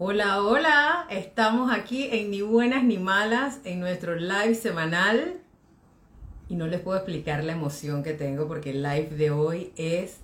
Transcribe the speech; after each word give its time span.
Hola, 0.00 0.44
hola, 0.44 1.06
estamos 1.10 1.72
aquí 1.72 2.08
en 2.12 2.30
Ni 2.30 2.40
Buenas 2.40 2.84
ni 2.84 2.98
Malas, 2.98 3.58
en 3.64 3.80
nuestro 3.80 4.14
live 4.14 4.54
semanal. 4.54 5.40
Y 6.48 6.54
no 6.54 6.68
les 6.68 6.80
puedo 6.80 6.96
explicar 6.96 7.42
la 7.42 7.50
emoción 7.50 8.04
que 8.04 8.12
tengo 8.12 8.46
porque 8.46 8.70
el 8.70 8.84
live 8.84 9.08
de 9.16 9.32
hoy 9.32 9.72
es 9.74 10.20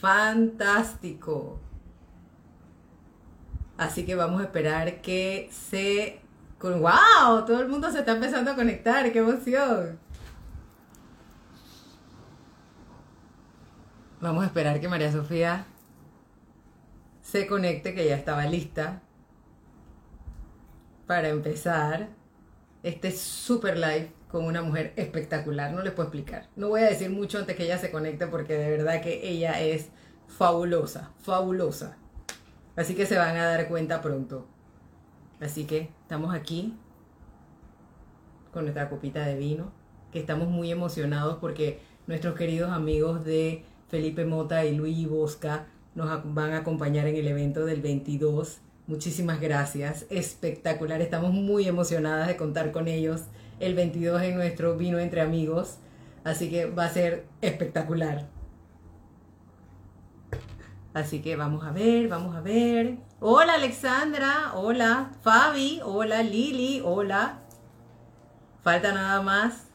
fantástico. 0.00 1.60
Así 3.76 4.04
que 4.04 4.16
vamos 4.16 4.40
a 4.40 4.44
esperar 4.46 5.00
que 5.02 5.48
se... 5.52 6.20
¡Wow! 6.60 7.44
Todo 7.46 7.60
el 7.60 7.68
mundo 7.68 7.92
se 7.92 8.00
está 8.00 8.10
empezando 8.10 8.50
a 8.50 8.56
conectar, 8.56 9.12
¡qué 9.12 9.20
emoción! 9.20 10.00
Vamos 14.20 14.42
a 14.42 14.46
esperar 14.46 14.80
que 14.80 14.88
María 14.88 15.12
Sofía 15.12 15.64
se 17.20 17.46
conecte, 17.46 17.94
que 17.94 18.08
ya 18.08 18.16
estaba 18.16 18.46
lista 18.46 19.00
para 21.12 21.28
empezar 21.28 22.08
este 22.82 23.10
super 23.10 23.76
live 23.76 24.10
con 24.28 24.46
una 24.46 24.62
mujer 24.62 24.94
espectacular. 24.96 25.70
No 25.70 25.82
les 25.82 25.92
puedo 25.92 26.08
explicar. 26.08 26.48
No 26.56 26.70
voy 26.70 26.80
a 26.80 26.84
decir 26.84 27.10
mucho 27.10 27.38
antes 27.38 27.54
que 27.54 27.64
ella 27.64 27.76
se 27.76 27.90
conecte 27.90 28.28
porque 28.28 28.54
de 28.54 28.70
verdad 28.70 29.02
que 29.02 29.28
ella 29.28 29.60
es 29.60 29.90
fabulosa, 30.26 31.10
fabulosa. 31.18 31.98
Así 32.76 32.94
que 32.94 33.04
se 33.04 33.18
van 33.18 33.36
a 33.36 33.44
dar 33.44 33.68
cuenta 33.68 34.00
pronto. 34.00 34.46
Así 35.38 35.66
que 35.66 35.90
estamos 36.00 36.34
aquí 36.34 36.78
con 38.50 38.64
nuestra 38.64 38.88
copita 38.88 39.26
de 39.26 39.36
vino, 39.36 39.70
que 40.12 40.18
estamos 40.18 40.48
muy 40.48 40.72
emocionados 40.72 41.36
porque 41.42 41.82
nuestros 42.06 42.36
queridos 42.36 42.70
amigos 42.70 43.22
de 43.22 43.66
Felipe 43.88 44.24
Mota 44.24 44.64
y 44.64 44.74
Luis 44.74 45.06
Bosca 45.06 45.66
nos 45.94 46.08
van 46.32 46.54
a 46.54 46.60
acompañar 46.60 47.06
en 47.06 47.16
el 47.16 47.28
evento 47.28 47.66
del 47.66 47.82
22. 47.82 48.62
Muchísimas 48.92 49.40
gracias, 49.40 50.04
espectacular, 50.10 51.00
estamos 51.00 51.32
muy 51.32 51.66
emocionadas 51.66 52.28
de 52.28 52.36
contar 52.36 52.72
con 52.72 52.88
ellos 52.88 53.22
el 53.58 53.74
22 53.74 54.20
en 54.20 54.34
nuestro 54.34 54.76
vino 54.76 54.98
entre 54.98 55.22
amigos, 55.22 55.78
así 56.24 56.50
que 56.50 56.66
va 56.66 56.84
a 56.84 56.90
ser 56.90 57.24
espectacular. 57.40 58.28
Así 60.92 61.22
que 61.22 61.36
vamos 61.36 61.64
a 61.64 61.70
ver, 61.70 62.08
vamos 62.08 62.36
a 62.36 62.42
ver. 62.42 62.98
Hola 63.18 63.54
Alexandra, 63.54 64.52
hola 64.56 65.12
Fabi, 65.22 65.80
hola 65.82 66.22
Lili, 66.22 66.82
hola. 66.84 67.38
Falta 68.62 68.92
nada 68.92 69.22
más. 69.22 69.68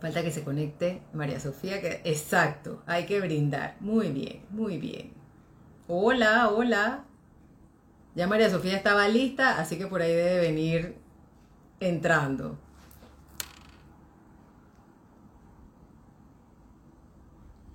Falta 0.00 0.22
que 0.22 0.30
se 0.30 0.44
conecte 0.44 1.02
María 1.12 1.40
Sofía, 1.40 1.80
que 1.80 2.02
exacto, 2.04 2.84
hay 2.86 3.04
que 3.04 3.20
brindar. 3.20 3.74
Muy 3.80 4.12
bien, 4.12 4.46
muy 4.50 4.78
bien. 4.78 5.25
Hola, 5.88 6.48
hola. 6.50 7.04
Ya 8.16 8.26
María 8.26 8.50
Sofía 8.50 8.76
estaba 8.76 9.06
lista, 9.08 9.60
así 9.60 9.78
que 9.78 9.86
por 9.86 10.02
ahí 10.02 10.12
debe 10.12 10.40
venir 10.40 10.96
entrando. 11.78 12.58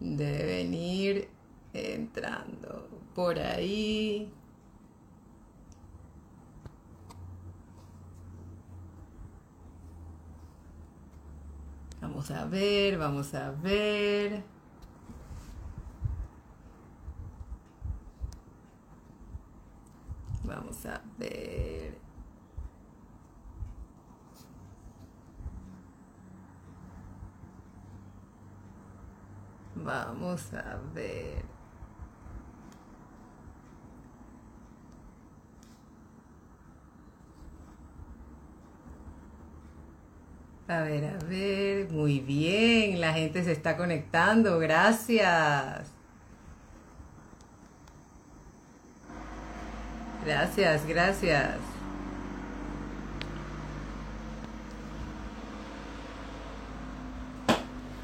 Debe 0.02 0.46
venir 0.46 1.30
entrando 1.74 2.90
por 3.16 3.40
ahí. 3.40 4.30
Vamos 12.02 12.30
a 12.32 12.44
ver, 12.46 12.98
vamos 12.98 13.34
a 13.36 13.52
ver. 13.52 14.44
Vamos 20.52 20.86
a 20.86 21.02
ver. 21.18 21.98
Vamos 29.76 30.54
a 30.54 30.78
ver. 30.94 31.46
A 40.68 40.82
ver, 40.82 41.06
a 41.06 41.18
ver, 41.26 41.90
muy 41.92 42.20
bien, 42.20 43.00
la 43.00 43.14
gente 43.14 43.44
se 43.44 43.52
está 43.52 43.76
conectando, 43.78 44.58
gracias. 44.60 45.91
Gracias, 50.26 50.86
gracias. 50.86 51.56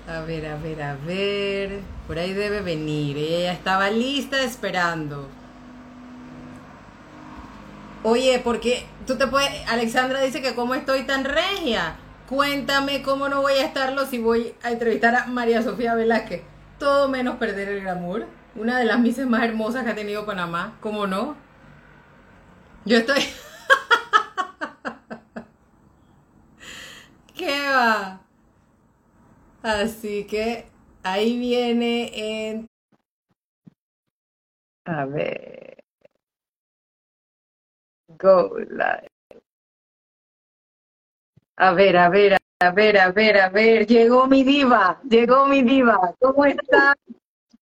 A 0.08 0.22
ver, 0.22 0.46
a 0.48 0.56
ver, 0.56 0.82
a 0.82 0.96
ver. 0.96 1.80
Por 2.08 2.18
ahí 2.18 2.34
debe 2.34 2.62
venir. 2.62 3.18
Ella 3.18 3.52
estaba 3.52 3.90
lista 3.90 4.42
esperando. 4.42 5.28
Oye, 8.04 8.40
porque 8.44 8.86
tú 9.06 9.18
te 9.18 9.28
puedes. 9.28 9.50
Alexandra 9.68 10.22
dice 10.22 10.42
que 10.42 10.56
cómo 10.56 10.76
estoy 10.76 11.04
tan 11.04 11.26
regia. 11.26 11.98
Cuéntame 12.30 13.02
cómo 13.04 13.30
no 13.30 13.42
voy 13.42 13.54
a 13.54 13.66
estarlo 13.66 14.06
si 14.06 14.18
voy 14.18 14.54
a 14.64 14.72
entrevistar 14.72 15.16
a 15.16 15.28
María 15.28 15.62
Sofía 15.62 15.94
Velázquez. 15.94 16.42
Todo 16.80 17.10
menos 17.10 17.36
perder 17.36 17.70
el 17.70 17.82
glamour. 17.82 18.26
Una 18.56 18.80
de 18.80 18.86
las 18.86 19.00
mises 19.00 19.28
más 19.28 19.44
hermosas 19.44 19.84
que 19.84 19.92
ha 19.92 19.96
tenido 19.96 20.26
Panamá. 20.26 20.78
¿Cómo 20.80 21.06
no? 21.06 21.36
Yo 22.88 22.98
estoy... 23.00 23.20
¿Qué 27.36 27.70
va? 27.70 28.22
Así 29.62 30.26
que 30.26 30.70
ahí 31.04 31.38
viene 31.38 32.12
en... 32.14 32.68
A 34.86 35.04
ver. 35.04 35.84
Go 38.18 38.58
live. 38.58 39.10
A 41.58 41.74
ver, 41.74 41.98
a 41.98 42.08
ver, 42.08 42.38
a 42.62 42.72
ver, 42.72 42.98
a 43.00 43.12
ver, 43.12 43.38
a 43.38 43.50
ver. 43.50 43.86
Llegó 43.86 44.28
mi 44.28 44.46
diva, 44.46 45.02
llegó 45.10 45.46
mi 45.46 45.62
diva. 45.62 46.16
¿Cómo 46.22 46.46
está? 46.46 46.96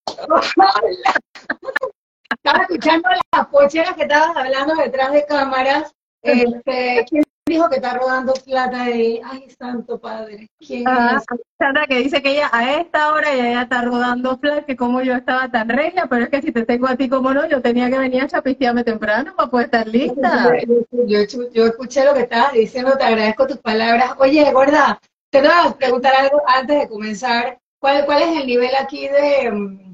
Estaba 2.44 2.64
escuchando 2.64 3.10
las 3.34 3.48
pocheras 3.48 3.94
que 3.96 4.04
estabas 4.04 4.36
hablando 4.38 4.76
detrás 4.76 5.12
de 5.12 5.26
cámaras. 5.26 5.92
Este, 6.22 7.06
¿Quién 7.08 7.24
dijo 7.48 7.70
que 7.70 7.76
está 7.76 7.94
rodando 7.94 8.34
plata 8.34 8.86
de 8.86 9.22
Ay, 9.24 9.48
santo 9.52 10.00
padre. 10.00 10.48
¿Quién 10.60 10.84
Ah, 10.88 11.18
es? 11.18 11.26
Sandra 11.60 11.86
que 11.86 12.00
dice 12.00 12.22
que 12.22 12.32
ella 12.32 12.50
a 12.52 12.74
esta 12.80 13.14
hora 13.14 13.34
ya 13.36 13.50
ella 13.50 13.62
está 13.62 13.82
rodando 13.84 14.38
flash, 14.40 14.64
que 14.66 14.76
como 14.76 15.02
yo 15.02 15.14
estaba 15.14 15.50
tan 15.50 15.70
regia, 15.70 16.08
pero 16.08 16.24
es 16.24 16.30
que 16.30 16.42
si 16.42 16.52
te 16.52 16.66
tengo 16.66 16.88
a 16.88 16.96
ti 16.96 17.08
como 17.08 17.34
no, 17.34 17.48
yo 17.48 17.62
tenía 17.62 17.90
que 17.90 18.00
venir 18.00 18.24
a 18.24 18.28
chapistearme 18.28 18.84
temprano 18.84 19.34
para 19.36 19.50
poder 19.50 19.66
estar 19.66 19.88
lista. 19.88 20.52
Yo, 20.92 21.24
yo- 21.24 21.50
yo 21.54 21.66
escuché 21.68 22.04
lo 22.04 22.14
que 22.16 22.22
estabas 22.22 22.54
diciendo, 22.54 22.98
te 22.98 23.04
agradezco 23.04 23.46
tus 23.48 23.58
palabras. 23.58 24.16
Oye, 24.18 24.52
gorda, 24.52 25.00
te 25.30 25.42
voy 25.42 25.50
a 25.52 25.72
preguntar 25.78 26.14
algo 26.16 26.42
antes 26.48 26.80
de 26.80 26.90
comenzar. 26.90 27.60
¿Cuál, 27.80 28.06
cuál 28.06 28.24
es 28.24 28.42
el 28.42 28.48
nivel 28.48 28.72
aquí 28.80 29.08
de, 29.08 29.52
mm, 29.52 29.85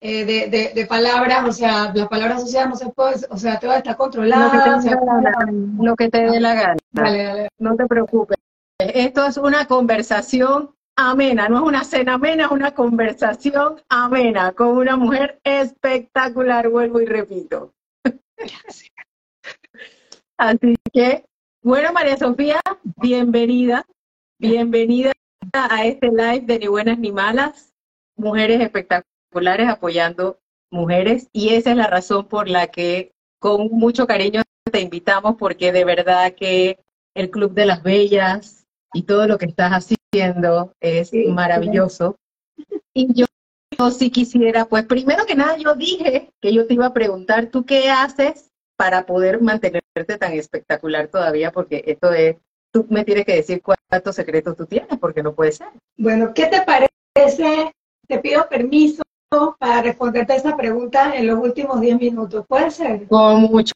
eh, 0.00 0.24
de, 0.24 0.48
de, 0.48 0.72
de 0.74 0.86
palabras? 0.86 1.48
O 1.48 1.52
sea, 1.52 1.92
las 1.94 2.08
palabras 2.08 2.38
asociadas 2.38 2.68
no 2.70 2.76
se 2.76 2.90
pueden, 2.90 3.20
o 3.30 3.36
sea, 3.36 3.54
Lo 3.54 3.60
que 3.60 3.68
o 3.68 3.80
te 3.80 4.82
sea, 4.82 4.96
dé 4.96 5.06
la 5.06 5.30
gana, 5.30 5.52
lo 5.80 5.96
que 5.96 6.08
te 6.08 6.18
dé 6.18 6.40
la 6.40 6.54
gana. 6.54 6.76
dale, 6.92 7.22
dale. 7.24 7.48
No 7.58 7.76
te 7.76 7.86
preocupes. 7.86 8.36
Esto 8.78 9.26
es 9.26 9.36
una 9.36 9.66
conversación 9.66 10.70
amena, 10.96 11.48
no 11.48 11.56
es 11.56 11.62
una 11.62 11.84
cena 11.84 12.14
amena, 12.14 12.44
es 12.46 12.50
una 12.50 12.72
conversación 12.72 13.80
amena 13.88 14.52
con 14.52 14.68
una 14.76 14.96
mujer 14.96 15.40
espectacular, 15.44 16.68
vuelvo 16.68 17.00
y 17.00 17.06
repito. 17.06 17.72
Así 20.38 20.76
que, 20.92 21.24
bueno, 21.62 21.92
María 21.92 22.16
Sofía, 22.16 22.60
bienvenida, 23.00 23.84
bienvenida 24.38 25.12
a 25.52 25.84
este 25.84 26.08
live 26.08 26.42
de 26.42 26.58
Ni 26.60 26.66
Buenas 26.68 26.98
ni 26.98 27.10
Malas, 27.10 27.72
mujeres 28.16 28.60
espectaculares 28.60 29.07
apoyando 29.68 30.38
mujeres, 30.70 31.28
y 31.32 31.54
esa 31.54 31.70
es 31.70 31.76
la 31.76 31.86
razón 31.86 32.26
por 32.26 32.48
la 32.48 32.66
que 32.68 33.12
con 33.38 33.68
mucho 33.70 34.06
cariño 34.06 34.42
te 34.70 34.80
invitamos, 34.80 35.36
porque 35.38 35.72
de 35.72 35.84
verdad 35.84 36.34
que 36.34 36.78
el 37.14 37.30
Club 37.30 37.52
de 37.52 37.66
las 37.66 37.82
Bellas 37.82 38.66
y 38.92 39.02
todo 39.02 39.26
lo 39.26 39.38
que 39.38 39.46
estás 39.46 39.72
haciendo 39.72 40.72
es 40.80 41.10
Sí, 41.10 41.26
maravilloso. 41.26 42.16
Y 42.94 43.12
yo, 43.14 43.26
yo 43.78 43.90
sí 43.90 44.10
quisiera, 44.10 44.64
pues 44.66 44.84
primero 44.84 45.24
que 45.26 45.34
nada 45.34 45.56
yo 45.56 45.74
dije 45.74 46.30
que 46.40 46.52
yo 46.52 46.66
te 46.66 46.74
iba 46.74 46.86
a 46.86 46.92
preguntar, 46.92 47.46
¿tú 47.46 47.64
qué 47.64 47.90
haces 47.90 48.50
para 48.76 49.06
poder 49.06 49.40
mantenerte 49.40 50.18
tan 50.18 50.32
espectacular 50.32 51.08
todavía? 51.08 51.52
Porque 51.52 51.82
esto 51.86 52.12
es, 52.12 52.36
tú 52.72 52.86
me 52.88 53.04
tienes 53.04 53.24
que 53.24 53.36
decir 53.36 53.62
cuántos 53.62 54.16
secretos 54.16 54.56
tú 54.56 54.66
tienes, 54.66 54.98
porque 54.98 55.22
no 55.22 55.34
puede 55.34 55.52
ser. 55.52 55.68
Bueno, 55.96 56.32
¿qué 56.34 56.46
te 56.46 56.62
parece? 56.62 57.72
Te 58.06 58.18
pido 58.20 58.48
permiso 58.48 59.02
para 59.58 59.82
responderte 59.82 60.34
esa 60.36 60.56
pregunta 60.56 61.14
en 61.14 61.26
los 61.26 61.38
últimos 61.38 61.80
10 61.80 61.98
minutos. 61.98 62.46
¿Puede 62.46 62.70
ser? 62.70 63.06
Con 63.08 63.42
mucho 63.42 63.72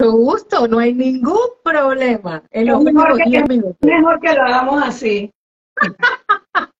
gusto, 0.00 0.68
no 0.68 0.78
hay 0.78 0.94
ningún 0.94 1.36
problema. 1.62 2.42
En 2.50 2.66
los 2.66 2.80
últimos 2.80 3.18
10 3.24 3.48
minutos. 3.48 3.76
Mejor 3.80 4.20
que 4.20 4.32
lo 4.34 4.42
hagamos 4.42 4.82
así. 4.82 5.30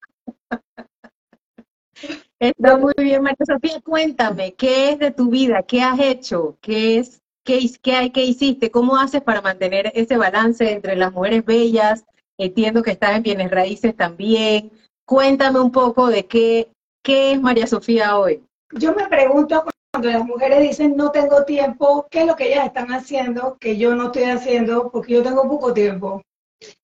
Está 2.40 2.76
muy 2.76 2.92
bien, 2.98 3.22
María 3.22 3.46
Sofía. 3.46 3.80
Cuéntame, 3.84 4.54
¿qué 4.54 4.90
es 4.90 4.98
de 4.98 5.12
tu 5.12 5.30
vida? 5.30 5.62
¿Qué 5.62 5.80
has 5.80 6.00
hecho? 6.00 6.56
¿Qué 6.60 6.98
es, 6.98 7.22
qué, 7.44 7.60
qué, 7.80 8.10
qué 8.12 8.24
hiciste? 8.24 8.72
¿Cómo 8.72 8.96
haces 8.96 9.22
para 9.22 9.40
mantener 9.40 9.92
ese 9.94 10.16
balance 10.16 10.72
entre 10.72 10.96
las 10.96 11.12
mujeres 11.12 11.44
bellas? 11.44 12.04
Entiendo 12.36 12.82
que 12.82 12.90
estás 12.90 13.16
en 13.16 13.22
bienes 13.22 13.48
raíces 13.48 13.94
también. 13.94 14.72
Cuéntame 15.06 15.60
un 15.60 15.70
poco 15.70 16.08
de 16.08 16.26
qué, 16.26 16.72
qué 17.02 17.32
es 17.32 17.40
María 17.40 17.66
Sofía 17.66 18.16
hoy. 18.18 18.42
Yo 18.72 18.94
me 18.94 19.06
pregunto 19.08 19.64
cuando 19.92 20.08
las 20.08 20.24
mujeres 20.24 20.60
dicen 20.60 20.96
no 20.96 21.10
tengo 21.10 21.44
tiempo, 21.44 22.06
¿qué 22.10 22.20
es 22.20 22.26
lo 22.26 22.36
que 22.36 22.52
ellas 22.52 22.66
están 22.66 22.92
haciendo 22.92 23.58
que 23.58 23.76
yo 23.76 23.94
no 23.94 24.06
estoy 24.06 24.24
haciendo 24.24 24.90
porque 24.90 25.14
yo 25.14 25.22
tengo 25.22 25.42
poco 25.42 25.74
tiempo? 25.74 26.22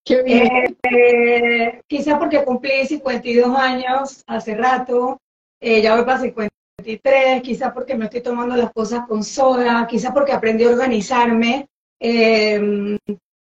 Qué 0.04 0.22
bien. 0.22 0.76
Eh, 0.82 1.80
quizás 1.86 2.18
porque 2.18 2.44
cumplí 2.44 2.86
52 2.86 3.56
años 3.56 4.24
hace 4.26 4.54
rato, 4.54 5.18
eh, 5.60 5.80
ya 5.80 5.94
voy 5.94 6.04
para 6.04 6.20
53, 6.20 7.42
quizás 7.42 7.72
porque 7.72 7.94
me 7.94 8.06
estoy 8.06 8.20
tomando 8.20 8.56
las 8.56 8.72
cosas 8.72 9.06
con 9.06 9.22
soda, 9.22 9.86
quizás 9.86 10.12
porque 10.12 10.32
aprendí 10.32 10.64
a 10.64 10.70
organizarme, 10.70 11.68
eh, 12.00 12.98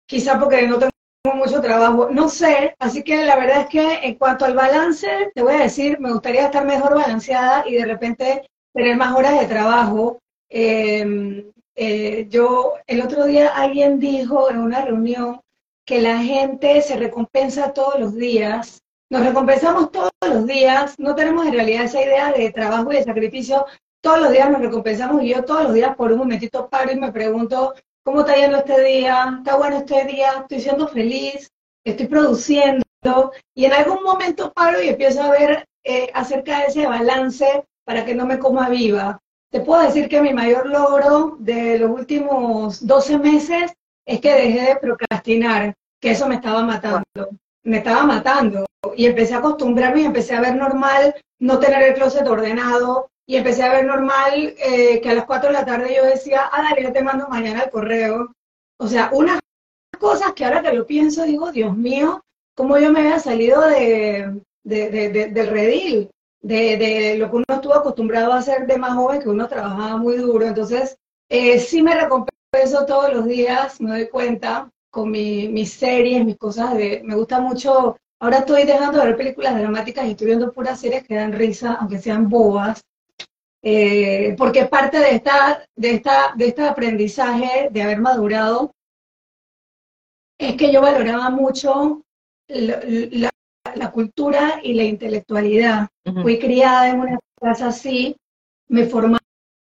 quizás 0.06 0.38
porque 0.38 0.68
no 0.68 0.78
tengo 0.78 0.92
mucho 1.36 1.62
trabajo, 1.62 2.10
no 2.12 2.30
sé, 2.30 2.76
así 2.80 3.04
que 3.04 3.26
la 3.26 3.36
verdad 3.36 3.62
es 3.62 3.68
que 3.68 3.94
en 4.04 4.16
cuanto 4.16 4.46
al 4.46 4.56
balance, 4.56 5.08
te 5.34 5.42
voy 5.42 5.54
a 5.54 5.64
decir, 5.64 6.00
me 6.00 6.12
gustaría 6.12 6.46
estar 6.46 6.66
mejor 6.66 6.96
balanceada 6.96 7.64
y 7.68 7.76
de 7.76 7.86
repente 7.86 8.48
tener 8.74 8.96
más 8.96 9.16
horas 9.16 9.40
de 9.40 9.48
trabajo. 9.48 10.20
Em, 10.50 11.52
eh, 11.76 12.28
yo, 12.30 12.74
el 12.88 13.02
otro 13.02 13.26
día 13.26 13.50
alguien 13.50 14.00
dijo 14.00 14.50
en 14.50 14.60
una 14.60 14.82
reunión 14.84 15.42
que 15.86 16.02
la 16.02 16.20
gente 16.20 16.82
se 16.82 16.98
recompensa 16.98 17.74
todos 17.74 18.00
los 18.00 18.16
días, 18.16 18.82
nos 19.10 19.26
recompensamos 19.26 19.92
todos 19.92 20.12
los 20.28 20.46
días, 20.46 20.96
no 21.00 21.16
tenemos 21.16 21.48
en 21.48 21.54
realidad 21.54 21.86
esa 21.86 22.02
idea 22.02 22.32
de 22.34 22.52
trabajo 22.52 22.92
y 22.92 22.98
de 22.98 23.04
sacrificio, 23.04 23.66
todos 24.02 24.20
los 24.22 24.32
días 24.32 24.50
nos 24.50 24.62
recompensamos 24.62 25.24
y 25.24 25.30
yo 25.30 25.44
todos 25.44 25.64
los 25.64 25.74
días 25.74 25.96
por 25.96 26.12
un 26.12 26.20
momentito 26.20 26.70
paro 26.70 26.92
y 26.92 27.00
me 27.00 27.12
pregunto, 27.12 27.74
¿Cómo 28.08 28.22
está 28.22 28.38
yendo 28.38 28.60
este 28.60 28.82
día? 28.86 29.36
¿Está 29.40 29.58
bueno 29.58 29.80
este 29.80 30.06
día? 30.06 30.30
¿Estoy 30.40 30.62
siendo 30.62 30.88
feliz? 30.88 31.52
¿Estoy 31.84 32.08
produciendo? 32.08 33.34
Y 33.54 33.66
en 33.66 33.74
algún 33.74 34.02
momento 34.02 34.54
paro 34.54 34.82
y 34.82 34.88
empiezo 34.88 35.24
a 35.24 35.32
ver 35.32 35.66
eh, 35.84 36.10
acerca 36.14 36.60
de 36.60 36.68
ese 36.68 36.88
balance 36.88 37.66
para 37.86 38.06
que 38.06 38.16
no 38.16 38.26
me 38.26 38.40
coma 38.40 38.70
viva. 38.70 39.20
Te 39.52 39.60
puedo 39.60 39.82
decir 39.82 40.08
que 40.08 40.22
mi 40.22 40.34
mayor 40.34 40.68
logro 40.68 41.36
de 41.40 41.80
los 41.80 41.92
últimos 41.92 42.88
12 42.88 43.18
meses 43.18 43.74
es 44.06 44.22
que 44.22 44.34
dejé 44.34 44.62
de 44.62 44.76
procrastinar, 44.78 45.74
que 46.00 46.12
eso 46.12 46.30
me 46.30 46.36
estaba 46.36 46.64
matando. 46.64 47.04
Me 47.64 47.80
estaba 47.80 48.04
matando. 48.04 48.66
Y 48.96 49.06
empecé 49.06 49.34
a 49.34 49.40
acostumbrarme 49.40 50.04
y 50.04 50.06
empecé 50.06 50.34
a 50.34 50.40
ver 50.40 50.56
normal 50.56 51.14
no 51.40 51.60
tener 51.60 51.84
el 51.84 51.96
closet 51.96 52.26
ordenado, 52.26 53.10
y 53.30 53.36
empecé 53.36 53.64
a 53.64 53.74
ver 53.74 53.86
normal 53.86 54.56
eh, 54.58 55.02
que 55.02 55.10
a 55.10 55.14
las 55.14 55.26
4 55.26 55.50
de 55.50 55.54
la 55.54 55.66
tarde 55.66 55.94
yo 55.94 56.06
decía, 56.06 56.50
ah, 56.52 56.64
dale, 56.64 56.84
yo 56.84 56.94
te 56.94 57.04
mando 57.04 57.28
mañana 57.28 57.64
el 57.64 57.70
correo. 57.70 58.34
O 58.80 58.88
sea, 58.88 59.10
unas 59.12 59.40
cosas 60.00 60.32
que 60.34 60.46
ahora 60.46 60.62
que 60.62 60.72
lo 60.72 60.88
pienso 60.88 61.24
digo, 61.24 61.52
Dios 61.52 61.76
mío, 61.76 62.22
cómo 62.56 62.78
yo 62.80 62.92
me 62.92 63.02
había 63.02 63.20
salido 63.20 63.62
de, 63.68 64.42
del 64.64 65.48
redil, 65.48 66.10
de, 66.42 67.18
lo 67.20 67.30
que 67.30 67.36
uno 67.36 67.46
estuvo 67.50 67.74
acostumbrado 67.74 68.32
a 68.32 68.38
hacer 68.38 68.66
de 68.66 68.78
más 68.78 68.96
joven, 68.96 69.22
que 69.22 69.30
uno 69.30 69.48
trabajaba 69.50 69.98
muy 69.98 70.16
duro. 70.16 70.48
Entonces, 70.48 70.98
eh, 71.30 71.60
sí 71.60 71.82
me 71.82 72.00
recompenso 72.00 72.86
todos 72.88 73.14
los 73.14 73.26
días, 73.26 73.82
me 73.82 73.90
doy 73.92 74.08
cuenta, 74.08 74.70
con 74.90 75.12
mi, 75.12 75.50
mis 75.50 75.74
series, 75.74 76.24
mis 76.24 76.38
cosas 76.38 76.76
de... 76.76 77.02
Me 77.04 77.16
gusta 77.16 77.42
mucho... 77.42 77.98
Ahora 78.20 78.38
estoy 78.38 78.64
dejando 78.64 79.00
de 79.00 79.06
ver 79.08 79.18
películas 79.18 79.60
dramáticas 79.60 80.06
y 80.06 80.12
estoy 80.12 80.28
viendo 80.28 80.52
puras 80.52 80.80
series 80.80 81.04
que 81.06 81.16
dan 81.16 81.34
risa, 81.34 81.74
aunque 81.74 82.00
sean 82.00 82.30
bobas. 82.30 82.82
Eh, 83.62 84.36
porque 84.38 84.66
parte 84.66 85.00
de, 85.00 85.12
esta, 85.12 85.66
de, 85.76 85.92
esta, 85.92 86.34
de 86.36 86.48
este 86.48 86.64
aprendizaje, 86.64 87.70
de 87.72 87.82
haber 87.82 88.00
madurado, 88.00 88.72
es 90.38 90.56
que 90.56 90.72
yo 90.72 90.82
valoraba 90.82 91.30
mucho 91.30 92.02
la, 92.48 93.32
cultura 93.92 94.60
y 94.64 94.74
la 94.74 94.84
intelectualidad. 94.84 95.88
Fui 96.22 96.40
criada 96.40 96.90
en 96.90 97.00
una 97.00 97.20
casa 97.42 97.68
así, 97.68 98.16
me 98.70 98.86
formaron 98.86 99.20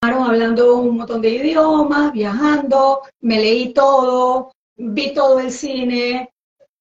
hablando 0.03 0.77
un 0.77 0.97
montón 0.99 1.21
de 1.21 1.31
idiomas, 1.31 2.13
viajando, 2.13 3.03
me 3.21 3.37
leí 3.37 3.73
todo, 3.73 4.53
vi 4.77 5.13
todo 5.13 5.41
el 5.41 5.51
cine, 5.51 6.31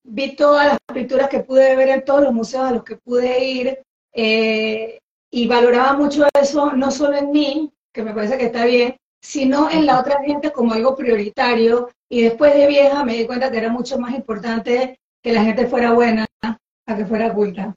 vi 0.03 0.35
todas 0.35 0.67
las 0.67 0.77
pinturas 0.93 1.29
que 1.29 1.41
pude 1.41 1.75
ver 1.75 1.89
en 1.89 2.05
todos 2.05 2.23
los 2.23 2.33
museos 2.33 2.63
a 2.63 2.71
los 2.71 2.83
que 2.83 2.97
pude 2.97 3.43
ir. 3.43 3.81
Eh, 4.13 4.99
y 5.31 5.47
valoraba 5.47 5.93
mucho 5.93 6.27
eso, 6.39 6.73
no 6.73 6.91
solo 6.91 7.17
en 7.17 7.31
mí, 7.31 7.71
que 7.93 8.03
me 8.03 8.13
parece 8.13 8.37
que 8.37 8.45
está 8.45 8.65
bien, 8.65 8.97
sino 9.23 9.69
en 9.69 9.85
la 9.85 9.99
otra 9.99 10.21
gente 10.23 10.51
como 10.51 10.73
algo 10.73 10.95
prioritario. 10.95 11.89
Y 12.09 12.23
después 12.23 12.53
de 12.53 12.67
vieja 12.67 13.05
me 13.05 13.15
di 13.15 13.25
cuenta 13.25 13.49
que 13.49 13.57
era 13.57 13.69
mucho 13.69 13.97
más 13.97 14.13
importante 14.13 14.99
que 15.23 15.31
la 15.31 15.43
gente 15.43 15.67
fuera 15.67 15.93
buena 15.93 16.25
a 16.43 16.97
que 16.97 17.05
fuera 17.05 17.33
culta. 17.33 17.73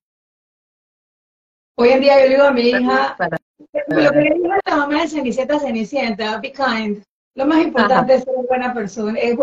Hoy 1.77 1.91
en 1.91 2.01
día 2.01 2.25
yo 2.25 2.31
digo 2.31 2.45
a 2.45 2.51
mi 2.51 2.63
hija, 2.63 3.17
lo 3.89 4.13
que 4.13 4.21
le 4.21 4.35
digo 4.35 4.53
a 4.53 4.71
la 4.71 4.77
mamá 4.77 5.03
de 5.03 5.09
Cenicienta, 5.09 5.61
Cenicienta, 5.61 6.41
be 6.41 6.53
kind. 6.53 7.03
Lo 7.37 7.47
más 7.47 7.63
importante 7.63 8.15
es 8.15 8.25
ser 8.25 8.35
buena 8.49 8.73
persona, 8.73 9.19
es, 9.19 9.37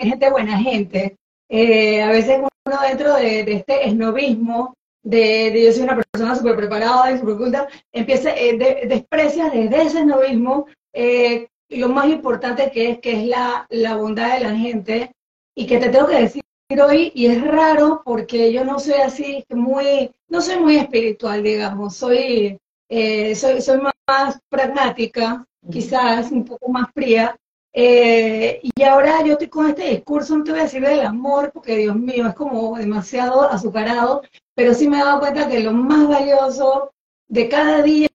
gente 0.00 0.30
buena 0.30 0.58
gente. 0.58 1.16
Eh, 1.48 2.02
a 2.02 2.10
veces 2.10 2.38
uno 2.38 2.80
dentro 2.80 3.14
de, 3.14 3.44
de 3.44 3.52
este 3.54 3.88
esnovismo 3.88 4.74
de, 5.02 5.62
yo 5.64 5.72
soy 5.72 5.82
una 5.82 5.96
persona 5.96 6.34
súper 6.34 6.56
preparada 6.56 7.10
y 7.10 7.18
súper 7.18 7.36
culta, 7.36 7.68
empieza, 7.92 8.30
eh, 8.36 8.56
de, 8.56 8.86
desprecia 8.88 9.50
desde 9.50 9.82
ese 9.82 10.04
novismo 10.04 10.66
eh, 10.92 11.48
lo 11.68 11.88
más 11.88 12.08
importante 12.08 12.70
que 12.70 12.90
es, 12.90 12.98
que 13.00 13.12
es 13.12 13.26
la, 13.26 13.66
la 13.70 13.96
bondad 13.96 14.34
de 14.34 14.44
la 14.44 14.54
gente 14.54 15.12
y 15.56 15.66
que 15.66 15.78
te 15.78 15.88
tengo 15.88 16.06
que 16.06 16.20
decir 16.20 16.42
hoy, 16.80 17.12
y 17.14 17.26
es 17.26 17.42
raro 17.42 18.02
porque 18.04 18.52
yo 18.52 18.64
no 18.64 18.78
soy 18.78 18.94
así 18.94 19.44
muy, 19.50 20.10
no 20.28 20.40
soy 20.40 20.58
muy 20.58 20.76
espiritual, 20.76 21.42
digamos, 21.42 21.96
soy, 21.96 22.58
eh, 22.88 23.34
soy, 23.34 23.60
soy 23.60 23.80
más 24.08 24.38
pragmática, 24.48 25.44
quizás 25.70 26.30
un 26.30 26.44
poco 26.44 26.70
más 26.70 26.88
fría, 26.94 27.36
eh, 27.74 28.60
y 28.62 28.82
ahora 28.82 29.24
yo 29.24 29.32
estoy 29.32 29.48
con 29.48 29.68
este 29.68 29.88
discurso, 29.88 30.36
no 30.36 30.44
te 30.44 30.50
voy 30.50 30.60
a 30.60 30.64
decir 30.64 30.82
del 30.82 31.00
amor, 31.00 31.50
porque 31.52 31.78
Dios 31.78 31.96
mío, 31.96 32.28
es 32.28 32.34
como 32.34 32.76
demasiado 32.76 33.50
azucarado, 33.50 34.22
pero 34.54 34.74
sí 34.74 34.88
me 34.88 34.98
he 34.98 35.04
dado 35.04 35.20
cuenta 35.20 35.48
que 35.48 35.60
lo 35.60 35.72
más 35.72 36.06
valioso 36.06 36.92
de 37.28 37.48
cada 37.48 37.82
día, 37.82 38.08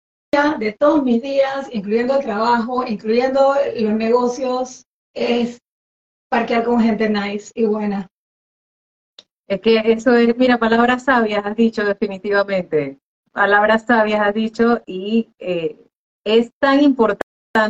de 0.59 0.73
todos 0.73 1.03
mis 1.03 1.21
días, 1.21 1.69
incluyendo 1.71 2.17
el 2.17 2.23
trabajo, 2.23 2.85
incluyendo 2.85 3.55
los 3.79 3.93
negocios, 3.93 4.85
es 5.15 5.59
parquear 6.29 6.63
con 6.63 6.79
gente 6.79 7.09
nice 7.09 7.51
y 7.55 7.65
buena. 7.65 8.07
Es 9.47 9.61
que 9.61 9.81
eso 9.85 10.13
es, 10.13 10.37
mira, 10.37 10.59
palabras 10.59 11.05
sabias 11.05 11.43
has 11.45 11.55
dicho 11.55 11.83
definitivamente. 11.83 12.99
Palabras 13.31 13.85
sabias 13.85 14.19
has 14.21 14.33
dicho 14.33 14.81
y 14.85 15.29
eh, 15.39 15.77
es 16.25 16.51
tan 16.59 16.83
importante 16.83 17.26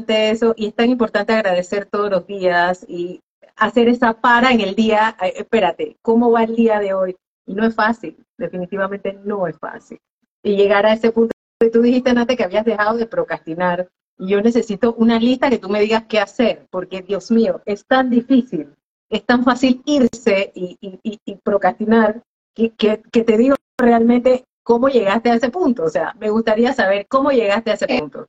eso 0.08 0.54
y 0.58 0.68
es 0.68 0.76
tan 0.76 0.90
importante 0.90 1.34
agradecer 1.34 1.86
todos 1.86 2.10
los 2.10 2.28
días 2.28 2.86
y 2.88 3.22
hacer 3.56 3.90
esa 3.90 4.14
para 4.14 4.52
en 4.52 4.62
el 4.62 4.76
día, 4.76 5.16
espérate, 5.36 5.98
¿cómo 6.02 6.32
va 6.32 6.44
el 6.44 6.56
día 6.56 6.80
de 6.80 6.94
hoy? 6.94 7.16
Y 7.46 7.54
no 7.54 7.66
es 7.66 7.76
fácil, 7.76 8.16
definitivamente 8.38 9.20
no 9.24 9.48
es 9.48 9.58
fácil. 9.58 10.00
Y 10.44 10.56
llegar 10.56 10.86
a 10.86 10.94
ese 10.94 11.12
punto, 11.12 11.34
tú 11.72 11.82
dijiste, 11.82 12.14
Nate, 12.14 12.36
que 12.36 12.44
habías 12.44 12.66
dejado 12.66 12.98
de 12.98 13.08
procrastinar. 13.08 13.88
Y 14.20 14.30
yo 14.30 14.42
necesito 14.42 14.94
una 14.96 15.20
lista 15.20 15.50
que 15.50 15.60
tú 15.60 15.70
me 15.70 15.82
digas 15.82 16.06
qué 16.08 16.20
hacer, 16.20 16.68
porque 16.70 17.02
Dios 17.02 17.32
mío, 17.32 17.62
es 17.66 17.86
tan 17.86 18.10
difícil, 18.10 18.74
es 19.10 19.26
tan 19.26 19.44
fácil 19.44 19.82
irse 19.86 20.52
y, 20.56 20.78
y, 20.82 21.36
procrastinar, 21.38 22.22
que, 22.54 22.72
que, 22.72 23.02
que, 23.12 23.24
te 23.24 23.38
digo 23.38 23.56
realmente 23.78 24.44
cómo 24.64 24.90
llegaste 24.90 25.30
a 25.30 25.36
ese 25.36 25.50
punto. 25.50 25.84
O 25.84 25.90
sea, 25.90 26.14
me 26.20 26.30
gustaría 26.30 26.74
saber 26.74 27.08
cómo 27.08 27.32
llegaste 27.32 27.72
a 27.72 27.74
ese 27.76 27.86
eh, 27.88 28.00
punto. 28.00 28.28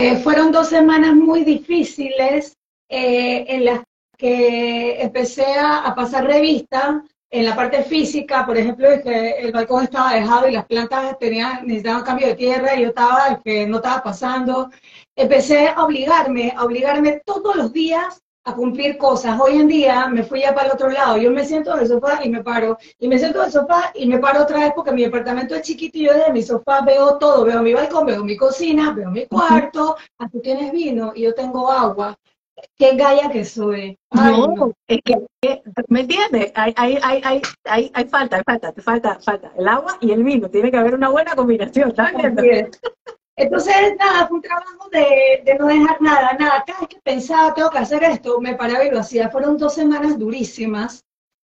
Eh, 0.00 0.16
fueron 0.18 0.52
dos 0.52 0.68
semanas 0.68 1.12
muy 1.16 1.42
difíciles 1.42 2.56
eh, 2.88 3.44
en 3.48 3.64
las 3.64 3.82
que 4.16 5.02
empecé 5.02 5.58
a, 5.58 5.92
pasar 5.96 6.24
revista 6.24 7.02
en 7.30 7.44
la 7.44 7.56
parte 7.56 7.82
física, 7.82 8.46
por 8.46 8.56
ejemplo, 8.56 8.88
es 8.88 9.02
que 9.02 9.30
el 9.30 9.50
balcón 9.50 9.82
estaba 9.84 10.14
dejado 10.14 10.48
y 10.48 10.52
las 10.52 10.66
plantas 10.66 11.18
tenían, 11.18 11.66
necesitaban 11.66 12.04
cambio 12.04 12.28
de 12.28 12.36
tierra 12.36 12.76
y 12.76 12.82
yo 12.82 12.88
estaba 12.88 13.40
que 13.44 13.66
no 13.66 13.78
estaba 13.78 14.02
pasando. 14.04 14.70
Empecé 15.16 15.68
a 15.68 15.84
obligarme, 15.84 16.54
a 16.56 16.64
obligarme 16.64 17.20
todos 17.26 17.56
los 17.56 17.72
días 17.72 18.22
a 18.48 18.54
cumplir 18.54 18.96
cosas. 18.96 19.38
Hoy 19.38 19.56
en 19.56 19.68
día 19.68 20.08
me 20.08 20.22
fui 20.22 20.40
ya 20.40 20.54
para 20.54 20.68
el 20.68 20.72
otro 20.72 20.88
lado. 20.88 21.18
Yo 21.18 21.30
me 21.30 21.44
siento 21.44 21.74
en 21.74 21.80
el 21.80 21.88
sofá 21.88 22.24
y 22.24 22.30
me 22.30 22.42
paro. 22.42 22.78
Y 22.98 23.08
me 23.08 23.18
siento 23.18 23.40
en 23.40 23.46
el 23.46 23.52
sofá 23.52 23.92
y 23.94 24.06
me 24.06 24.18
paro 24.18 24.42
otra 24.42 24.60
vez 24.60 24.72
porque 24.74 24.92
mi 24.92 25.02
departamento 25.02 25.54
es 25.54 25.62
chiquito 25.62 25.98
y 25.98 26.06
yo 26.06 26.14
desde 26.14 26.32
mi 26.32 26.42
sofá 26.42 26.80
veo 26.80 27.18
todo. 27.18 27.44
Veo 27.44 27.62
mi 27.62 27.74
balcón, 27.74 28.06
veo 28.06 28.24
mi 28.24 28.36
cocina, 28.36 28.92
veo 28.92 29.10
mi 29.10 29.26
cuarto. 29.26 29.96
Aquí 30.18 30.40
tienes 30.40 30.72
vino 30.72 31.12
y 31.14 31.22
yo 31.22 31.34
tengo 31.34 31.70
agua. 31.70 32.16
Qué 32.76 32.96
galla 32.96 33.30
que 33.30 33.44
soy. 33.44 33.96
no, 34.12 34.72
es 34.88 35.00
que, 35.04 35.62
¿me 35.88 36.00
entiendes? 36.00 36.50
Hay, 36.56 36.72
hay, 36.76 36.98
hay, 37.02 37.20
hay, 37.24 37.42
hay, 37.64 37.90
hay 37.94 38.04
falta, 38.08 38.36
hay 38.36 38.42
falta, 38.44 38.72
falta, 38.82 39.18
falta. 39.20 39.52
El 39.56 39.68
agua 39.68 39.98
y 40.00 40.10
el 40.10 40.24
vino. 40.24 40.48
Tiene 40.48 40.70
que 40.70 40.76
haber 40.76 40.94
una 40.94 41.10
buena 41.10 41.36
combinación, 41.36 41.90
¿estás 41.90 42.12
viendo? 42.14 42.42
Entonces, 43.38 43.94
nada, 43.96 44.26
fue 44.26 44.38
un 44.38 44.42
trabajo 44.42 44.88
de, 44.90 45.42
de, 45.44 45.54
no 45.54 45.66
dejar 45.68 46.02
nada, 46.02 46.32
nada. 46.32 46.64
Cada 46.66 46.80
vez 46.80 46.88
que 46.88 47.00
pensaba, 47.00 47.54
tengo 47.54 47.70
que 47.70 47.78
hacer 47.78 48.02
esto, 48.02 48.40
me 48.40 48.56
paraba 48.56 48.84
y 48.84 48.90
lo 48.90 48.98
hacía. 48.98 49.30
Fueron 49.30 49.56
dos 49.56 49.74
semanas 49.74 50.18
durísimas 50.18 51.04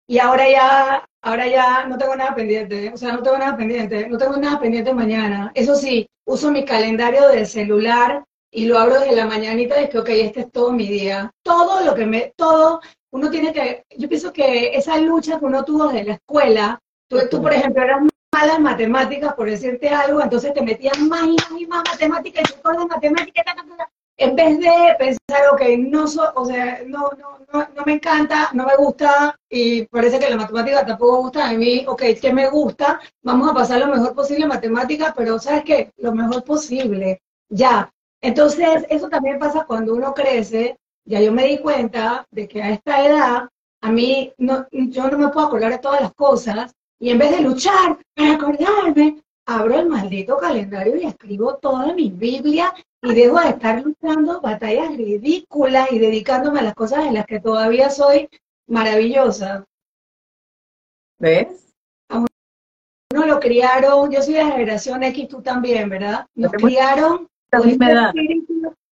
y 0.08 0.20
ahora 0.20 0.48
ya, 0.48 1.10
ahora 1.24 1.48
ya 1.48 1.88
no 1.88 1.98
tengo 1.98 2.16
nada 2.16 2.36
pendiente. 2.36 2.92
O 2.94 2.98
sea, 2.98 3.14
no 3.14 3.24
tengo 3.24 3.40
nada 3.40 3.58
pendiente. 3.58 4.08
No 4.08 4.20
tengo 4.20 4.38
nada 4.38 4.60
pendiente 4.60 4.94
mañana. 4.94 5.52
Eso 5.56 5.76
sí, 5.76 6.08
uso 6.28 6.52
mi 6.52 6.66
calendario 6.66 7.28
del 7.30 7.48
celular 7.48 8.24
y 8.52 8.66
lo 8.66 8.78
abro 8.78 9.00
desde 9.00 9.16
la 9.16 9.26
mañanita 9.26 9.82
y 9.82 9.90
que, 9.90 9.98
ok, 9.98 10.10
este 10.10 10.42
es 10.42 10.52
todo 10.52 10.72
mi 10.72 10.88
día. 10.88 11.32
Todo 11.44 11.84
lo 11.84 11.96
que 11.96 12.06
me, 12.06 12.32
todo, 12.36 12.80
uno 13.12 13.32
tiene 13.32 13.54
que, 13.54 13.86
yo 13.98 14.08
pienso 14.08 14.32
que 14.32 14.76
esa 14.76 14.98
lucha 14.98 15.40
que 15.40 15.46
uno 15.46 15.66
tuvo 15.66 15.88
desde 15.88 16.04
la 16.04 16.14
escuela, 16.14 16.80
tú, 17.10 17.18
tú 17.28 17.42
por 17.42 17.52
ejemplo, 17.52 17.82
eras 17.82 18.11
malas 18.34 18.60
matemáticas, 18.60 19.34
por 19.34 19.50
decirte 19.50 19.90
algo, 19.90 20.22
entonces 20.22 20.54
te 20.54 20.62
metían 20.62 21.10
más 21.10 21.24
y 21.24 21.36
más 21.36 21.62
y 21.62 21.66
más 21.68 21.84
matemáticas 21.90 22.50
y 22.50 22.62
tú 22.62 22.72
las 22.72 22.88
matemáticas, 22.88 23.46
en 24.18 24.36
vez 24.36 24.60
de 24.60 24.96
pensar, 25.00 25.50
ok, 25.52 25.62
no, 25.80 26.04
o 26.04 26.46
sea, 26.46 26.82
no, 26.86 27.10
no, 27.18 27.40
no, 27.52 27.68
no, 27.76 27.84
me 27.86 27.94
encanta, 27.94 28.50
no 28.54 28.66
me 28.66 28.76
gusta, 28.76 29.36
y 29.50 29.86
parece 29.88 30.20
que 30.20 30.30
la 30.30 30.38
matemática 30.38 30.86
tampoco 30.86 31.24
gusta 31.24 31.50
a 31.50 31.54
mí, 31.54 31.86
ok, 31.88 32.04
¿qué 32.22 32.32
me 32.32 32.48
gusta? 32.50 33.00
Vamos 33.24 33.50
a 33.50 33.54
pasar 33.54 33.80
lo 33.80 33.88
mejor 33.88 34.14
posible 34.14 34.44
en 34.44 34.50
matemáticas, 34.50 35.14
pero 35.18 35.40
¿sabes 35.40 35.64
qué? 35.64 35.92
Lo 35.98 36.14
mejor 36.14 36.44
posible, 36.44 37.20
ya. 37.50 37.92
Entonces, 38.22 38.86
eso 38.90 39.10
también 39.10 39.40
pasa 39.40 39.66
cuando 39.66 39.96
uno 39.96 40.14
crece, 40.14 40.78
ya 41.04 41.20
yo 41.20 41.32
me 41.34 41.48
di 41.48 41.58
cuenta 41.58 42.26
de 42.30 42.48
que 42.48 42.62
a 42.62 42.70
esta 42.70 43.04
edad, 43.04 43.50
a 43.82 43.92
mí, 43.92 44.32
no, 44.38 44.68
yo 44.72 45.10
no 45.10 45.18
me 45.18 45.30
puedo 45.30 45.48
acordar 45.48 45.72
de 45.72 45.80
todas 45.80 46.02
las 46.02 46.14
cosas, 46.14 46.76
y 47.02 47.10
en 47.10 47.18
vez 47.18 47.32
de 47.32 47.42
luchar 47.42 47.98
para 48.16 48.36
acordarme, 48.36 49.24
abro 49.48 49.80
el 49.80 49.90
maldito 49.90 50.38
calendario 50.38 50.96
y 50.98 51.06
escribo 51.06 51.56
toda 51.56 51.94
mi 51.94 52.12
Biblia 52.12 52.72
y 53.02 53.16
dejo 53.16 53.40
de 53.40 53.50
estar 53.50 53.82
luchando 53.82 54.40
batallas 54.40 54.96
ridículas 54.96 55.92
y 55.92 55.98
dedicándome 55.98 56.60
a 56.60 56.64
las 56.64 56.76
cosas 56.76 57.06
en 57.06 57.16
las 57.16 57.26
que 57.26 57.40
todavía 57.40 57.90
soy 57.90 58.30
maravillosa. 58.68 59.66
¿Ves? 61.18 61.74
A 62.10 62.20
uno 62.20 63.26
lo 63.26 63.40
criaron, 63.40 64.12
yo 64.12 64.22
soy 64.22 64.36
de 64.36 64.44
la 64.44 64.52
generación 64.52 65.02
X, 65.02 65.28
tú 65.28 65.42
también, 65.42 65.90
¿verdad? 65.90 66.28
Nos 66.36 66.52
criaron 66.52 67.28
la 67.52 67.60
misma 67.62 67.92
edad. 67.92 68.14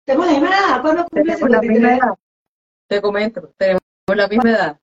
Tenemos 0.04 0.26
la 0.26 0.32
misma 0.32 0.49
edad. 0.49 0.82
¿Cuándo 0.82 1.04
cumples 1.04 1.40
la 1.40 1.61
misma 1.61 1.94
edad. 1.94 2.14
Te 2.88 3.00
comento, 3.00 3.52
tenemos 3.56 3.80
la 4.09 4.26
misma 4.26 4.50
edad. 4.50 4.80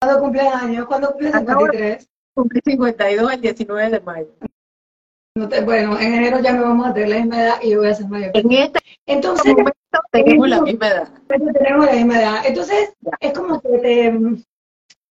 ¿Cuándo 0.00 0.20
cumples 0.20 0.46
años? 0.46 0.86
¿Cuándo 0.86 1.10
cumples 1.10 1.32
53? 1.32 2.08
Cumplí 2.34 2.60
52 2.64 3.32
el 3.32 3.40
19 3.40 3.90
de 3.90 4.00
mayo. 4.00 4.28
bueno, 5.64 5.98
en 5.98 6.14
enero 6.14 6.40
ya 6.40 6.54
me 6.54 6.60
vamos 6.60 6.86
a 6.86 6.94
tener 6.94 7.10
la 7.10 7.16
misma 7.16 7.42
edad 7.42 7.58
y 7.62 7.70
yo 7.70 7.78
voy 7.80 7.88
a 7.88 7.94
ser 7.94 8.08
mayor. 8.08 8.30
En 8.34 8.52
este 8.52 8.80
Entonces, 9.06 9.52
momento 9.52 9.72
tenemos 10.10 10.48
la 10.48 10.62
misma 10.62 10.88
edad. 10.88 11.08
Tenemos 11.28 11.86
la 11.86 11.92
misma 11.92 12.20
edad. 12.20 12.46
Entonces, 12.46 12.94
es 13.20 13.32
como 13.32 13.60
que 13.60 13.78
te, 13.78 14.12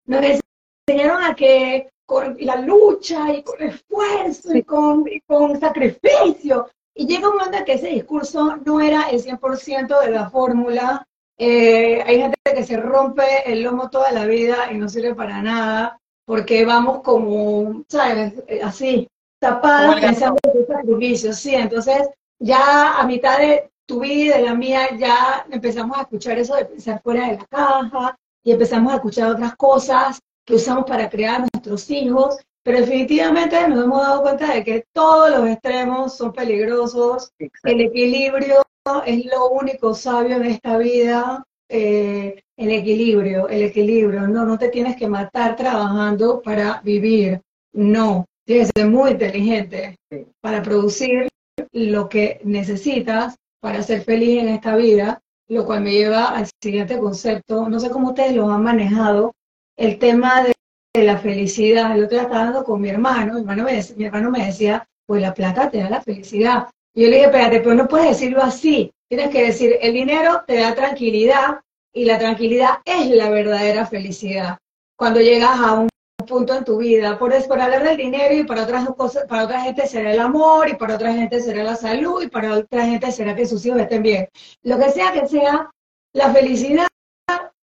nos 0.07 0.41
enseñaron 0.89 1.25
a 1.25 1.35
que 1.35 1.89
con 2.05 2.37
la 2.41 2.57
lucha 2.57 3.33
y 3.33 3.43
con 3.43 3.63
esfuerzo 3.63 4.55
y, 4.55 4.63
con, 4.63 5.09
y 5.09 5.21
con 5.23 5.59
sacrificio. 5.59 6.69
Y 6.95 7.07
llega 7.07 7.29
un 7.29 7.37
momento 7.37 7.59
en 7.59 7.65
que 7.65 7.75
ese 7.75 7.89
discurso 7.89 8.57
no 8.65 8.81
era 8.81 9.09
el 9.11 9.23
100% 9.23 10.01
de 10.03 10.11
la 10.11 10.29
fórmula. 10.29 11.07
Eh, 11.39 12.03
hay 12.07 12.21
gente 12.21 12.37
que 12.45 12.65
se 12.65 12.77
rompe 12.77 13.25
el 13.51 13.63
lomo 13.63 13.89
toda 13.91 14.13
la 14.13 14.27
vida 14.27 14.71
y 14.71 14.77
no 14.77 14.89
sirve 14.89 15.15
para 15.15 15.43
nada 15.43 15.99
porque 16.27 16.67
vamos 16.67 17.01
como, 17.03 17.85
¿sabes? 17.89 18.35
Así, 18.63 19.09
tapadas 19.41 20.01
pensando 20.01 20.39
en 20.53 20.67
sacrificio, 20.67 21.33
sí, 21.33 21.55
entonces 21.55 22.09
ya 22.39 22.99
a 22.99 23.07
mitad 23.07 23.39
de 23.39 23.71
tu 23.87 24.01
vida 24.01 24.39
y 24.39 24.43
de 24.43 24.43
la 24.43 24.55
mía 24.55 24.97
ya 24.99 25.47
empezamos 25.51 25.97
a 25.97 26.03
escuchar 26.03 26.39
eso 26.39 26.57
de 26.57 26.65
pensar 26.65 27.01
fuera 27.03 27.29
de 27.29 27.39
la 27.39 27.47
caja 27.47 28.19
y 28.43 28.53
empezamos 28.53 28.93
a 28.93 28.97
escuchar 28.97 29.31
otras 29.31 29.57
cosas 29.57 30.21
que 30.45 30.55
usamos 30.55 30.85
para 30.85 31.09
crear 31.09 31.41
nuestros 31.41 31.89
hijos, 31.91 32.39
pero 32.63 32.81
definitivamente 32.81 33.69
nos 33.69 33.85
hemos 33.85 34.03
dado 34.03 34.23
cuenta 34.23 34.53
de 34.53 34.65
que 34.65 34.85
todos 34.93 35.31
los 35.31 35.49
extremos 35.49 36.17
son 36.17 36.33
peligrosos, 36.33 37.33
el 37.39 37.81
equilibrio 37.81 38.63
es 39.05 39.25
lo 39.27 39.51
único 39.51 39.95
sabio 39.95 40.37
en 40.37 40.45
esta 40.47 40.77
vida, 40.79 41.45
eh, 41.69 42.43
el 42.57 42.71
equilibrio, 42.71 43.49
el 43.49 43.63
equilibrio. 43.63 44.27
No, 44.27 44.45
no 44.45 44.59
te 44.59 44.69
tienes 44.69 44.97
que 44.97 45.09
matar 45.09 45.57
trabajando 45.57 46.41
para 46.43 46.81
vivir. 46.83 47.41
No, 47.73 48.25
tienes 48.45 48.73
que 48.73 48.83
ser 48.83 48.91
muy 48.91 49.13
inteligente 49.13 49.97
para 50.41 50.63
producir 50.63 51.29
lo 51.73 52.09
que 52.09 52.41
necesitas 52.45 53.37
para 53.61 53.83
ser 53.83 54.03
feliz 54.03 54.43
en 54.43 54.49
esta 54.49 54.77
vida, 54.77 55.21
lo 55.49 55.67
cual 55.67 55.83
me 55.83 55.93
lleva 55.93 56.27
al 56.27 56.47
siguiente 56.63 56.99
concepto. 56.99 57.69
No 57.69 57.81
sé 57.81 57.91
cómo 57.91 58.09
ustedes 58.09 58.35
lo 58.35 58.51
han 58.51 58.63
manejado, 58.63 59.33
el 59.77 59.99
tema 59.99 60.43
de, 60.43 60.55
la 60.95 61.19
felicidad. 61.19 61.95
El 61.95 62.05
otro 62.05 62.17
día 62.17 62.23
estaba 62.23 62.41
hablando 62.41 62.65
con 62.65 62.81
mi 62.81 62.89
hermano, 62.89 63.35
mi 63.35 63.41
hermano, 63.41 63.65
me, 63.65 63.81
mi 63.97 64.05
hermano 64.07 64.31
me 64.31 64.47
decía, 64.47 64.87
pues 65.07 65.21
la 65.21 65.35
plata 65.35 65.69
te 65.69 65.79
da 65.79 65.91
la 65.91 66.01
felicidad. 66.01 66.69
Y 66.95 67.03
yo 67.03 67.09
le 67.09 67.17
dije, 67.17 67.27
espérate, 67.27 67.61
pero 67.61 67.75
no 67.75 67.87
puedes 67.87 68.09
decirlo 68.09 68.43
así. 68.43 68.91
Tienes 69.09 69.29
que 69.29 69.45
decir, 69.45 69.77
el 69.83 69.93
dinero 69.93 70.43
te 70.47 70.57
da 70.57 70.75
tranquilidad, 70.75 71.61
y 71.97 72.05
la 72.05 72.19
tranquilidad 72.19 72.81
es 72.85 73.09
la 73.09 73.31
verdadera 73.31 73.87
felicidad. 73.87 74.59
Cuando 74.99 75.19
llegas 75.19 75.59
a 75.59 75.73
un 75.73 75.89
punto 76.29 76.55
en 76.55 76.63
tu 76.63 76.77
vida, 76.77 77.19
por, 77.19 77.33
por 77.49 77.59
hablar 77.59 77.85
del 77.85 77.97
dinero 77.97 78.35
y 78.35 78.45
para 78.45 78.65
otras 78.65 78.87
cosas, 78.91 79.25
para 79.27 79.45
otra 79.45 79.63
gente 79.63 79.87
será 79.87 80.13
el 80.13 80.21
amor 80.21 80.69
y 80.69 80.75
para 80.75 80.97
otra 80.97 81.15
gente 81.15 81.41
será 81.41 81.65
la 81.65 81.75
salud 81.75 82.23
y 82.23 82.29
para 82.29 82.53
otra 82.53 82.85
gente 82.85 83.11
será 83.13 83.35
que 83.35 83.47
sus 83.47 83.65
hijos 83.65 83.81
estén 83.81 84.03
bien. 84.03 84.29
Lo 84.63 84.79
que 84.79 84.91
sea 84.91 85.11
que 85.13 85.27
sea, 85.27 85.71
la 86.13 86.31
felicidad 86.35 86.87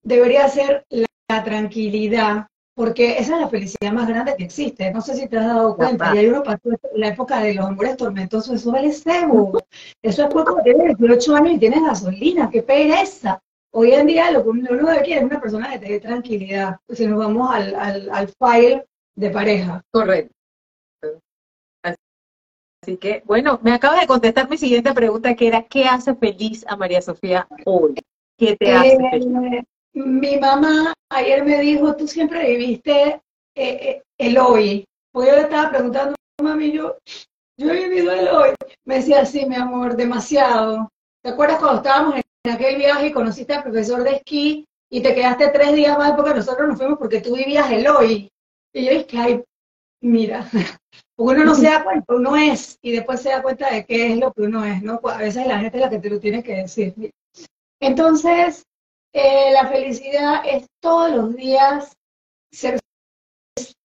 debería 0.02 0.50
ser 0.50 0.84
la, 0.90 1.44
tranquilidad, 1.44 2.48
porque 2.74 3.20
esa 3.20 3.36
es 3.36 3.42
la 3.42 3.50
felicidad 3.50 3.92
más 3.92 4.08
grande 4.08 4.34
que 4.36 4.46
existe. 4.46 4.90
No 4.92 5.02
sé 5.02 5.14
si 5.14 5.28
te 5.28 5.38
has 5.38 5.46
dado 5.46 5.76
cuenta, 5.76 6.16
y 6.16 6.18
ahí 6.18 6.28
uno 6.28 6.42
pasó 6.42 6.70
la 6.96 7.10
época 7.10 7.40
de 7.42 7.54
los 7.54 7.66
amores 7.68 7.98
tormentosos, 7.98 8.56
eso 8.56 8.72
vale 8.72 8.92
cebo. 8.92 9.60
Eso 10.02 10.24
es 10.24 10.34
cuando 10.34 10.58
tienes 10.64 10.98
18 10.98 11.36
años 11.36 11.54
y 11.54 11.60
tienes 11.60 11.84
gasolina, 11.84 12.50
qué 12.50 12.64
pereza. 12.64 13.40
Hoy 13.80 13.92
en 13.92 14.08
día 14.08 14.32
lo 14.32 14.42
que 14.42 14.50
uno 14.50 14.88
debe 14.88 15.04
quiere 15.04 15.20
es 15.20 15.28
una 15.28 15.40
persona 15.40 15.70
que 15.70 15.78
te 15.78 15.92
dé 15.92 16.00
tranquilidad, 16.00 16.78
si 16.90 17.06
nos 17.06 17.20
vamos 17.20 17.48
al, 17.54 17.76
al, 17.76 18.10
al 18.10 18.28
file 18.28 18.88
de 19.16 19.30
pareja. 19.30 19.84
Correcto. 19.92 20.34
Así 21.84 22.98
que, 22.98 23.22
bueno, 23.24 23.60
me 23.62 23.74
acabas 23.74 24.02
de 24.02 24.08
contestar 24.08 24.50
mi 24.50 24.58
siguiente 24.58 24.92
pregunta, 24.96 25.36
que 25.36 25.48
era, 25.48 25.62
¿qué 25.62 25.86
hace 25.86 26.16
feliz 26.16 26.66
a 26.68 26.76
María 26.76 27.04
Sofía 27.04 27.48
hoy? 27.66 27.94
¿Qué 28.36 28.56
te 28.56 28.74
hace 28.74 28.94
eh, 28.94 29.10
feliz? 29.12 29.64
Mi 29.94 30.38
mamá 30.40 30.92
ayer 31.12 31.46
me 31.46 31.60
dijo, 31.62 31.96
tú 31.96 32.08
siempre 32.08 32.48
viviste 32.48 33.10
eh, 33.10 33.22
eh, 33.56 34.04
el 34.18 34.40
hoy. 34.40 34.86
Porque 35.12 35.30
yo 35.30 35.36
le 35.36 35.42
estaba 35.44 35.70
preguntando, 35.70 36.16
mami, 36.42 36.72
yo, 36.72 36.98
yo 37.60 37.70
he 37.70 37.90
vivido 37.90 38.12
el 38.12 38.28
hoy. 38.30 38.50
Me 38.86 38.96
decía, 38.96 39.24
sí, 39.24 39.46
mi 39.46 39.56
amor, 39.56 39.96
demasiado. 39.96 40.90
¿Te 41.24 41.30
acuerdas 41.30 41.60
cuando 41.60 41.78
estábamos 41.78 42.16
en 42.48 42.54
aquel 42.54 42.78
viaje 42.78 43.12
conociste 43.12 43.54
al 43.54 43.64
profesor 43.64 44.04
de 44.04 44.12
esquí 44.12 44.66
y 44.90 45.02
te 45.02 45.14
quedaste 45.14 45.50
tres 45.50 45.76
días 45.76 45.98
más 45.98 46.14
porque 46.14 46.34
nosotros 46.34 46.68
nos 46.68 46.78
fuimos 46.78 46.98
porque 46.98 47.20
tú 47.20 47.36
vivías 47.36 47.70
el 47.72 47.88
hoy. 47.88 48.32
Y 48.74 48.86
yo 48.86 48.92
dije, 48.92 49.18
ay, 49.18 49.44
mira, 50.02 50.50
uno 51.18 51.44
no 51.44 51.56
se 51.56 51.64
da 51.64 51.84
cuenta, 51.84 52.16
uno 52.16 52.38
es, 52.38 52.78
y 52.82 52.92
después 52.94 53.22
se 53.22 53.30
da 53.30 53.42
cuenta 53.42 53.70
de 53.70 53.86
qué 53.86 54.14
es 54.14 54.18
lo 54.18 54.32
que 54.32 54.44
uno 54.44 54.64
es, 54.64 54.82
¿no? 54.82 55.00
A 55.04 55.18
veces 55.18 55.46
la 55.46 55.60
gente 55.60 55.78
es 55.78 55.84
la 55.84 55.90
que 55.90 56.00
te 56.00 56.10
lo 56.10 56.20
tiene 56.20 56.42
que 56.42 56.56
decir. 56.56 56.94
Entonces, 57.82 58.64
eh, 59.14 59.52
la 59.52 59.68
felicidad 59.68 60.44
es 60.46 60.68
todos 60.82 61.12
los 61.12 61.36
días 61.36 61.98
ser 62.52 62.80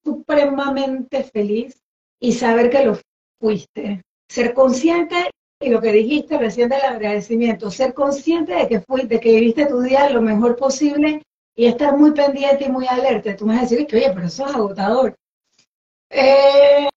supremamente 0.04 1.24
feliz 1.24 1.82
y 2.20 2.32
saber 2.32 2.70
que 2.70 2.84
lo 2.84 2.98
fuiste. 3.40 4.02
Ser 4.30 4.54
consciente 4.54 5.30
y 5.62 5.70
lo 5.70 5.80
que 5.80 5.92
dijiste 5.92 6.38
recién 6.38 6.68
del 6.68 6.82
agradecimiento, 6.82 7.70
ser 7.70 7.94
consciente 7.94 8.54
de 8.54 8.68
que 8.68 8.80
fuiste, 8.80 9.20
que 9.20 9.34
viviste 9.34 9.66
tu 9.66 9.80
día 9.80 10.10
lo 10.10 10.20
mejor 10.20 10.56
posible 10.56 11.22
y 11.54 11.66
estar 11.66 11.96
muy 11.96 12.12
pendiente 12.12 12.64
y 12.64 12.70
muy 12.70 12.86
alerta. 12.86 13.36
Tú 13.36 13.46
me 13.46 13.54
vas 13.54 13.62
a 13.62 13.68
decir 13.68 13.86
que, 13.86 13.96
oye, 13.96 14.10
pero 14.12 14.26
eso 14.26 14.46
es 14.46 14.54
agotador. 14.54 15.14
Eh, 16.10 16.88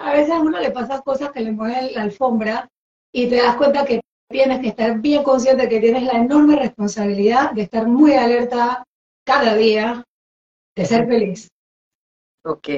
a 0.00 0.12
veces 0.12 0.30
a 0.30 0.40
uno 0.40 0.58
le 0.58 0.70
pasan 0.70 1.02
cosas 1.02 1.30
que 1.32 1.40
le 1.40 1.52
mueven 1.52 1.92
la 1.94 2.02
alfombra 2.02 2.68
y 3.12 3.28
te 3.28 3.36
das 3.36 3.56
cuenta 3.56 3.84
que 3.84 4.00
tienes 4.28 4.60
que 4.60 4.68
estar 4.68 4.98
bien 5.00 5.22
consciente 5.22 5.68
que 5.68 5.80
tienes 5.80 6.04
la 6.04 6.12
enorme 6.12 6.56
responsabilidad 6.56 7.52
de 7.52 7.62
estar 7.62 7.86
muy 7.86 8.14
alerta 8.14 8.84
cada 9.24 9.54
día 9.56 10.04
de 10.76 10.84
ser 10.84 11.06
feliz. 11.06 11.48
Ok. 12.44 12.68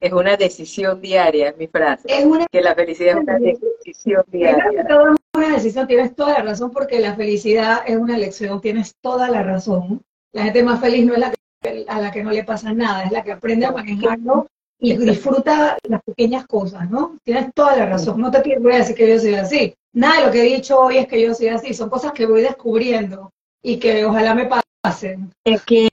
Es 0.00 0.12
una 0.12 0.36
decisión 0.36 1.00
diaria, 1.00 1.48
es 1.48 1.56
mi 1.56 1.66
frase. 1.66 2.06
Es 2.06 2.24
una, 2.24 2.46
Que 2.50 2.60
la 2.60 2.74
felicidad 2.74 3.16
es 3.16 3.22
una 3.22 3.38
decisión 3.38 4.24
diaria. 4.28 4.82
es 4.82 5.16
una 5.34 5.54
decisión, 5.54 5.86
tienes 5.86 6.14
toda 6.14 6.34
la 6.34 6.42
razón, 6.42 6.70
porque 6.70 7.00
la 7.00 7.14
felicidad 7.14 7.82
es 7.86 7.96
una 7.96 8.16
elección, 8.16 8.60
tienes 8.60 8.94
toda 9.00 9.30
la 9.30 9.42
razón. 9.42 10.02
La 10.32 10.44
gente 10.44 10.62
más 10.62 10.80
feliz 10.80 11.06
no 11.06 11.14
es 11.14 11.20
la 11.20 11.32
que, 11.62 11.84
a 11.88 12.00
la 12.00 12.10
que 12.10 12.22
no 12.22 12.30
le 12.30 12.44
pasa 12.44 12.72
nada, 12.72 13.04
es 13.04 13.12
la 13.12 13.22
que 13.22 13.32
aprende 13.32 13.66
a 13.66 13.72
manejarlo 13.72 14.46
y 14.78 14.96
disfruta 14.96 15.78
las 15.88 16.02
pequeñas 16.02 16.46
cosas, 16.46 16.90
¿no? 16.90 17.16
Tienes 17.24 17.52
toda 17.54 17.76
la 17.76 17.86
razón. 17.86 18.20
No 18.20 18.30
te 18.30 18.58
voy 18.58 18.72
a 18.72 18.78
decir 18.78 18.96
que 18.96 19.08
yo 19.08 19.18
soy 19.20 19.34
así. 19.34 19.74
Nada 19.94 20.20
de 20.20 20.26
lo 20.26 20.32
que 20.32 20.40
he 20.40 20.56
dicho 20.56 20.78
hoy 20.78 20.98
es 20.98 21.06
que 21.06 21.22
yo 21.22 21.34
soy 21.34 21.48
así. 21.48 21.72
Son 21.72 21.88
cosas 21.88 22.12
que 22.12 22.26
voy 22.26 22.42
descubriendo 22.42 23.30
y 23.62 23.78
que 23.78 24.04
ojalá 24.04 24.34
me 24.34 24.50
pasen. 24.82 25.30
Es 25.44 25.62
que 25.62 25.88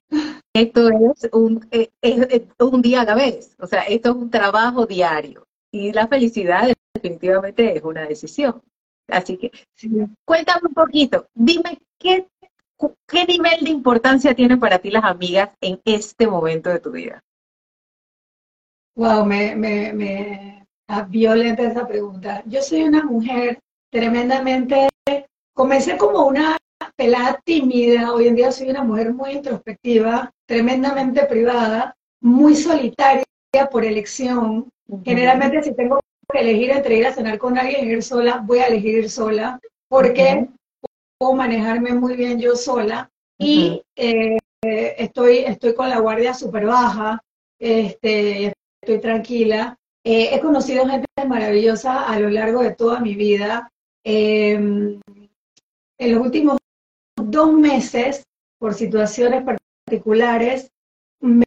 esto 0.61 0.89
es 0.89 1.29
un, 1.33 1.67
es- 1.71 1.89
es- 2.01 2.27
es 2.29 2.41
un 2.59 2.81
día 2.81 3.01
a 3.01 3.05
la 3.05 3.15
vez. 3.15 3.55
O 3.59 3.67
sea, 3.67 3.81
esto 3.83 4.09
es 4.11 4.15
un 4.15 4.29
trabajo 4.29 4.85
diario. 4.85 5.45
Y 5.71 5.91
la 5.93 6.07
felicidad 6.07 6.67
definitivamente 6.93 7.75
es 7.77 7.83
una 7.83 8.07
decisión. 8.07 8.61
Así 9.07 9.37
que 9.37 9.51
cuéntame 10.25 10.67
un 10.67 10.73
poquito. 10.73 11.27
Dime 11.33 11.79
qué, 11.99 12.27
qué 13.07 13.25
nivel 13.25 13.63
de 13.63 13.69
importancia 13.69 14.35
tienen 14.35 14.59
para 14.59 14.79
ti 14.79 14.91
las 14.91 15.03
amigas 15.03 15.49
en 15.61 15.79
este 15.85 16.27
momento 16.27 16.69
de 16.69 16.79
tu 16.79 16.91
vida. 16.91 17.19
Wow, 18.95 19.25
me, 19.25 19.55
me, 19.55 19.93
me 19.93 20.67
ah, 20.87 21.03
violenta 21.03 21.63
esa 21.63 21.87
pregunta. 21.87 22.43
Yo 22.45 22.61
soy 22.61 22.83
una 22.83 23.03
mujer 23.03 23.59
tremendamente, 23.91 24.89
comencé 25.53 25.97
como 25.97 26.27
una 26.27 26.57
pelada 26.99 27.39
tímida, 27.45 28.13
hoy 28.13 28.27
en 28.27 28.35
día 28.35 28.51
soy 28.51 28.69
una 28.69 28.83
mujer 28.83 29.13
muy 29.13 29.31
introspectiva, 29.31 30.33
tremendamente 30.45 31.25
privada, 31.27 31.95
muy 32.19 32.57
solitaria 32.57 33.23
por 33.71 33.85
elección. 33.85 34.67
Generalmente 35.05 35.63
si 35.63 35.73
tengo 35.73 36.01
que 36.29 36.41
elegir 36.41 36.71
entre 36.71 36.97
ir 36.97 37.07
a 37.07 37.13
cenar 37.13 37.37
con 37.37 37.57
alguien 37.57 37.87
y 37.87 37.91
ir 37.93 38.03
sola, 38.03 38.43
voy 38.45 38.59
a 38.59 38.67
elegir 38.67 38.95
ir 38.95 39.09
sola, 39.09 39.61
porque 39.87 40.49
puedo 41.17 41.35
manejarme 41.35 41.93
muy 41.93 42.17
bien 42.17 42.37
yo 42.37 42.57
sola 42.57 43.09
y 43.37 43.81
eh, 43.95 44.37
eh, 44.65 44.95
estoy, 44.97 45.37
estoy 45.37 45.73
con 45.73 45.89
la 45.89 45.99
guardia 45.99 46.33
súper 46.33 46.65
baja, 46.65 47.23
este, 47.57 48.51
estoy 48.81 48.99
tranquila. 48.99 49.77
Eh, 50.03 50.35
he 50.35 50.39
conocido 50.41 50.85
gente 50.85 51.07
maravillosa 51.25 52.09
a 52.09 52.19
lo 52.19 52.29
largo 52.29 52.61
de 52.61 52.75
toda 52.75 52.99
mi 52.99 53.15
vida. 53.15 53.71
Eh, 54.03 54.99
en 56.01 56.13
los 56.13 56.21
últimos 56.21 56.58
dos 57.25 57.51
meses, 57.53 58.23
por 58.59 58.73
situaciones 58.73 59.43
particulares, 59.85 60.71
me, 61.21 61.45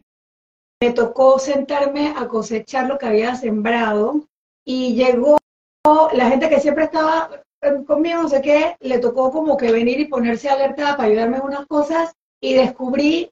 tocó 0.95 1.39
sentarme 1.39 2.13
a 2.17 2.27
cosechar 2.27 2.87
lo 2.87 2.97
que 2.97 3.05
había 3.05 3.35
sembrado 3.35 4.27
y 4.65 4.95
llegó 4.95 5.37
la 6.13 6.29
gente 6.29 6.49
que 6.49 6.59
siempre 6.59 6.85
estaba 6.85 7.29
eh, 7.61 7.83
conmigo, 7.87 8.23
no 8.23 8.29
sé 8.29 8.41
qué, 8.41 8.75
le 8.81 8.99
tocó 8.99 9.31
como 9.31 9.55
que 9.55 9.71
venir 9.71 9.99
y 10.01 10.07
ponerse 10.07 10.49
alerta 10.49 10.97
para 10.97 11.07
ayudarme 11.07 11.37
en 11.37 11.43
unas 11.43 11.65
cosas 11.67 12.13
y 12.41 12.55
descubrí 12.55 13.29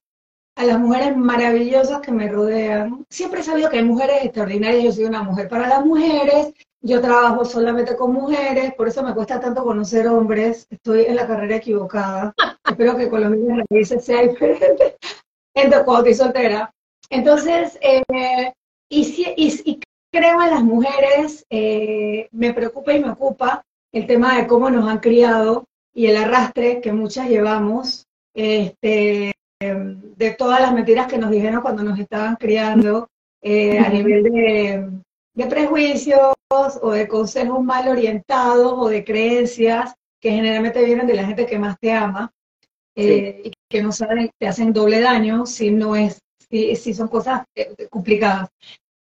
a 0.56 0.66
las 0.66 0.80
mujeres 0.80 1.18
maravillosas 1.18 2.02
que 2.02 2.12
me 2.12 2.30
rodean. 2.30 3.06
Siempre 3.10 3.42
he 3.42 3.44
sabido 3.44 3.70
que 3.70 3.80
hay 3.80 3.86
mujeres 3.86 4.24
extraordinarias, 4.24 4.84
yo 4.84 4.92
soy 4.92 5.04
una 5.06 5.24
mujer 5.24 5.50
para 5.50 5.68
las 5.68 5.86
mujeres, 5.86 6.54
yo 6.84 7.00
trabajo 7.00 7.46
solamente 7.46 7.96
con 7.96 8.14
mujeres, 8.14 8.74
por 8.74 8.88
eso 8.88 9.04
me 9.04 9.14
cuesta 9.14 9.40
tanto 9.40 9.64
conocer 9.64 10.08
hombres, 10.08 10.66
estoy 10.70 11.06
en 11.06 11.16
la 11.16 11.28
carrera 11.28 11.58
equivocada. 11.58 12.34
Espero 12.66 12.98
que 12.98 13.10
con 13.10 13.22
los 13.22 13.32
mismos 13.32 13.60
raíces 13.70 14.04
sea 14.04 14.22
diferente. 14.24 14.98
Entonces, 15.54 15.86
cuando 15.86 16.10
estoy 16.10 16.26
soltera. 16.26 16.72
Entonces, 17.10 17.78
eh, 17.82 18.54
y, 18.90 19.04
si, 19.04 19.26
y, 19.36 19.62
y 19.66 19.80
creo 20.12 20.42
en 20.42 20.50
las 20.50 20.64
mujeres, 20.64 21.46
eh, 21.50 22.28
me 22.32 22.54
preocupa 22.54 22.94
y 22.94 23.00
me 23.00 23.12
ocupa 23.12 23.64
el 23.92 24.08
tema 24.08 24.38
de 24.38 24.48
cómo 24.48 24.70
nos 24.70 24.90
han 24.90 25.00
criado 25.00 25.66
y 25.94 26.08
el 26.08 26.18
arrastre 26.18 26.82
que 26.82 26.94
muchas 26.94 27.30
llevamos, 27.30 28.06
este, 28.34 29.34
de 29.60 30.32
todas 30.32 30.62
las 30.62 30.74
mentiras 30.74 31.08
que 31.08 31.18
nos 31.18 31.30
dijeron 31.30 31.62
cuando 31.62 31.84
nos 31.84 32.00
estaban 32.00 32.36
criando, 32.38 33.10
eh, 33.42 33.78
a 33.78 33.90
nivel 33.90 34.24
de, 34.24 34.90
de 35.34 35.46
prejuicios 35.48 36.34
o 36.50 36.92
de 36.92 37.08
consejos 37.08 37.64
mal 37.64 37.88
orientados 37.88 38.74
o 38.76 38.90
de 38.90 39.04
creencias 39.04 39.94
que 40.20 40.32
generalmente 40.32 40.84
vienen 40.84 41.08
de 41.08 41.16
la 41.16 41.26
gente 41.26 41.46
que 41.46 41.58
más 41.58 41.78
te 41.80 41.92
ama 41.92 42.32
eh, 42.96 43.42
y 43.46 43.54
que 43.70 43.82
no 43.82 43.92
saben, 43.92 44.30
te 44.38 44.48
hacen 44.48 44.74
doble 44.74 45.00
daño 45.00 45.46
si 45.46 45.72
no 45.72 45.96
es, 45.96 46.20
si, 46.50 46.76
si 46.76 46.94
son 46.94 47.08
cosas 47.08 47.44
eh, 47.56 47.88
complicadas. 47.90 48.50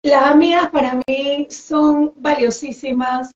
Las 0.02 0.30
amigas 0.30 0.70
para 0.70 1.00
mí 1.06 1.46
son 1.50 2.12
valiosísimas 2.16 3.32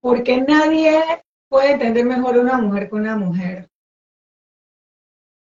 porque 0.00 0.38
nadie 0.40 1.00
puede 1.48 1.72
entender 1.72 2.04
mejor 2.04 2.38
una 2.38 2.58
mujer 2.58 2.88
que 2.88 2.94
una 2.94 3.16
mujer. 3.16 3.68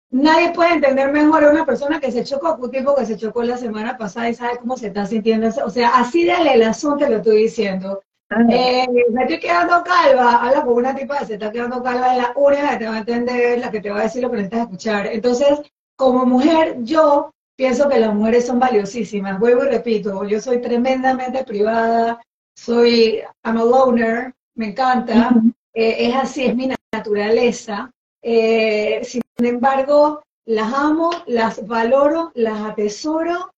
Nadie 0.09 0.53
puede 0.53 0.75
entender 0.75 1.11
mejor 1.11 1.43
a 1.43 1.49
una 1.49 1.65
persona 1.65 1.99
que 1.99 2.11
se 2.11 2.23
chocó 2.23 2.55
con 2.55 2.65
un 2.65 2.71
tipo 2.71 2.95
que 2.95 3.05
se 3.05 3.17
chocó 3.17 3.43
la 3.43 3.57
semana 3.57 3.97
pasada 3.97 4.29
y 4.29 4.35
sabe 4.35 4.57
cómo 4.57 4.77
se 4.77 4.87
está 4.87 5.05
sintiendo. 5.05 5.49
O 5.65 5.69
sea, 5.69 5.89
así 5.99 6.23
de 6.23 6.31
alelazón 6.31 6.97
te 6.97 7.09
lo 7.09 7.17
estoy 7.17 7.43
diciendo. 7.43 8.01
Eh, 8.49 8.85
me 9.11 9.23
estoy 9.23 9.39
quedando 9.39 9.83
calva, 9.83 10.35
habla 10.35 10.63
con 10.63 10.73
una 10.73 10.93
tipa 10.95 11.19
que 11.19 11.25
se 11.25 11.33
está 11.33 11.49
quedando 11.51 11.81
calva, 11.81 12.13
es 12.13 12.21
la 12.23 12.33
única 12.35 12.71
que 12.71 12.77
te 12.77 12.87
va 12.87 12.95
a 12.95 12.99
entender, 12.99 13.59
la 13.59 13.71
que 13.71 13.79
te 13.79 13.89
va 13.89 13.99
a 13.99 14.03
decir 14.03 14.21
lo 14.21 14.29
que 14.29 14.37
necesitas 14.37 14.61
escuchar. 14.61 15.07
Entonces, 15.07 15.59
como 15.95 16.25
mujer, 16.25 16.77
yo 16.81 17.31
pienso 17.55 17.87
que 17.89 17.99
las 17.99 18.13
mujeres 18.13 18.45
son 18.45 18.59
valiosísimas. 18.59 19.39
Vuelvo 19.39 19.65
y 19.65 19.69
repito, 19.69 20.23
yo 20.25 20.39
soy 20.41 20.61
tremendamente 20.61 21.43
privada, 21.43 22.21
soy, 22.55 23.21
I'm 23.45 23.57
a 23.57 23.63
loner, 23.63 24.33
me 24.55 24.67
encanta, 24.67 25.33
eh, 25.73 26.07
es 26.07 26.15
así, 26.15 26.45
es 26.45 26.55
mi 26.55 26.69
naturaleza. 26.93 27.91
Eh, 28.21 29.01
sin 29.03 29.21
embargo, 29.45 30.23
las 30.45 30.73
amo, 30.73 31.11
las 31.27 31.65
valoro, 31.67 32.31
las 32.35 32.61
atesoro 32.61 33.51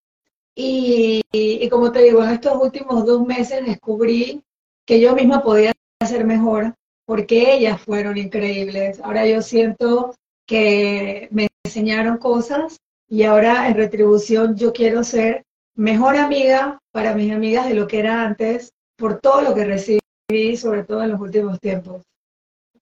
y 0.55 1.69
como 1.69 1.91
te 1.91 2.03
digo, 2.03 2.21
en 2.23 2.31
estos 2.31 2.61
últimos 2.61 3.05
dos 3.05 3.25
meses 3.25 3.65
descubrí 3.65 4.43
que 4.85 4.99
yo 4.99 5.15
misma 5.15 5.41
podía 5.41 5.71
hacer 6.01 6.25
mejor 6.25 6.73
porque 7.05 7.53
ellas 7.53 7.81
fueron 7.81 8.17
increíbles. 8.17 8.99
Ahora 9.01 9.25
yo 9.25 9.41
siento 9.41 10.15
que 10.45 11.27
me 11.31 11.47
enseñaron 11.63 12.17
cosas 12.17 12.77
y 13.07 13.23
ahora 13.23 13.67
en 13.67 13.75
retribución 13.75 14.55
yo 14.55 14.73
quiero 14.73 15.03
ser 15.03 15.43
mejor 15.75 16.17
amiga 16.17 16.77
para 16.91 17.15
mis 17.15 17.31
amigas 17.31 17.67
de 17.67 17.75
lo 17.75 17.87
que 17.87 17.99
era 17.99 18.23
antes 18.23 18.73
por 18.97 19.19
todo 19.21 19.41
lo 19.41 19.55
que 19.55 19.63
recibí, 19.63 20.57
sobre 20.57 20.83
todo 20.83 21.03
en 21.03 21.11
los 21.11 21.21
últimos 21.21 21.59
tiempos. 21.59 22.03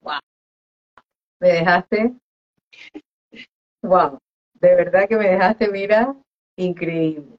Wow. 0.02 0.20
Me 1.40 1.50
dejaste, 1.50 2.14
wow, 3.88 4.18
de 4.60 4.76
verdad 4.76 5.08
que 5.08 5.16
me 5.16 5.30
dejaste, 5.30 5.70
mira, 5.70 6.16
increíble. 6.58 7.38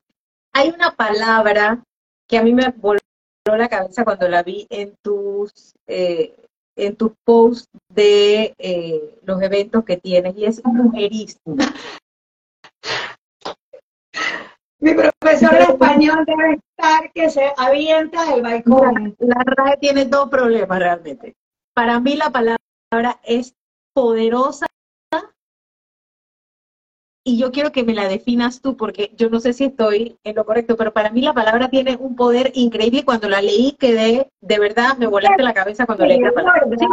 Hay 0.55 0.71
una 0.71 0.91
palabra 0.91 1.83
que 2.29 2.39
a 2.39 2.43
mí 2.43 2.55
me 2.55 2.69
volvió 2.71 3.01
la 3.47 3.69
cabeza 3.69 4.05
cuando 4.05 4.29
la 4.29 4.43
vi 4.43 4.67
en 4.71 4.95
tus 5.03 5.75
eh, 5.87 6.35
en 6.77 6.97
tus 6.97 7.13
posts 7.25 7.69
de 7.89 8.55
eh, 8.59 9.19
los 9.25 9.43
eventos 9.43 9.85
que 9.85 9.97
tienes 9.97 10.37
y 10.37 10.45
es 10.45 10.65
mujerismo. 10.65 11.57
Mi 14.81 14.95
profesor 14.95 15.51
de 15.55 15.65
español 15.65 16.25
debe 16.25 16.53
estar 16.55 17.11
que 17.13 17.31
se 17.31 17.53
avienta 17.57 18.31
del 18.31 18.43
balcón. 18.43 19.17
La, 19.19 19.43
la 19.45 19.45
RAE 19.45 19.77
tiene 19.79 20.05
dos 20.05 20.31
problemas 20.31 20.79
realmente. 20.79 21.35
Para 21.75 21.99
mí 21.99 22.15
la 22.15 22.31
palabra 22.31 22.61
es 23.25 23.57
poderosa 23.93 24.69
y 27.29 27.37
yo 27.37 27.53
quiero 27.53 27.73
que 27.73 27.85
me 27.85 27.93
la 27.93 28.09
definas 28.09 28.63
tú 28.63 28.75
porque 28.75 29.13
yo 29.15 29.29
no 29.29 29.39
sé 29.39 29.53
si 29.53 29.65
estoy 29.65 30.17
en 30.25 30.35
lo 30.35 30.47
correcto, 30.47 30.79
pero 30.79 30.95
para 30.95 31.11
mí 31.11 31.21
la 31.21 31.35
palabra 31.35 31.69
tiene 31.69 31.95
un 32.01 32.17
poder 32.17 32.53
increíble 32.55 33.05
cuando 33.05 33.29
la 33.29 33.43
leí 33.43 33.73
quedé, 33.79 34.31
de 34.41 34.59
verdad, 34.59 34.97
me 34.97 35.07
volaste 35.07 35.43
la 35.43 35.53
cabeza 35.53 35.85
cuando 35.85 36.07
leí 36.07 36.21
la 36.21 36.33
palabra. 36.33 36.67
Sí, 36.79 36.87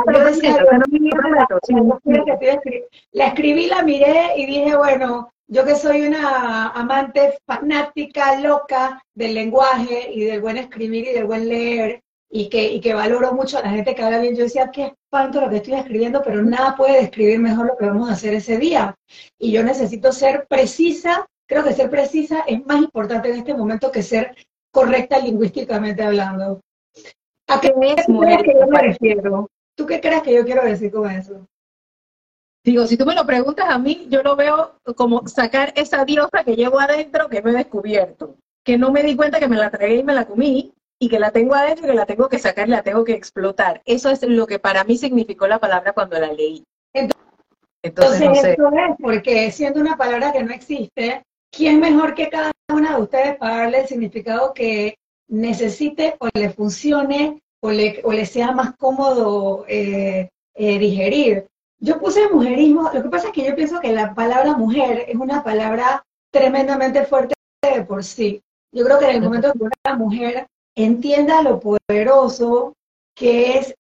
La 3.14 3.28
escribí, 3.28 3.68
la 3.68 3.82
miré 3.84 4.34
y 4.36 4.46
dije, 4.46 4.76
bueno, 4.76 5.32
yo 5.48 5.64
que 5.64 5.76
soy 5.76 6.06
una 6.06 6.68
amante 6.72 7.38
fanática, 7.46 8.38
loca 8.42 9.02
del 9.14 9.36
lenguaje 9.36 10.12
y 10.12 10.26
del 10.26 10.42
buen 10.42 10.58
escribir 10.58 11.08
y 11.08 11.14
del 11.14 11.28
buen 11.28 11.48
leer, 11.48 12.02
y 12.30 12.50
que, 12.50 12.72
y 12.74 12.82
que 12.82 12.94
valoro 12.94 13.34
mucho 13.34 13.58
a 13.58 13.62
la 13.62 13.70
gente 13.70 13.96
que 13.96 14.04
habla 14.04 14.20
bien, 14.20 14.36
yo 14.36 14.44
decía, 14.44 14.72
qué 14.72 14.94
espanto 14.94 15.42
lo 15.42 15.50
que 15.50 15.58
estoy 15.58 15.76
escribiendo, 15.76 16.22
pero 16.24 16.42
nada 16.42 16.76
puede 16.76 17.02
describir 17.02 17.40
mejor 17.40 17.68
lo 17.68 17.78
que 17.78 17.86
vamos 17.86 18.10
a 18.10 18.14
hacer 18.14 18.34
ese 18.34 18.58
día. 18.58 18.96
Y 19.40 19.52
yo 19.52 19.64
necesito 19.64 20.12
ser 20.12 20.46
precisa, 20.48 21.26
creo 21.48 21.64
que 21.64 21.74
ser 21.74 21.90
precisa 21.90 22.44
es 22.48 22.66
más 22.66 22.82
importante 22.82 23.30
en 23.30 23.38
este 23.38 23.54
momento 23.54 23.92
que 23.92 24.04
ser 24.04 24.36
correcta 24.72 25.20
lingüísticamente 25.20 26.04
hablando. 26.04 26.62
¿A 27.48 27.62
qué 27.62 27.72
crees 27.72 28.06
que 28.44 28.54
yo 28.54 28.68
me 28.68 28.82
refiero? 28.82 29.50
¿Tú 29.76 29.86
qué 29.86 30.02
crees 30.02 30.24
que 30.24 30.34
yo 30.34 30.44
quiero 30.44 30.64
decir 30.64 30.92
con 30.92 31.10
eso? 31.10 31.48
Digo, 32.64 32.88
si 32.88 32.98
tú 32.98 33.06
me 33.06 33.14
lo 33.14 33.26
preguntas 33.26 33.68
a 33.70 33.78
mí, 33.78 34.08
yo 34.10 34.24
lo 34.24 34.36
veo 34.36 34.80
como 34.96 35.28
sacar 35.28 35.72
esa 35.76 36.04
diosa 36.04 36.44
que 36.44 36.56
llevo 36.56 36.80
adentro 36.80 37.30
que 37.30 37.42
no 37.42 37.52
he 37.52 37.54
descubierto, 37.54 38.38
que 38.64 38.78
no 38.78 38.92
me 38.92 39.04
di 39.04 39.16
cuenta 39.16 39.40
que 39.40 39.48
me 39.48 39.56
la 39.56 39.70
tragué 39.70 39.98
y 39.98 40.04
me 40.04 40.16
la 40.16 40.26
comí, 40.26 40.74
y 41.00 41.10
que 41.10 41.20
la 41.20 41.32
tengo 41.32 41.56
adentro 41.56 41.88
que 41.88 41.94
la 41.94 42.06
tengo 42.06 42.30
que 42.30 42.40
sacar 42.40 42.68
y 42.68 42.72
la 42.72 42.84
tengo 42.84 43.04
que 43.04 43.14
explotar. 43.14 43.82
Eso 43.86 44.10
es 44.10 44.22
lo 44.24 44.48
que 44.48 44.60
para 44.60 44.84
mí 44.84 44.98
significó 44.98 45.48
la 45.48 45.60
palabra 45.60 45.94
cuando 45.94 46.20
la 46.20 46.32
leí. 46.32 46.64
Entonces, 47.84 48.22
eso 48.22 48.48
es 48.48 48.96
porque 49.00 49.52
siendo 49.52 49.80
una 49.80 49.96
palabra 49.96 50.32
que 50.32 50.44
no 50.44 50.52
existe, 50.52 51.24
¿quién 51.52 51.80
mejor 51.80 52.16
que 52.16 52.30
cada 52.30 52.52
una 52.74 52.96
de 52.96 53.02
ustedes 53.04 53.36
para 53.38 53.58
darle 53.58 53.82
el 53.82 53.88
significado 53.88 54.54
que 54.54 54.98
necesite 55.28 56.16
o 56.20 56.30
le 56.34 56.50
funcione 56.50 57.42
o 57.62 57.72
le, 57.72 58.02
o 58.04 58.12
le 58.12 58.26
sea 58.26 58.52
más 58.54 58.76
cómodo 58.78 59.66
eh, 59.68 60.30
eh, 60.56 60.80
digerir? 60.80 61.46
Yo 61.80 62.00
puse 62.00 62.28
mujerismo, 62.30 62.90
lo 62.92 63.04
que 63.04 63.10
pasa 63.10 63.28
es 63.28 63.34
que 63.34 63.46
yo 63.46 63.56
pienso 63.56 63.80
que 63.80 63.94
la 63.94 64.16
palabra 64.16 64.58
mujer 64.58 65.06
es 65.08 65.16
una 65.16 65.44
palabra 65.44 66.04
tremendamente 66.32 67.06
fuerte 67.06 67.36
de 67.62 67.84
por 67.84 68.04
sí. 68.04 68.42
Yo 68.72 68.84
creo 68.84 68.98
que 68.98 69.10
en 69.10 69.18
el 69.18 69.22
momento 69.22 69.54
que 69.54 69.60
una 69.64 69.96
mujer 69.96 70.48
entienda 70.76 71.42
lo 71.42 71.60
poderoso 71.60 72.74
que 73.16 73.58
es 73.58 73.76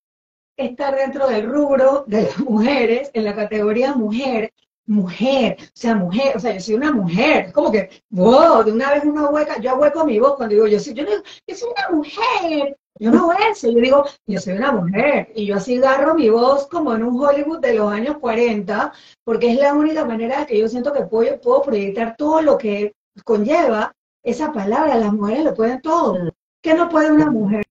estar 0.57 0.95
dentro 0.95 1.27
del 1.27 1.49
rubro 1.49 2.05
de 2.07 2.23
las 2.23 2.39
mujeres, 2.39 3.11
en 3.13 3.25
la 3.25 3.35
categoría 3.35 3.93
mujer, 3.93 4.51
mujer, 4.87 5.57
o 5.59 5.65
sea, 5.73 5.95
mujer, 5.95 6.37
o 6.37 6.39
sea, 6.39 6.53
yo 6.53 6.59
soy 6.59 6.75
una 6.75 6.91
mujer, 6.91 7.51
como 7.51 7.71
que, 7.71 7.89
wow, 8.09 8.63
de 8.63 8.71
una 8.71 8.91
vez 8.91 9.03
una 9.03 9.29
hueca, 9.29 9.59
yo 9.59 9.75
hueco 9.75 10.05
mi 10.05 10.19
voz 10.19 10.35
cuando 10.35 10.55
digo, 10.55 10.67
yo 10.67 10.79
soy, 10.79 10.93
yo, 10.93 11.03
digo, 11.05 11.23
yo 11.47 11.55
soy 11.55 11.69
una 11.71 11.97
mujer, 11.97 12.77
yo 12.99 13.11
no 13.11 13.33
eso, 13.33 13.69
yo 13.69 13.79
digo, 13.79 14.05
yo 14.27 14.39
soy 14.39 14.53
una 14.53 14.71
mujer, 14.71 15.31
y 15.35 15.47
yo 15.47 15.55
así 15.57 15.77
agarro 15.77 16.13
mi 16.15 16.29
voz 16.29 16.67
como 16.67 16.93
en 16.95 17.03
un 17.03 17.19
Hollywood 17.19 17.59
de 17.59 17.73
los 17.73 17.91
años 17.91 18.17
40, 18.19 18.93
porque 19.23 19.51
es 19.51 19.57
la 19.59 19.73
única 19.73 20.05
manera 20.05 20.45
que 20.45 20.59
yo 20.59 20.69
siento 20.69 20.93
que 20.93 21.01
puedo, 21.01 21.39
puedo 21.41 21.63
proyectar 21.63 22.15
todo 22.15 22.41
lo 22.41 22.57
que 22.57 22.93
conlleva 23.23 23.91
esa 24.23 24.51
palabra, 24.53 24.95
las 24.95 25.13
mujeres 25.13 25.43
lo 25.43 25.53
pueden 25.53 25.81
todo. 25.81 26.31
¿Qué 26.65 26.73
no 26.73 26.89
puede 26.89 27.11
una 27.11 27.29
mujer? 27.29 27.63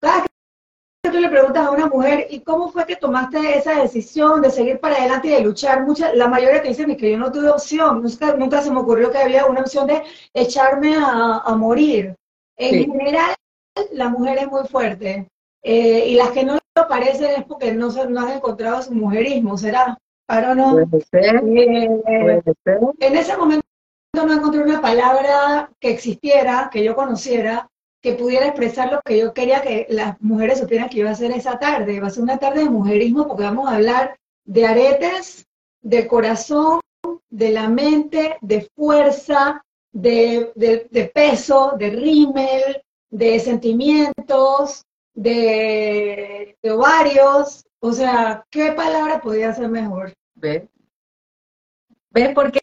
Cada 0.00 0.24
que 1.02 1.10
tú 1.10 1.20
le 1.20 1.28
preguntas 1.28 1.66
a 1.66 1.70
una 1.72 1.88
mujer, 1.88 2.26
¿y 2.30 2.40
cómo 2.40 2.70
fue 2.72 2.86
que 2.86 2.96
tomaste 2.96 3.58
esa 3.58 3.82
decisión 3.82 4.40
de 4.40 4.50
seguir 4.50 4.80
para 4.80 4.96
adelante 4.96 5.28
y 5.28 5.32
de 5.32 5.42
luchar? 5.42 5.84
Mucha, 5.84 6.14
la 6.14 6.26
mayoría 6.26 6.62
que 6.62 6.70
dicen 6.70 6.96
que 6.96 7.10
yo 7.10 7.18
no 7.18 7.30
tuve 7.30 7.50
opción, 7.50 8.02
nunca, 8.02 8.62
se 8.62 8.70
me 8.70 8.80
ocurrió 8.80 9.10
que 9.10 9.18
había 9.18 9.44
una 9.44 9.60
opción 9.60 9.86
de 9.86 10.02
echarme 10.32 10.96
a, 10.96 11.54
morir. 11.54 12.16
En 12.56 12.90
general, 12.90 13.34
la 13.92 14.08
mujer 14.08 14.38
es 14.38 14.48
muy 14.48 14.66
fuerte. 14.66 15.28
Eh, 15.62 16.06
y 16.08 16.14
las 16.14 16.30
que 16.30 16.44
no 16.44 16.54
lo 16.54 16.88
parecen 16.88 17.42
es 17.42 17.44
porque 17.44 17.72
no, 17.72 17.90
no 18.08 18.20
han 18.20 18.30
encontrado 18.30 18.80
su 18.80 18.94
mujerismo, 18.94 19.58
¿será? 19.58 19.98
¿Para 20.26 20.54
no? 20.54 20.78
Eh, 20.80 22.42
en 23.00 23.16
ese 23.16 23.36
momento 23.36 23.66
no 24.14 24.32
encontré 24.32 24.62
una 24.62 24.80
palabra 24.80 25.70
que 25.78 25.90
existiera, 25.90 26.70
que 26.72 26.82
yo 26.82 26.94
conociera, 26.94 27.68
que 28.02 28.14
pudiera 28.14 28.46
expresar 28.46 28.92
lo 28.92 29.00
que 29.00 29.18
yo 29.18 29.32
quería 29.32 29.62
que 29.62 29.86
las 29.88 30.20
mujeres 30.20 30.58
supieran 30.58 30.88
que 30.88 30.98
iba 30.98 31.08
a 31.08 31.12
hacer 31.12 31.30
esa 31.30 31.58
tarde. 31.58 32.00
Va 32.00 32.08
a 32.08 32.10
ser 32.10 32.24
una 32.24 32.38
tarde 32.38 32.64
de 32.64 32.70
mujerismo 32.70 33.28
porque 33.28 33.44
vamos 33.44 33.68
a 33.68 33.76
hablar 33.76 34.18
de 34.44 34.66
aretes, 34.66 35.46
de 35.80 36.08
corazón, 36.08 36.80
de 37.30 37.50
la 37.50 37.68
mente, 37.68 38.36
de 38.40 38.68
fuerza, 38.74 39.64
de, 39.92 40.52
peso, 41.14 41.74
de 41.78 41.90
rímel, 41.90 42.82
de 43.08 43.38
sentimientos, 43.38 44.84
de, 45.14 46.56
de, 46.60 46.70
ovarios. 46.72 47.64
O 47.78 47.92
sea, 47.92 48.44
¿qué 48.50 48.72
palabra 48.72 49.20
podría 49.20 49.54
ser 49.54 49.68
mejor? 49.68 50.12
¿Ves? 50.34 50.64
¿Ves 52.10 52.34
por 52.34 52.50
qué 52.50 52.60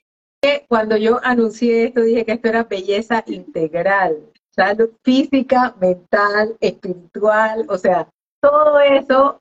cuando 0.67 0.97
yo 0.97 1.19
anuncié 1.23 1.85
esto 1.85 2.01
dije 2.01 2.25
que 2.25 2.33
esto 2.33 2.49
era 2.49 2.65
belleza 2.65 3.23
integral? 3.25 4.31
Salud 4.59 4.91
física, 5.03 5.73
mental, 5.79 6.57
espiritual, 6.59 7.65
o 7.69 7.77
sea, 7.77 8.09
todo 8.41 8.79
eso 8.81 9.39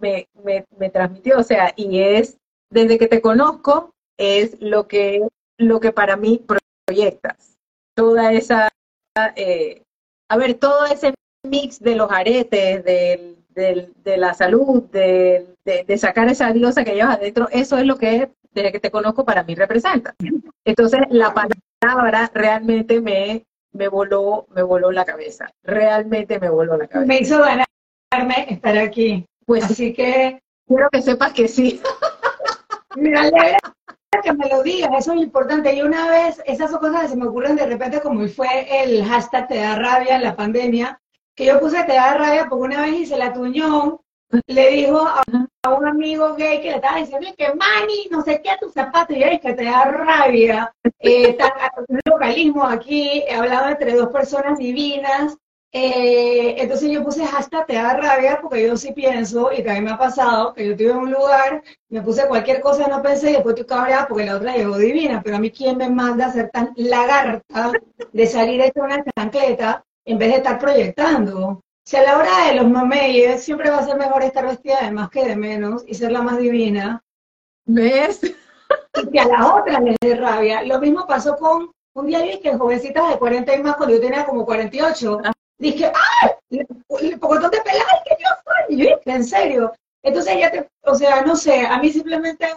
me, 0.00 0.26
me, 0.44 0.90
transmitió, 0.90 1.38
o 1.38 1.42
sea, 1.44 1.72
y 1.76 2.00
es, 2.00 2.36
desde 2.70 2.98
que 2.98 3.06
te 3.06 3.20
conozco, 3.20 3.92
es 4.18 4.60
lo 4.60 4.88
que, 4.88 5.26
lo 5.58 5.78
que 5.78 5.92
para 5.92 6.16
mí 6.16 6.44
proyectas. 6.86 7.56
Toda 7.94 8.32
esa, 8.32 8.68
eh, 9.36 9.82
a 10.28 10.36
ver, 10.36 10.54
todo 10.54 10.84
ese 10.86 11.14
mix 11.46 11.80
de 11.80 11.94
los 11.94 12.10
aretes, 12.10 12.84
del, 12.84 13.36
de 13.54 14.16
la 14.16 14.34
salud, 14.34 14.82
de, 14.90 15.46
de, 15.64 15.98
sacar 15.98 16.28
esa 16.28 16.52
diosa 16.52 16.84
que 16.84 16.94
llevas 16.94 17.18
adentro, 17.18 17.48
eso 17.52 17.78
es 17.78 17.86
lo 17.86 17.96
que 17.96 18.30
desde 18.52 18.72
que 18.72 18.80
te 18.80 18.90
conozco 18.90 19.24
para 19.24 19.44
mí 19.44 19.54
representa. 19.54 20.14
Entonces, 20.64 21.00
la 21.10 21.32
palabra 21.32 22.30
realmente 22.34 23.00
me, 23.00 23.44
me 23.76 23.88
voló, 23.88 24.46
me 24.50 24.62
voló 24.62 24.90
la 24.90 25.04
cabeza. 25.04 25.50
Realmente 25.62 26.40
me 26.40 26.48
voló 26.48 26.76
la 26.76 26.86
cabeza. 26.86 27.06
Me 27.06 27.18
hizo 27.18 27.38
ganarme 27.38 28.46
estar 28.48 28.76
aquí. 28.76 29.26
Pues 29.44 29.64
así 29.64 29.92
que 29.92 30.40
quiero 30.66 30.88
que 30.90 31.02
sepas 31.02 31.32
que 31.32 31.48
sí. 31.48 31.80
Me 32.96 33.14
alegra 33.14 33.58
que 34.22 34.32
me 34.32 34.48
lo 34.48 34.62
digas, 34.62 34.90
eso 34.98 35.12
es 35.12 35.20
importante. 35.20 35.74
Y 35.74 35.82
una 35.82 36.08
vez, 36.10 36.42
esas 36.46 36.70
son 36.70 36.80
cosas 36.80 37.02
que 37.02 37.08
se 37.08 37.16
me 37.16 37.26
ocurren 37.26 37.56
de 37.56 37.66
repente, 37.66 38.00
como 38.00 38.26
fue 38.28 38.82
el 38.82 39.04
hashtag 39.04 39.48
te 39.48 39.58
da 39.58 39.76
rabia 39.76 40.16
en 40.16 40.22
la 40.22 40.34
pandemia, 40.34 40.98
que 41.34 41.44
yo 41.44 41.60
puse 41.60 41.84
te 41.84 41.92
da 41.92 42.16
rabia 42.16 42.46
porque 42.48 42.64
una 42.64 42.82
vez 42.82 42.94
hice 42.94 43.18
la 43.18 43.32
tuñón, 43.32 44.00
le 44.46 44.70
dijo 44.70 45.06
a, 45.06 45.22
un 45.70 45.86
amigo 45.86 46.34
gay 46.34 46.60
que 46.60 46.70
le 46.70 46.76
estaba 46.76 46.98
diciendo 46.98 47.28
que 47.36 47.54
mani, 47.54 48.08
no 48.10 48.22
sé 48.22 48.40
qué, 48.42 48.50
tu 48.60 48.70
zapato, 48.70 49.12
y 49.12 49.22
es 49.22 49.40
que 49.40 49.54
te 49.54 49.64
da 49.64 49.84
rabia. 49.84 50.72
Eh, 51.00 51.36
un 51.88 52.00
localismo 52.04 52.64
aquí, 52.64 53.22
he 53.26 53.34
hablado 53.34 53.68
entre 53.70 53.94
dos 53.94 54.08
personas 54.08 54.58
divinas. 54.58 55.36
Eh, 55.72 56.54
entonces 56.62 56.90
yo 56.90 57.04
puse 57.04 57.22
hasta 57.22 57.66
te 57.66 57.74
da 57.74 57.94
rabia 57.94 58.38
porque 58.40 58.66
yo 58.66 58.76
sí 58.76 58.92
pienso, 58.92 59.50
y 59.52 59.62
también 59.62 59.84
me 59.84 59.90
ha 59.90 59.98
pasado, 59.98 60.54
que 60.54 60.64
yo 60.64 60.72
estuve 60.72 60.90
en 60.90 60.96
un 60.96 61.12
lugar, 61.12 61.62
me 61.90 62.00
puse 62.00 62.26
cualquier 62.28 62.60
cosa, 62.62 62.86
no 62.86 63.02
pensé, 63.02 63.30
y 63.30 63.32
después 63.34 63.54
estoy 63.54 63.76
cabreada 63.76 64.08
porque 64.08 64.24
la 64.24 64.36
otra 64.36 64.56
llegó 64.56 64.78
divina, 64.78 65.20
pero 65.22 65.36
a 65.36 65.38
mí 65.38 65.50
quién 65.50 65.76
me 65.76 65.90
manda 65.90 66.26
a 66.26 66.32
ser 66.32 66.50
tan 66.50 66.72
lagarta 66.76 67.72
de 68.10 68.26
salir 68.26 68.62
de 68.62 68.80
una 68.80 69.04
chancleta 69.04 69.84
en 70.06 70.18
vez 70.18 70.30
de 70.30 70.36
estar 70.36 70.58
proyectando. 70.58 71.60
Si 71.86 71.96
a 71.96 72.02
la 72.02 72.18
hora 72.18 72.46
de 72.48 72.54
los 72.54 72.68
mameyes 72.68 73.44
siempre 73.44 73.70
va 73.70 73.78
a 73.78 73.86
ser 73.86 73.96
mejor 73.96 74.24
estar 74.24 74.44
vestida 74.44 74.80
de 74.80 74.90
más 74.90 75.08
que 75.08 75.24
de 75.24 75.36
menos 75.36 75.84
y 75.86 75.94
ser 75.94 76.10
la 76.10 76.20
más 76.20 76.36
divina. 76.38 77.00
¿Ves? 77.64 78.22
Y 78.24 79.10
que 79.10 79.20
a 79.20 79.26
la 79.26 79.54
otra 79.54 79.78
le 79.78 79.96
dé 80.00 80.16
rabia. 80.16 80.64
Lo 80.64 80.80
mismo 80.80 81.06
pasó 81.06 81.36
con 81.36 81.70
un 81.94 82.06
día 82.06 82.22
vi 82.22 82.40
que 82.40 82.56
jovencitas 82.56 83.08
de 83.08 83.18
40 83.18 83.54
y 83.54 83.62
más, 83.62 83.76
cuando 83.76 83.94
yo 83.94 84.00
tenía 84.00 84.26
como 84.26 84.44
48, 84.44 85.18
dije, 85.58 85.92
¡ay! 85.94 86.64
¿Por 87.20 87.50
de 87.50 87.60
peladas 87.60 88.02
que 88.04 88.16
yo 88.18 88.28
soy. 88.44 88.74
Y 88.74 88.78
yo 88.78 88.96
dije, 88.96 89.16
¿en 89.16 89.24
serio? 89.24 89.72
Entonces 90.02 90.34
ella 90.34 90.50
te, 90.50 90.68
o 90.82 90.94
sea, 90.96 91.22
no 91.22 91.36
sé, 91.36 91.66
a 91.66 91.78
mí 91.78 91.90
simplemente, 91.90 92.48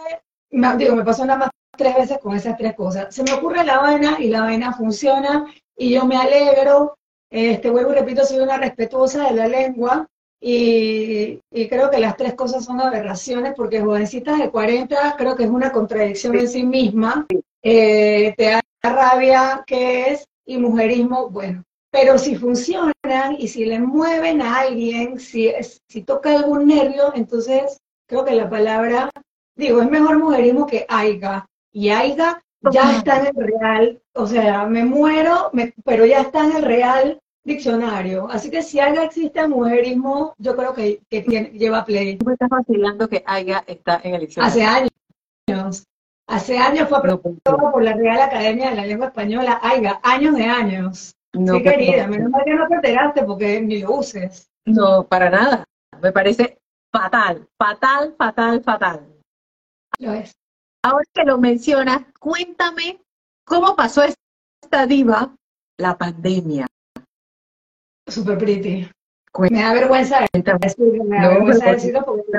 digo, 0.76 0.96
me 0.96 1.04
pasó 1.04 1.24
nada 1.24 1.38
más 1.38 1.50
tres 1.76 1.94
veces 1.94 2.18
con 2.18 2.34
esas 2.34 2.56
tres 2.56 2.74
cosas. 2.74 3.14
Se 3.14 3.22
me 3.22 3.32
ocurre 3.32 3.64
la 3.64 3.78
vaina 3.78 4.16
y 4.18 4.28
la 4.28 4.42
vaina 4.42 4.72
funciona 4.72 5.46
y 5.76 5.90
yo 5.94 6.04
me 6.04 6.16
alegro 6.16 6.96
este, 7.30 7.70
vuelvo 7.70 7.92
y 7.92 7.94
repito, 7.94 8.24
soy 8.24 8.40
una 8.40 8.58
respetuosa 8.58 9.28
de 9.28 9.34
la 9.34 9.46
lengua 9.46 10.06
y, 10.40 11.38
creo 11.68 11.90
que 11.90 11.98
las 11.98 12.16
tres 12.16 12.34
cosas 12.34 12.64
son 12.64 12.80
aberraciones 12.80 13.54
porque 13.56 13.80
jovencitas 13.80 14.38
de 14.38 14.50
40 14.50 15.14
creo 15.16 15.36
que 15.36 15.44
es 15.44 15.50
una 15.50 15.70
contradicción 15.70 16.36
en 16.36 16.48
sí 16.48 16.64
misma. 16.64 17.26
Eh, 17.62 18.34
te 18.36 18.44
da 18.44 18.60
rabia 18.82 19.62
que 19.66 20.10
es 20.10 20.26
y 20.46 20.58
mujerismo, 20.58 21.28
bueno. 21.28 21.62
Pero 21.92 22.18
si 22.18 22.36
funcionan 22.36 23.36
y 23.38 23.48
si 23.48 23.64
le 23.66 23.80
mueven 23.80 24.40
a 24.40 24.60
alguien, 24.60 25.18
si, 25.20 25.52
si 25.88 26.02
toca 26.02 26.30
algún 26.30 26.66
nervio, 26.68 27.12
entonces 27.14 27.78
creo 28.06 28.24
que 28.24 28.34
la 28.34 28.48
palabra, 28.48 29.10
digo, 29.56 29.82
es 29.82 29.90
mejor 29.90 30.18
mujerismo 30.18 30.66
que 30.66 30.86
aiga. 30.88 31.46
Y 31.72 31.90
aiga 31.90 32.42
ya 32.72 32.96
está 32.96 33.20
en 33.20 33.26
el 33.26 33.46
real, 33.46 34.02
o 34.14 34.26
sea, 34.26 34.66
me 34.66 34.84
muero, 34.84 35.50
pero 35.84 36.04
ya 36.04 36.20
está 36.20 36.44
en 36.44 36.56
el 36.56 36.62
real 36.62 37.20
diccionario. 37.44 38.28
Así 38.30 38.50
que 38.50 38.62
si 38.62 38.80
algo 38.80 39.02
existe 39.02 39.46
mujerismo, 39.48 40.34
yo 40.38 40.54
creo 40.56 40.74
que, 40.74 41.00
que 41.08 41.22
lleva 41.54 41.84
play. 41.84 42.18
¿Cómo 42.18 42.32
estás 42.32 42.48
vacilando 42.48 43.08
que 43.08 43.22
Aiga 43.26 43.64
está 43.66 44.00
en 44.04 44.14
el 44.14 44.20
diccionario? 44.22 44.50
Hace 44.50 44.88
años. 45.48 45.86
Hace 46.26 46.58
años 46.58 46.88
fue 46.88 46.98
aprobado 46.98 47.72
por 47.72 47.82
la 47.82 47.94
Real 47.94 48.20
Academia 48.20 48.70
de 48.70 48.76
la 48.76 48.86
Lengua 48.86 49.08
Española, 49.08 49.58
Aiga, 49.62 50.00
años 50.02 50.36
de 50.36 50.44
años. 50.44 51.16
No, 51.32 51.54
sí, 51.54 51.62
querida, 51.62 52.06
menos 52.06 52.30
mal 52.30 52.44
que 52.44 52.54
no 52.54 52.68
te 52.68 52.74
enteraste 52.74 53.24
porque 53.24 53.60
ni 53.60 53.80
lo 53.80 53.96
uses. 53.96 54.48
No, 54.64 55.04
para 55.04 55.30
nada. 55.30 55.64
Me 56.00 56.12
parece 56.12 56.58
fatal, 56.92 57.48
fatal, 57.58 58.14
fatal, 58.16 58.62
fatal. 58.62 59.06
Lo 59.98 60.12
es. 60.12 60.32
Ahora 60.82 61.04
que 61.12 61.24
lo 61.24 61.36
mencionas, 61.38 62.02
cuéntame 62.18 63.00
cómo 63.44 63.76
pasó 63.76 64.02
esta 64.02 64.86
diva 64.86 65.34
la 65.76 65.98
pandemia. 65.98 66.66
Super 68.08 68.38
pretty. 68.38 68.88
Me 69.38 69.62
da 69.62 69.74
vergüenza 69.74 70.26
decirlo, 70.32 71.04
me 71.04 71.18
da 71.18 71.28
vergüenza 71.28 71.72
decirlo 71.72 72.04
porque 72.04 72.32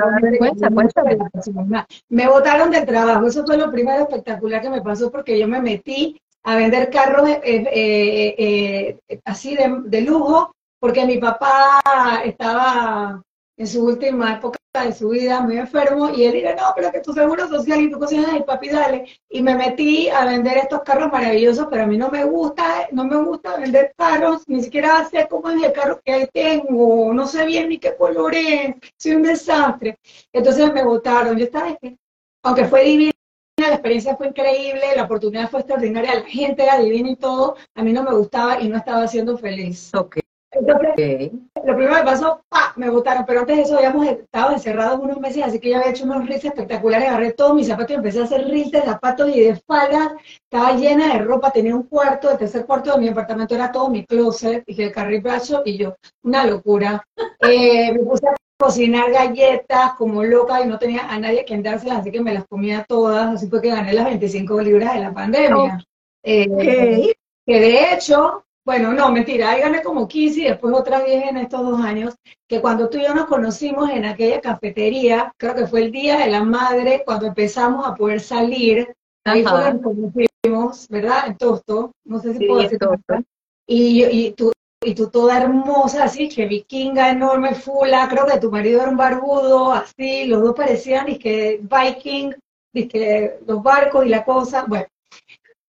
me 2.10 2.28
botaron 2.28 2.70
del 2.70 2.84
trabajo, 2.84 3.26
eso 3.28 3.46
fue 3.46 3.56
lo 3.56 3.70
primero 3.70 4.02
espectacular 4.02 4.60
que 4.60 4.68
me 4.68 4.82
pasó 4.82 5.10
porque 5.10 5.38
yo 5.38 5.48
me 5.48 5.62
metí 5.62 6.20
a 6.42 6.56
vender 6.56 6.90
carros 6.90 7.28
eh, 7.28 7.40
eh, 7.44 8.98
eh, 9.08 9.20
así 9.24 9.54
de, 9.56 9.74
de, 9.84 10.02
lujo 10.02 10.52
porque 10.80 11.06
mi 11.06 11.16
papá 11.16 11.80
estaba 12.24 13.22
en 13.62 13.68
su 13.68 13.84
última 13.84 14.34
época 14.34 14.58
de 14.84 14.92
su 14.92 15.10
vida 15.10 15.40
muy 15.40 15.56
enfermo 15.56 16.10
y 16.10 16.24
él 16.24 16.32
dijo, 16.32 16.48
no, 16.56 16.72
pero 16.74 16.90
que 16.90 16.98
tu 16.98 17.12
seguro 17.12 17.46
social 17.46 17.80
y 17.80 17.90
tu 17.92 17.98
cocina, 18.00 18.36
y 18.36 18.42
papi, 18.42 18.70
dale. 18.70 19.06
Y 19.30 19.40
me 19.40 19.54
metí 19.54 20.08
a 20.08 20.24
vender 20.24 20.58
estos 20.58 20.82
carros 20.82 21.12
maravillosos, 21.12 21.68
pero 21.70 21.84
a 21.84 21.86
mí 21.86 21.96
no 21.96 22.10
me 22.10 22.24
gusta, 22.24 22.88
no 22.90 23.04
me 23.04 23.16
gusta 23.18 23.56
vender 23.56 23.94
carros, 23.96 24.42
ni 24.48 24.64
siquiera 24.64 25.08
sé 25.08 25.28
cómo 25.30 25.48
es 25.50 25.62
el 25.62 25.72
carro 25.72 26.00
que 26.04 26.28
tengo, 26.32 27.14
no 27.14 27.24
sé 27.28 27.46
bien 27.46 27.68
ni 27.68 27.78
qué 27.78 27.94
color 27.94 28.34
es, 28.34 28.74
soy 28.98 29.12
un 29.12 29.22
desastre. 29.22 29.96
Entonces 30.32 30.72
me 30.72 30.82
votaron, 30.82 31.38
yo 31.38 31.44
estaba, 31.44 31.78
aunque 32.42 32.64
fue 32.64 32.82
divina, 32.82 33.12
la 33.58 33.74
experiencia 33.74 34.16
fue 34.16 34.26
increíble, 34.26 34.82
la 34.96 35.04
oportunidad 35.04 35.48
fue 35.48 35.60
extraordinaria, 35.60 36.16
la 36.16 36.22
gente 36.22 36.64
era 36.64 36.80
divina 36.80 37.10
y 37.10 37.16
todo, 37.16 37.54
a 37.76 37.82
mí 37.84 37.92
no 37.92 38.02
me 38.02 38.12
gustaba 38.12 38.60
y 38.60 38.68
no 38.68 38.76
estaba 38.76 39.06
siendo 39.06 39.38
feliz. 39.38 39.94
Okay. 39.94 40.21
Entonces, 40.52 41.32
lo 41.64 41.76
primero 41.76 41.96
que 41.96 42.02
pasó, 42.02 42.42
¡pa! 42.48 42.74
me 42.76 42.90
votaron, 42.90 43.24
pero 43.26 43.40
antes 43.40 43.56
de 43.56 43.62
eso 43.62 43.76
habíamos 43.76 44.06
estado 44.06 44.52
encerrados 44.52 45.00
unos 45.00 45.18
meses, 45.18 45.42
así 45.44 45.58
que 45.58 45.70
yo 45.70 45.78
había 45.78 45.90
hecho 45.90 46.04
unos 46.04 46.26
reels 46.26 46.44
espectaculares, 46.44 47.08
agarré 47.08 47.32
todos 47.32 47.54
mis 47.54 47.68
zapatos 47.68 47.92
y 47.92 47.94
empecé 47.94 48.20
a 48.20 48.24
hacer 48.24 48.46
reels 48.48 48.70
de 48.70 48.82
zapatos 48.82 49.30
y 49.34 49.40
de 49.40 49.56
faldas, 49.56 50.12
estaba 50.44 50.76
llena 50.76 51.14
de 51.14 51.20
ropa, 51.20 51.50
tenía 51.50 51.74
un 51.74 51.84
cuarto, 51.84 52.30
el 52.30 52.38
tercer 52.38 52.66
cuarto 52.66 52.92
de 52.92 53.00
mi 53.00 53.08
apartamento 53.08 53.54
era 53.54 53.72
todo 53.72 53.88
mi 53.88 54.04
closet, 54.04 54.64
dije, 54.66 54.84
el 54.84 54.92
carril 54.92 55.22
brazo 55.22 55.62
y 55.64 55.78
yo, 55.78 55.96
una 56.22 56.44
locura. 56.46 57.02
Eh, 57.44 57.92
me 57.92 57.98
puse 58.04 58.24
a 58.28 58.36
cocinar 58.56 59.10
galletas 59.10 59.94
como 59.94 60.22
loca 60.22 60.62
y 60.62 60.68
no 60.68 60.78
tenía 60.78 61.10
a 61.10 61.18
nadie 61.18 61.44
que 61.44 61.60
dárselas, 61.60 61.98
así 61.98 62.12
que 62.12 62.20
me 62.20 62.32
las 62.32 62.46
comía 62.46 62.84
todas, 62.88 63.34
así 63.34 63.48
fue 63.48 63.60
que 63.60 63.70
gané 63.70 63.92
las 63.92 64.04
25 64.04 64.60
libras 64.60 64.94
de 64.94 65.00
la 65.00 65.12
pandemia. 65.12 65.84
Eh, 66.22 67.12
que 67.44 67.60
de 67.60 67.92
hecho, 67.92 68.44
bueno, 68.64 68.92
no, 68.92 69.10
mentira, 69.10 69.50
ahí 69.50 69.60
gané 69.60 69.82
como 69.82 70.06
15 70.06 70.40
y 70.40 70.44
después 70.44 70.74
otras 70.74 71.04
10 71.04 71.30
en 71.30 71.36
estos 71.38 71.62
dos 71.62 71.80
años, 71.80 72.14
que 72.48 72.60
cuando 72.60 72.88
tú 72.88 72.98
y 72.98 73.02
yo 73.02 73.14
nos 73.14 73.26
conocimos 73.26 73.90
en 73.90 74.04
aquella 74.04 74.40
cafetería, 74.40 75.32
creo 75.36 75.54
que 75.54 75.66
fue 75.66 75.82
el 75.82 75.90
Día 75.90 76.18
de 76.18 76.30
la 76.30 76.44
Madre, 76.44 77.02
cuando 77.04 77.26
empezamos 77.26 77.86
a 77.86 77.94
poder 77.94 78.20
salir, 78.20 78.94
ahí 79.24 79.42
fue 79.42 79.74
nos 79.74 79.82
conocimos, 79.82 80.88
¿verdad? 80.88 81.26
En 81.26 81.36
Tosto, 81.38 81.92
no 82.04 82.20
sé 82.20 82.34
si 82.34 82.46
puedo 82.46 82.62
decir 82.62 82.78
Tosto. 82.78 83.14
Y, 83.66 84.04
y, 84.04 84.32
tú, 84.32 84.52
y 84.84 84.94
tú 84.94 85.08
toda 85.10 85.38
hermosa, 85.38 86.04
así, 86.04 86.28
que 86.28 86.46
vikinga, 86.46 87.10
enorme, 87.10 87.56
fula, 87.56 88.08
creo 88.08 88.26
que 88.26 88.38
tu 88.38 88.50
marido 88.50 88.82
era 88.82 88.90
un 88.90 88.96
barbudo, 88.96 89.72
así, 89.72 90.26
los 90.26 90.40
dos 90.40 90.54
parecían, 90.54 91.08
y 91.08 91.18
que 91.18 91.60
viking, 91.62 92.32
y 92.72 92.86
que 92.86 93.40
los 93.44 93.60
barcos 93.60 94.06
y 94.06 94.08
la 94.08 94.24
cosa, 94.24 94.64
bueno. 94.68 94.86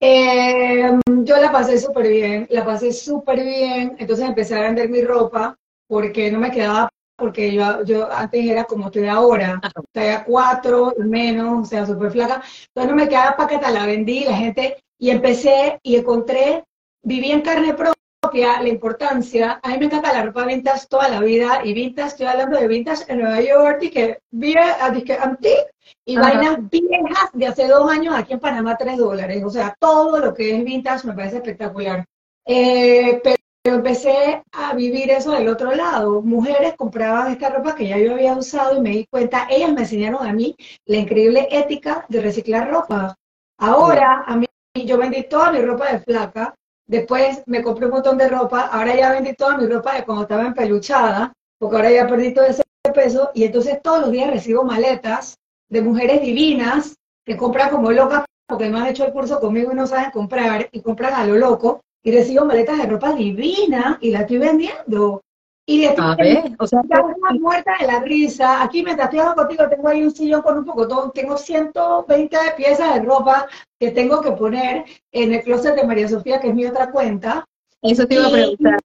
Eh, 0.05 0.99
yo 1.23 1.37
la 1.37 1.49
pasé 1.49 1.79
súper 1.79 2.09
bien, 2.09 2.45
la 2.49 2.65
pasé 2.65 2.91
súper 2.91 3.41
bien, 3.41 3.95
entonces 3.97 4.27
empecé 4.27 4.53
a 4.53 4.63
vender 4.63 4.89
mi 4.89 5.01
ropa 5.01 5.55
porque 5.87 6.29
no 6.29 6.39
me 6.39 6.51
quedaba, 6.51 6.89
porque 7.17 7.53
yo, 7.53 7.85
yo 7.85 8.11
antes 8.11 8.45
era 8.45 8.65
como 8.65 8.87
estoy 8.87 9.07
ahora, 9.07 9.61
talla 9.93 10.25
cuatro 10.25 10.93
y 10.99 11.03
menos, 11.03 11.61
o 11.61 11.63
sea, 11.63 11.85
súper 11.85 12.11
flaca, 12.11 12.43
entonces 12.67 12.91
no 12.91 12.95
me 12.97 13.07
quedaba 13.07 13.37
paqueta, 13.37 13.71
la 13.71 13.85
vendí, 13.85 14.25
la 14.25 14.35
gente, 14.35 14.83
y 14.99 15.09
empecé 15.09 15.79
y 15.81 15.95
encontré, 15.95 16.65
viví 17.01 17.31
en 17.31 17.39
carne 17.39 17.73
propia 17.73 18.02
la 18.41 18.67
importancia, 18.67 19.59
a 19.61 19.69
mí 19.69 19.77
me 19.77 19.85
encanta 19.85 20.13
la 20.13 20.23
ropa 20.23 20.45
vintage 20.45 20.87
toda 20.87 21.09
la 21.09 21.19
vida, 21.21 21.61
y 21.63 21.73
vintage, 21.73 22.09
estoy 22.09 22.25
hablando 22.27 22.59
de 22.59 22.67
vintage 22.67 23.03
en 23.07 23.19
Nueva 23.19 23.41
York, 23.41 23.79
y 23.81 23.89
que 23.89 24.19
vive 24.31 24.61
antique, 24.61 25.67
y 26.05 26.17
vainas 26.17 26.57
viejas 26.69 27.29
de 27.33 27.47
hace 27.47 27.67
dos 27.67 27.89
años 27.89 28.15
aquí 28.15 28.33
en 28.33 28.39
Panamá, 28.39 28.77
tres 28.77 28.97
dólares. 28.97 29.43
O 29.45 29.49
sea, 29.49 29.75
todo 29.79 30.19
lo 30.19 30.33
que 30.33 30.55
es 30.55 30.63
vintage 30.63 31.07
me 31.07 31.13
parece 31.13 31.37
espectacular. 31.37 32.05
Eh, 32.45 33.21
pero 33.23 33.77
empecé 33.77 34.43
a 34.51 34.73
vivir 34.73 35.09
eso 35.09 35.31
del 35.31 35.47
otro 35.47 35.73
lado. 35.73 36.21
Mujeres 36.21 36.73
compraban 36.75 37.31
esta 37.31 37.49
ropa 37.49 37.75
que 37.75 37.87
ya 37.87 37.97
yo 37.97 38.13
había 38.13 38.33
usado 38.33 38.77
y 38.77 38.81
me 38.81 38.89
di 38.89 39.07
cuenta, 39.09 39.47
ellas 39.49 39.71
me 39.71 39.81
enseñaron 39.81 40.27
a 40.27 40.33
mí 40.33 40.55
la 40.85 40.97
increíble 40.97 41.47
ética 41.49 42.05
de 42.09 42.21
reciclar 42.21 42.69
ropa. 42.69 43.15
Ahora, 43.57 44.23
a 44.27 44.35
mí, 44.35 44.45
yo 44.73 44.97
vendí 44.97 45.23
toda 45.23 45.51
mi 45.51 45.61
ropa 45.61 45.93
de 45.93 45.99
flaca, 45.99 46.53
después 46.93 47.41
me 47.47 47.63
compré 47.63 47.87
un 47.87 47.93
montón 47.93 48.19
de 48.19 48.29
ropa, 48.29 48.67
ahora 48.71 48.95
ya 48.95 49.11
vendí 49.11 49.33
toda 49.33 49.57
mi 49.57 49.65
ropa 49.65 49.95
de 49.95 50.05
cuando 50.05 50.23
estaba 50.23 50.45
empeluchada, 50.45 51.33
porque 51.57 51.75
ahora 51.75 51.91
ya 51.91 52.07
perdí 52.07 52.33
todo 52.35 52.45
ese 52.45 52.61
peso, 52.93 53.31
y 53.33 53.45
entonces 53.45 53.81
todos 53.81 54.01
los 54.01 54.11
días 54.11 54.29
recibo 54.29 54.63
maletas 54.63 55.35
de 55.69 55.81
mujeres 55.81 56.21
divinas 56.21 56.95
que 57.25 57.35
compran 57.35 57.71
como 57.71 57.91
locas 57.91 58.25
porque 58.47 58.69
no 58.69 58.77
han 58.77 58.87
hecho 58.87 59.05
el 59.05 59.11
curso 59.11 59.39
conmigo 59.39 59.71
y 59.71 59.75
no 59.75 59.87
saben 59.87 60.11
comprar 60.11 60.69
y 60.71 60.81
compran 60.81 61.13
a 61.13 61.25
lo 61.25 61.35
loco. 61.35 61.81
Y 62.03 62.11
recibo 62.11 62.45
maletas 62.45 62.77
de 62.77 62.85
ropa 62.85 63.13
divina 63.13 63.97
y 64.01 64.11
la 64.11 64.21
estoy 64.21 64.37
vendiendo. 64.37 65.21
Y 65.65 65.81
de 65.81 65.95
a 65.97 66.15
ver, 66.15 66.51
o 66.59 66.67
sea, 66.67 66.81
una 66.81 67.39
muerta 67.39 67.71
de 67.79 67.87
la 67.87 67.99
risa. 68.01 68.61
Aquí 68.61 68.83
mientras 68.83 69.07
estoy 69.07 69.19
hablando 69.19 69.43
contigo 69.43 69.69
tengo 69.69 69.87
ahí 69.87 70.03
un 70.03 70.13
sillón 70.13 70.41
con 70.41 70.57
un 70.57 70.65
poco 70.65 71.11
tengo 71.11 71.37
120 71.37 72.37
piezas 72.57 72.95
de 72.95 73.01
ropa 73.01 73.47
que 73.79 73.91
tengo 73.91 74.19
que 74.21 74.31
poner 74.31 74.83
en 75.11 75.33
el 75.33 75.41
closet 75.41 75.75
de 75.75 75.85
María 75.85 76.09
Sofía, 76.09 76.41
que 76.41 76.49
es 76.49 76.55
mi 76.55 76.65
otra 76.65 76.91
cuenta. 76.91 77.45
Eso 77.81 78.05
te 78.05 78.15
iba 78.15 78.27
a 78.27 78.31
preguntar. 78.31 78.79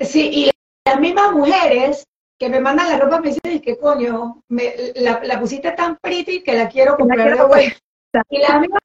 Sí, 0.00 0.30
y 0.32 0.50
las 0.84 0.98
mismas 0.98 1.32
mujeres 1.32 2.04
que 2.38 2.48
me 2.48 2.58
mandan 2.58 2.88
la 2.88 2.98
ropa 2.98 3.20
me 3.20 3.28
dicen, 3.28 3.60
que 3.60 3.78
coño, 3.78 4.42
me, 4.48 4.74
la, 4.96 5.20
la, 5.22 5.38
pusiste 5.38 5.70
tan 5.72 5.96
pretty 6.00 6.42
que 6.42 6.54
la 6.54 6.68
quiero 6.68 6.96
comprar 6.96 7.36
de 7.36 7.44
vuelta. 7.44 7.76
Y 8.30 8.38
las 8.38 8.60
mismas 8.60 8.82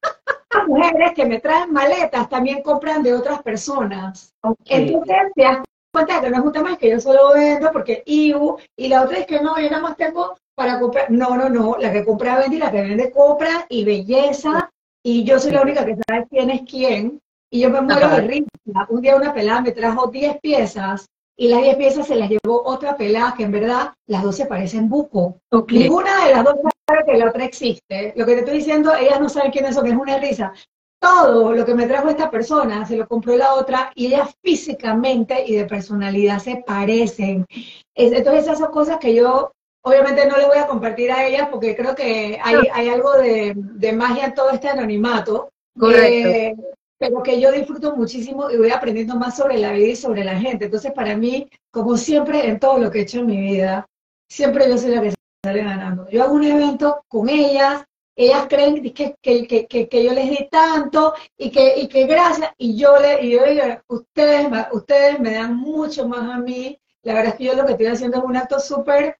mujeres 0.68 1.12
que 1.14 1.24
me 1.24 1.40
traen 1.40 1.72
maletas 1.72 2.28
también 2.28 2.62
compran 2.62 3.02
de 3.02 3.14
otras 3.14 3.42
personas. 3.42 4.34
Entonces 4.68 5.32
te 5.34 5.42
das 5.42 5.62
que 6.04 6.30
no 6.30 6.36
es 6.36 6.44
un 6.44 6.52
tema 6.52 6.76
que 6.76 6.90
yo 6.90 7.00
solo 7.00 7.32
vendo 7.34 7.70
porque 7.72 8.02
IU, 8.04 8.56
y 8.76 8.88
la 8.88 9.02
otra 9.02 9.18
es 9.18 9.26
que 9.26 9.40
no, 9.40 9.58
yo 9.58 9.70
nada 9.70 9.82
más 9.82 9.96
tengo 9.96 10.36
para 10.54 10.80
comprar. 10.80 11.10
No, 11.10 11.36
no, 11.36 11.48
no, 11.48 11.76
la 11.78 11.92
que 11.92 12.04
compra 12.04 12.38
vende 12.38 12.56
y 12.56 12.58
la 12.58 12.70
que 12.70 12.82
vende 12.82 13.10
compra 13.10 13.66
y 13.68 13.84
belleza. 13.84 14.70
Y 15.04 15.24
yo 15.24 15.38
soy 15.38 15.52
la 15.52 15.62
única 15.62 15.84
que 15.84 15.96
sabe 16.06 16.26
quién 16.28 16.50
es 16.50 16.62
quién. 16.68 17.20
Y 17.50 17.60
yo 17.60 17.70
me 17.70 17.80
muero 17.80 18.08
de 18.08 18.20
risa. 18.22 18.48
Un 18.88 19.00
día 19.00 19.16
una 19.16 19.32
pelada 19.32 19.60
me 19.60 19.72
trajo 19.72 20.08
10 20.08 20.40
piezas 20.40 21.06
y 21.38 21.48
las 21.48 21.62
10 21.62 21.76
piezas 21.76 22.06
se 22.06 22.16
las 22.16 22.28
llevó 22.28 22.62
otra 22.64 22.96
pelada 22.96 23.34
que 23.36 23.44
en 23.44 23.52
verdad 23.52 23.92
las 24.08 24.22
dos 24.22 24.36
se 24.36 24.46
parecen 24.46 24.88
buco. 24.88 25.38
Ninguna 25.68 26.24
de 26.24 26.32
las 26.32 26.44
dos 26.44 26.56
sabe 26.88 27.04
que 27.06 27.18
la 27.18 27.28
otra 27.28 27.44
existe. 27.44 28.14
Lo 28.16 28.24
que 28.24 28.32
te 28.32 28.38
estoy 28.40 28.58
diciendo, 28.58 28.94
ellas 28.94 29.20
no 29.20 29.28
saben 29.28 29.52
quién 29.52 29.66
es 29.66 29.72
eso, 29.72 29.82
que 29.82 29.90
es 29.90 29.96
una 29.96 30.18
risa. 30.18 30.52
Todo 31.00 31.52
lo 31.52 31.64
que 31.64 31.74
me 31.74 31.86
trajo 31.86 32.08
esta 32.08 32.30
persona 32.30 32.86
se 32.86 32.96
lo 32.96 33.06
compró 33.06 33.36
la 33.36 33.54
otra 33.54 33.92
y 33.94 34.06
ellas 34.06 34.34
físicamente 34.42 35.44
y 35.46 35.56
de 35.56 35.66
personalidad 35.66 36.38
se 36.38 36.64
parecen. 36.66 37.46
Entonces 37.94 38.44
esas 38.44 38.58
son 38.58 38.70
cosas 38.70 38.98
que 38.98 39.14
yo 39.14 39.52
obviamente 39.82 40.26
no 40.26 40.36
le 40.36 40.46
voy 40.46 40.58
a 40.58 40.66
compartir 40.66 41.12
a 41.12 41.26
ellas 41.26 41.48
porque 41.50 41.76
creo 41.76 41.94
que 41.94 42.38
hay, 42.42 42.56
hay 42.72 42.88
algo 42.88 43.12
de, 43.12 43.54
de, 43.56 43.92
magia 43.92 44.26
en 44.26 44.34
todo 44.34 44.50
este 44.50 44.68
anonimato. 44.68 45.50
Correcto. 45.78 46.28
Eh, 46.28 46.56
pero 46.98 47.22
que 47.22 47.40
yo 47.40 47.52
disfruto 47.52 47.94
muchísimo 47.94 48.50
y 48.50 48.56
voy 48.56 48.70
aprendiendo 48.70 49.16
más 49.16 49.36
sobre 49.36 49.58
la 49.58 49.72
vida 49.72 49.88
y 49.88 49.96
sobre 49.96 50.24
la 50.24 50.38
gente. 50.38 50.66
Entonces, 50.66 50.92
para 50.92 51.16
mí, 51.16 51.48
como 51.70 51.96
siempre 51.96 52.48
en 52.48 52.58
todo 52.58 52.78
lo 52.78 52.90
que 52.90 53.00
he 53.00 53.02
hecho 53.02 53.20
en 53.20 53.26
mi 53.26 53.40
vida, 53.40 53.86
siempre 54.30 54.68
yo 54.68 54.78
soy 54.78 54.94
la 54.94 55.02
que 55.02 55.14
sale 55.44 55.62
ganando. 55.62 56.08
Yo 56.08 56.24
hago 56.24 56.34
un 56.34 56.44
evento 56.44 57.04
con 57.08 57.28
ellas, 57.28 57.84
ellas 58.16 58.46
creen 58.48 58.82
que, 58.94 59.14
que, 59.20 59.46
que, 59.46 59.88
que 59.88 60.04
yo 60.04 60.12
les 60.12 60.30
di 60.30 60.48
tanto 60.50 61.12
y 61.36 61.50
que, 61.50 61.78
y 61.78 61.86
que 61.86 62.06
gracias, 62.06 62.50
y 62.56 62.76
yo 62.76 62.98
le 62.98 63.22
y 63.22 63.30
yo 63.32 63.40
ustedes, 63.88 64.48
ustedes 64.72 65.20
me 65.20 65.32
dan 65.32 65.54
mucho 65.54 66.08
más 66.08 66.34
a 66.34 66.38
mí. 66.38 66.80
La 67.02 67.14
verdad 67.14 67.32
es 67.32 67.34
que 67.36 67.44
yo 67.44 67.54
lo 67.54 67.66
que 67.66 67.72
estoy 67.72 67.86
haciendo 67.86 68.18
es 68.18 68.24
un 68.24 68.36
acto 68.36 68.58
súper 68.58 69.18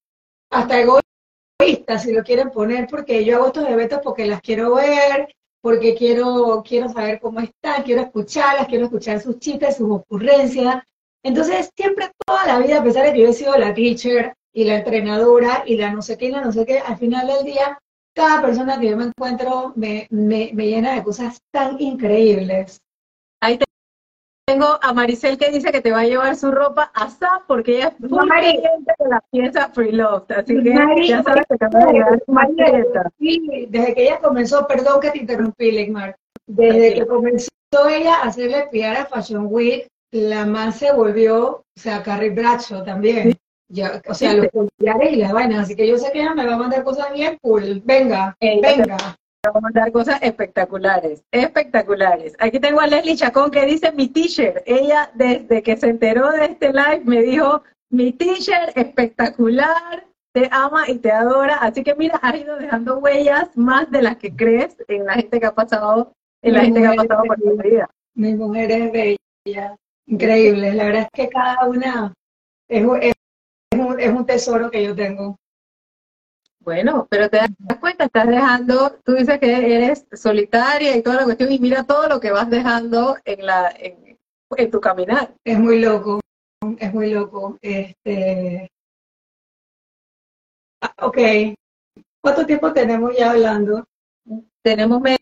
hasta 0.51 0.81
egoísta, 0.81 1.99
si 1.99 2.13
lo 2.13 2.25
quieren 2.25 2.51
poner, 2.51 2.89
porque 2.89 3.25
yo 3.25 3.37
hago 3.37 3.47
estos 3.49 3.69
eventos 3.69 4.01
porque 4.03 4.27
las 4.27 4.41
quiero 4.41 4.75
ver, 4.75 5.29
porque 5.61 5.95
quiero, 5.95 6.63
quiero 6.67 6.89
saber 6.89 7.21
cómo 7.21 7.41
están, 7.41 7.83
quiero 7.83 8.01
escucharlas, 8.01 8.67
quiero 8.67 8.87
escuchar 8.87 9.21
sus 9.21 9.39
chistes, 9.39 9.77
sus 9.77 9.91
ocurrencias. 9.91 10.83
Entonces, 11.23 11.71
siempre, 11.77 12.11
toda 12.25 12.47
la 12.47 12.59
vida, 12.61 12.79
a 12.79 12.85
pesar 12.85 13.05
de 13.05 13.13
que 13.13 13.21
yo 13.21 13.29
he 13.29 13.33
sido 13.33 13.57
la 13.57 13.75
teacher 13.75 14.35
y 14.53 14.65
la 14.65 14.77
entrenadora 14.77 15.65
y 15.67 15.77
la 15.77 15.93
no 15.93 16.01
sé 16.03 16.17
qué 16.17 16.27
y 16.27 16.31
la 16.31 16.41
no 16.41 16.53
sé 16.53 16.65
qué, 16.65 16.79
al 16.79 16.97
final 16.97 17.27
del 17.27 17.45
día, 17.45 17.79
cada 18.17 18.41
persona 18.41 18.81
que 18.81 18.89
yo 18.89 18.97
me 18.97 19.05
encuentro 19.05 19.73
me, 19.77 20.07
me, 20.11 20.51
me 20.55 20.67
llena 20.67 20.95
de 20.95 21.05
cosas 21.05 21.39
tan 21.53 21.79
increíbles. 21.81 22.81
Ahí 23.43 23.59
tengo 24.47 24.79
a 24.81 24.95
Maricel 24.95 25.37
que 25.37 25.51
dice 25.51 25.71
que 25.71 25.83
te 25.83 25.93
va 25.93 26.01
a 26.01 26.07
llevar 26.07 26.35
su 26.35 26.51
ropa 26.51 26.91
a 26.95 27.11
SA 27.11 27.45
porque 27.47 27.77
ella 27.77 27.89
es 27.89 28.11
muy 28.11 28.29
cliente 28.29 28.95
de 28.99 29.09
la 29.09 29.21
pieza 29.31 29.69
Freeloft, 29.69 30.31
así 30.31 30.63
que 30.63 31.09
ya 31.09 31.23
sabes 31.23 31.45
que 31.49 31.59
te 31.59 31.67
va 31.67 31.83
a 31.83 31.93
llevar 31.93 32.23
su 32.25 33.11
Sí, 33.19 33.67
desde 33.69 33.95
que 33.95 34.03
ella 34.05 34.21
comenzó, 34.21 34.67
perdón 34.67 35.01
que 35.01 35.11
te 35.11 35.19
interrumpí, 35.19 35.73
Legmar, 35.73 36.17
desde 36.47 36.95
que 36.95 37.07
comenzó 37.07 37.51
ella 37.89 38.15
a 38.17 38.29
hacerle 38.29 38.69
piar 38.71 38.97
a 38.97 39.07
Fashion 39.07 39.49
Week, 39.51 39.89
la 40.13 40.47
más 40.47 40.79
se 40.79 40.93
volvió, 40.93 41.49
o 41.49 41.65
sea, 41.75 42.03
Carrie 42.03 42.31
Bradshaw 42.31 42.85
también. 42.85 43.37
Ya, 43.69 44.01
o 44.09 44.15
sea, 44.15 44.35
los 44.35 44.49
collares 44.49 45.13
y 45.13 45.17
las 45.17 45.33
vainas. 45.33 45.65
Así 45.65 45.75
que 45.75 45.89
yo 45.89 45.99
sé 45.99 46.13
que 46.13 46.21
ella 46.21 46.35
me 46.35 46.47
va 46.47 46.55
a 46.55 46.59
mandar 46.59 46.85
cosas 46.85 47.13
bien 47.13 47.39
cool. 47.43 47.83
Venga, 47.85 48.37
venga. 48.41 49.17
Me 49.45 49.51
va 49.51 49.59
a 49.59 49.61
mandar 49.61 49.93
cosas 49.93 50.21
espectaculares, 50.23 51.25
espectaculares. 51.31 52.35
Aquí 52.39 52.59
tengo 52.59 52.81
a 52.81 52.87
Leslie 52.87 53.17
Chacón 53.17 53.51
que 53.51 53.67
dice 53.67 53.93
mi 53.93 54.09
t-shirt. 54.09 54.63
Ella, 54.67 55.11
desde 55.15 55.63
que 55.63 55.77
se 55.77 55.89
enteró 55.89 56.31
de 56.33 56.47
este 56.47 56.73
live, 56.73 57.03
me 57.05 57.23
dijo, 57.23 57.63
mi 57.91 58.13
t-shirt 58.13 58.77
espectacular, 58.77 60.05
te 60.33 60.49
ama 60.51 60.89
y 60.89 60.99
te 60.99 61.11
adora. 61.11 61.57
Así 61.57 61.83
que 61.83 61.95
mira, 61.95 62.19
has 62.23 62.37
ido 62.37 62.57
dejando 62.57 62.99
huellas 62.99 63.57
más 63.57 63.91
de 63.91 64.03
las 64.03 64.17
que 64.17 64.35
crees 64.35 64.77
en 64.89 65.07
la 65.07 65.15
gente 65.15 65.41
que 65.41 65.47
ha 65.47 65.55
pasado, 65.55 66.13
en 66.43 66.55
la 66.55 66.61
gente 66.61 66.81
que 66.81 66.87
ha 66.87 66.95
pasado 66.95 67.23
por 67.25 67.37
tu 67.37 67.57
vida. 67.57 67.89
Mi 68.15 68.35
mujer 68.35 68.71
es 68.71 68.93
bella, 68.93 69.77
increíble. 70.07 70.75
La 70.75 70.85
verdad 70.85 71.03
es 71.03 71.09
que 71.13 71.29
cada 71.29 71.67
una 71.67 72.13
es, 72.69 72.85
es 73.01 73.15
es 73.71 74.13
un, 74.13 74.27
tesoro 74.27 74.71
que 74.71 74.85
yo 74.85 74.95
tengo. 74.95 75.39
Bueno, 76.61 77.07
pero 77.11 77.31
te 77.31 77.37
das 77.37 77.79
cuenta, 77.81 78.05
estás 78.05 78.27
dejando, 78.27 78.99
tú 79.05 79.15
dices 79.15 79.39
que 79.39 79.77
eres 79.77 80.07
solitaria 80.13 80.97
y 80.97 81.03
toda 81.03 81.17
la 81.17 81.25
cuestión, 81.25 81.53
y 81.53 81.59
mira 81.59 81.85
todo 81.85 82.09
lo 82.09 82.19
que 82.19 82.33
vas 82.33 82.51
dejando 82.51 83.17
en 83.25 83.47
la 83.47 83.73
en, 83.79 84.71
tu 84.71 84.81
caminar. 84.81 85.35
Es 85.45 85.59
muy 85.59 85.81
loco, 85.81 86.21
es 86.79 86.93
muy 86.93 87.11
loco. 87.11 87.59
Este, 87.63 88.71
ah, 90.81 90.95
ok, 91.03 91.19
¿cuánto 92.21 92.47
tiempo 92.47 92.73
tenemos 92.73 93.17
ya 93.17 93.31
hablando? 93.31 93.85
Tenemos 94.63 95.01
media 95.01 95.19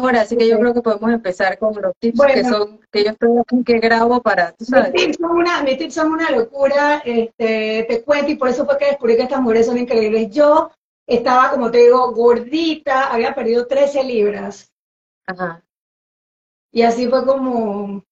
hora, 0.00 0.22
así 0.22 0.36
que 0.36 0.48
yo 0.48 0.58
creo 0.58 0.74
que 0.74 0.82
podemos 0.82 1.10
empezar 1.10 1.58
con 1.58 1.74
los 1.80 1.92
tips 1.98 2.20
que 2.20 2.44
son, 2.44 2.80
que 2.90 3.04
yo 3.04 3.10
estoy 3.10 3.38
aquí 3.38 3.64
que 3.64 3.78
grabo 3.78 4.20
para, 4.22 4.52
tú 4.52 4.64
sabes. 4.64 4.92
Mis 4.92 5.04
tips 5.04 5.16
son 5.20 5.30
una, 5.30 5.62
mis 5.62 5.78
tips 5.78 5.94
son 5.94 6.12
una 6.12 6.30
locura, 6.30 7.02
este, 7.04 7.86
te 7.88 8.02
cuento, 8.02 8.32
y 8.32 8.36
por 8.36 8.48
eso 8.48 8.64
fue 8.64 8.78
que 8.78 8.86
descubrí 8.86 9.16
que 9.16 9.22
estas 9.22 9.40
mujeres 9.40 9.66
son 9.66 9.78
increíbles. 9.78 10.30
Yo 10.30 10.70
estaba, 11.06 11.50
como 11.50 11.70
te 11.70 11.78
digo, 11.78 12.12
gordita, 12.12 13.12
había 13.12 13.34
perdido 13.34 13.66
13 13.66 14.04
libras. 14.04 14.70
Ajá. 15.26 15.62
Y 16.72 16.82
así 16.82 17.08
fue 17.08 17.24
como, 17.24 18.04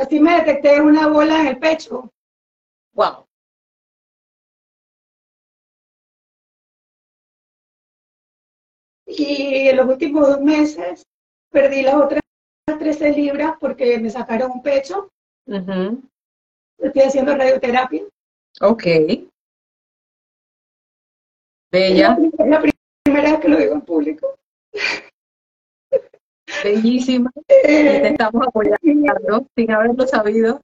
Así 0.00 0.18
me 0.18 0.32
detecté 0.32 0.80
una 0.80 1.08
bola 1.08 1.40
en 1.40 1.46
el 1.48 1.58
pecho. 1.58 2.10
Wow. 2.94 3.26
Y 9.06 9.68
en 9.68 9.76
los 9.76 9.86
últimos 9.86 10.26
dos 10.26 10.40
meses 10.40 11.02
perdí 11.50 11.82
las 11.82 11.96
otras 11.96 12.22
13 12.78 13.10
libras 13.12 13.56
porque 13.60 13.98
me 13.98 14.08
sacaron 14.08 14.52
un 14.52 14.62
pecho. 14.62 15.10
Estoy 16.78 17.02
haciendo 17.02 17.36
radioterapia. 17.36 18.04
Ok. 18.62 18.84
Bella. 21.70 22.16
Es 22.38 22.46
la 22.46 22.62
primera 23.04 23.32
vez 23.32 23.40
que 23.40 23.48
lo 23.48 23.58
digo 23.58 23.74
en 23.74 23.82
público. 23.82 24.38
Bellísima. 26.64 27.30
te 27.46 28.08
estamos 28.08 28.46
apoyando 28.46 29.46
sin 29.56 29.70
haberlo 29.70 30.06
sabido. 30.06 30.60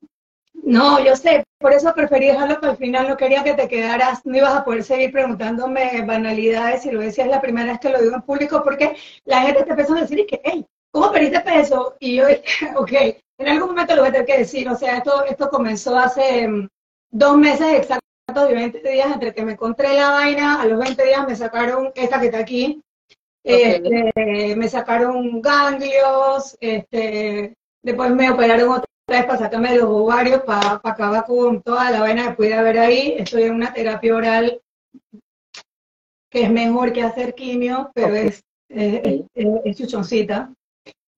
No, 0.63 0.99
yo 1.05 1.15
sé, 1.15 1.45
por 1.59 1.73
eso 1.73 1.95
preferí 1.95 2.27
dejarlo 2.27 2.59
para 2.61 2.73
el 2.73 2.79
final, 2.79 3.09
no 3.09 3.17
quería 3.17 3.45
que 3.45 3.55
te 3.55 3.69
quedaras, 3.69 4.25
no 4.25 4.37
ibas 4.37 4.55
a 4.55 4.65
poder 4.65 4.83
seguir 4.83 5.13
preguntándome 5.13 6.03
banalidades 6.05 6.83
si 6.83 6.91
lo 6.91 7.01
decías 7.01 7.29
la 7.29 7.41
primera 7.41 7.73
vez 7.73 7.81
que 7.81 7.91
lo 7.91 8.01
digo 8.01 8.17
en 8.17 8.23
público, 8.23 8.63
porque 8.65 8.97
la 9.27 9.43
gente 9.43 9.63
te 9.63 9.71
empezó 9.71 9.95
a 9.95 10.01
decir 10.01 10.27
que, 10.27 10.41
hey, 10.43 10.67
¿cómo 10.91 11.13
perdiste 11.13 11.41
peso? 11.41 11.95
Y 12.01 12.17
yo 12.17 12.27
dije, 12.27 12.43
ok, 12.77 12.93
en 13.39 13.49
algún 13.49 13.69
momento 13.69 13.95
lo 13.95 14.03
voy 14.03 14.09
a 14.09 14.13
tener 14.13 14.27
que 14.27 14.39
decir, 14.39 14.69
o 14.69 14.75
sea, 14.75 14.97
esto, 14.97 15.25
esto 15.25 15.49
comenzó 15.51 15.97
hace 15.97 16.49
mm, 16.49 16.69
dos 17.11 17.37
meses 17.37 17.75
exactos 17.75 18.03
y 18.51 18.55
20 18.55 18.91
días 18.91 19.13
entre 19.13 19.35
que 19.35 19.45
me 19.45 19.53
encontré 19.53 19.95
la 19.95 20.11
vaina, 20.11 20.61
a 20.61 20.67
los 20.67 20.81
20 20.81 21.05
días 21.05 21.27
me 21.27 21.37
sacaron 21.37 21.93
esta 21.95 22.19
que 22.19 22.27
está 22.27 22.39
aquí, 22.39 22.83
este, 23.47 24.57
me 24.57 24.69
sacaron 24.69 25.41
ganglios, 25.41 26.57
este, 26.61 27.55
después 27.81 28.11
me 28.11 28.29
operaron 28.29 28.71
otra 28.71 28.87
vez 29.09 29.25
para 29.25 29.39
sacarme 29.39 29.77
los 29.77 29.85
ovarios, 29.85 30.43
para, 30.43 30.81
acabar 30.83 31.25
con 31.25 31.63
toda 31.63 31.93
la 31.93 32.01
vaina 32.01 32.31
que 32.31 32.35
pudiera 32.35 32.59
haber 32.59 32.81
ahí. 32.81 33.15
Estoy 33.17 33.45
en 33.45 33.55
una 33.55 33.73
terapia 33.73 34.17
oral 34.17 34.61
que 36.29 36.43
es 36.43 36.51
mejor 36.51 36.93
que 36.93 37.05
hacer 37.05 37.37
quimio, 37.37 37.93
pero 37.95 38.17
es, 38.17 38.43
es, 38.69 39.77
chuchoncita. 39.77 40.53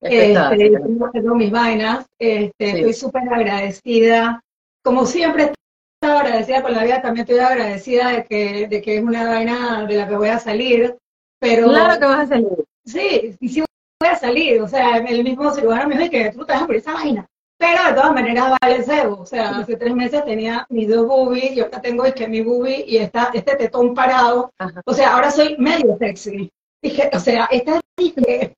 Este, 0.03 0.71
tengo 1.15 1.35
mis 1.35 1.51
vainas, 1.51 2.05
este, 2.19 2.53
estoy 2.59 2.93
súper 2.93 3.23
agradecida. 3.33 4.43
Como 4.85 5.07
siempre, 5.07 5.55
estoy 6.01 6.17
agradecida 6.17 6.63
con 6.63 6.73
la 6.73 6.85
vida, 6.85 7.01
también 7.01 7.27
estoy 7.27 7.41
agradecida 7.41 8.11
de 8.11 8.25
que, 8.25 8.69
de 8.69 8.83
que 8.83 8.99
es 8.99 9.03
una 9.03 9.27
vaina 9.27 9.87
de 9.87 9.97
la 9.97 10.07
que 10.07 10.17
voy 10.17 10.29
a 10.29 10.39
salir. 10.39 10.95
Pero, 11.41 11.69
claro 11.69 11.99
que 11.99 12.07
vas 12.07 12.21
a 12.21 12.27
salir. 12.27 12.65
Sí, 12.85 13.37
y 13.41 13.49
sí 13.49 13.61
voy 13.61 14.11
a 14.11 14.17
salir. 14.17 14.63
O 14.63 14.69
sea, 14.69 14.99
el 14.99 15.25
mismo 15.25 15.51
cirujano 15.53 15.89
me 15.89 15.99
dijo 15.99 16.11
que 16.11 16.33
tú 16.33 16.45
te 16.45 16.53
vas 16.53 16.65
por 16.65 16.77
esa 16.77 16.95
vaina. 16.95 17.29
Pero 17.59 17.85
de 17.85 17.93
todas 17.93 18.13
maneras 18.13 18.55
vale 18.61 18.77
el 18.77 18.85
cebo. 18.85 19.21
O 19.21 19.27
sea, 19.27 19.51
hace 19.59 19.77
tres 19.77 19.95
meses 19.95 20.25
tenía 20.25 20.65
mis 20.71 20.89
dos 20.89 21.07
boobies 21.07 21.53
y 21.53 21.61
ahora 21.61 21.81
tengo 21.81 22.05
es 22.05 22.15
que 22.15 22.29
mi 22.29 22.41
boobie 22.41 22.85
y 22.87 22.99
está 22.99 23.31
este 23.35 23.57
tetón 23.57 23.95
parado. 23.95 24.53
O 24.85 24.95
sea, 24.95 25.15
ahora 25.15 25.31
soy 25.31 25.57
medio 25.59 25.97
sexy. 25.99 26.51
Dije, 26.81 27.11
o 27.13 27.19
sea, 27.19 27.49
esta 27.51 27.81
dije, 27.97 28.55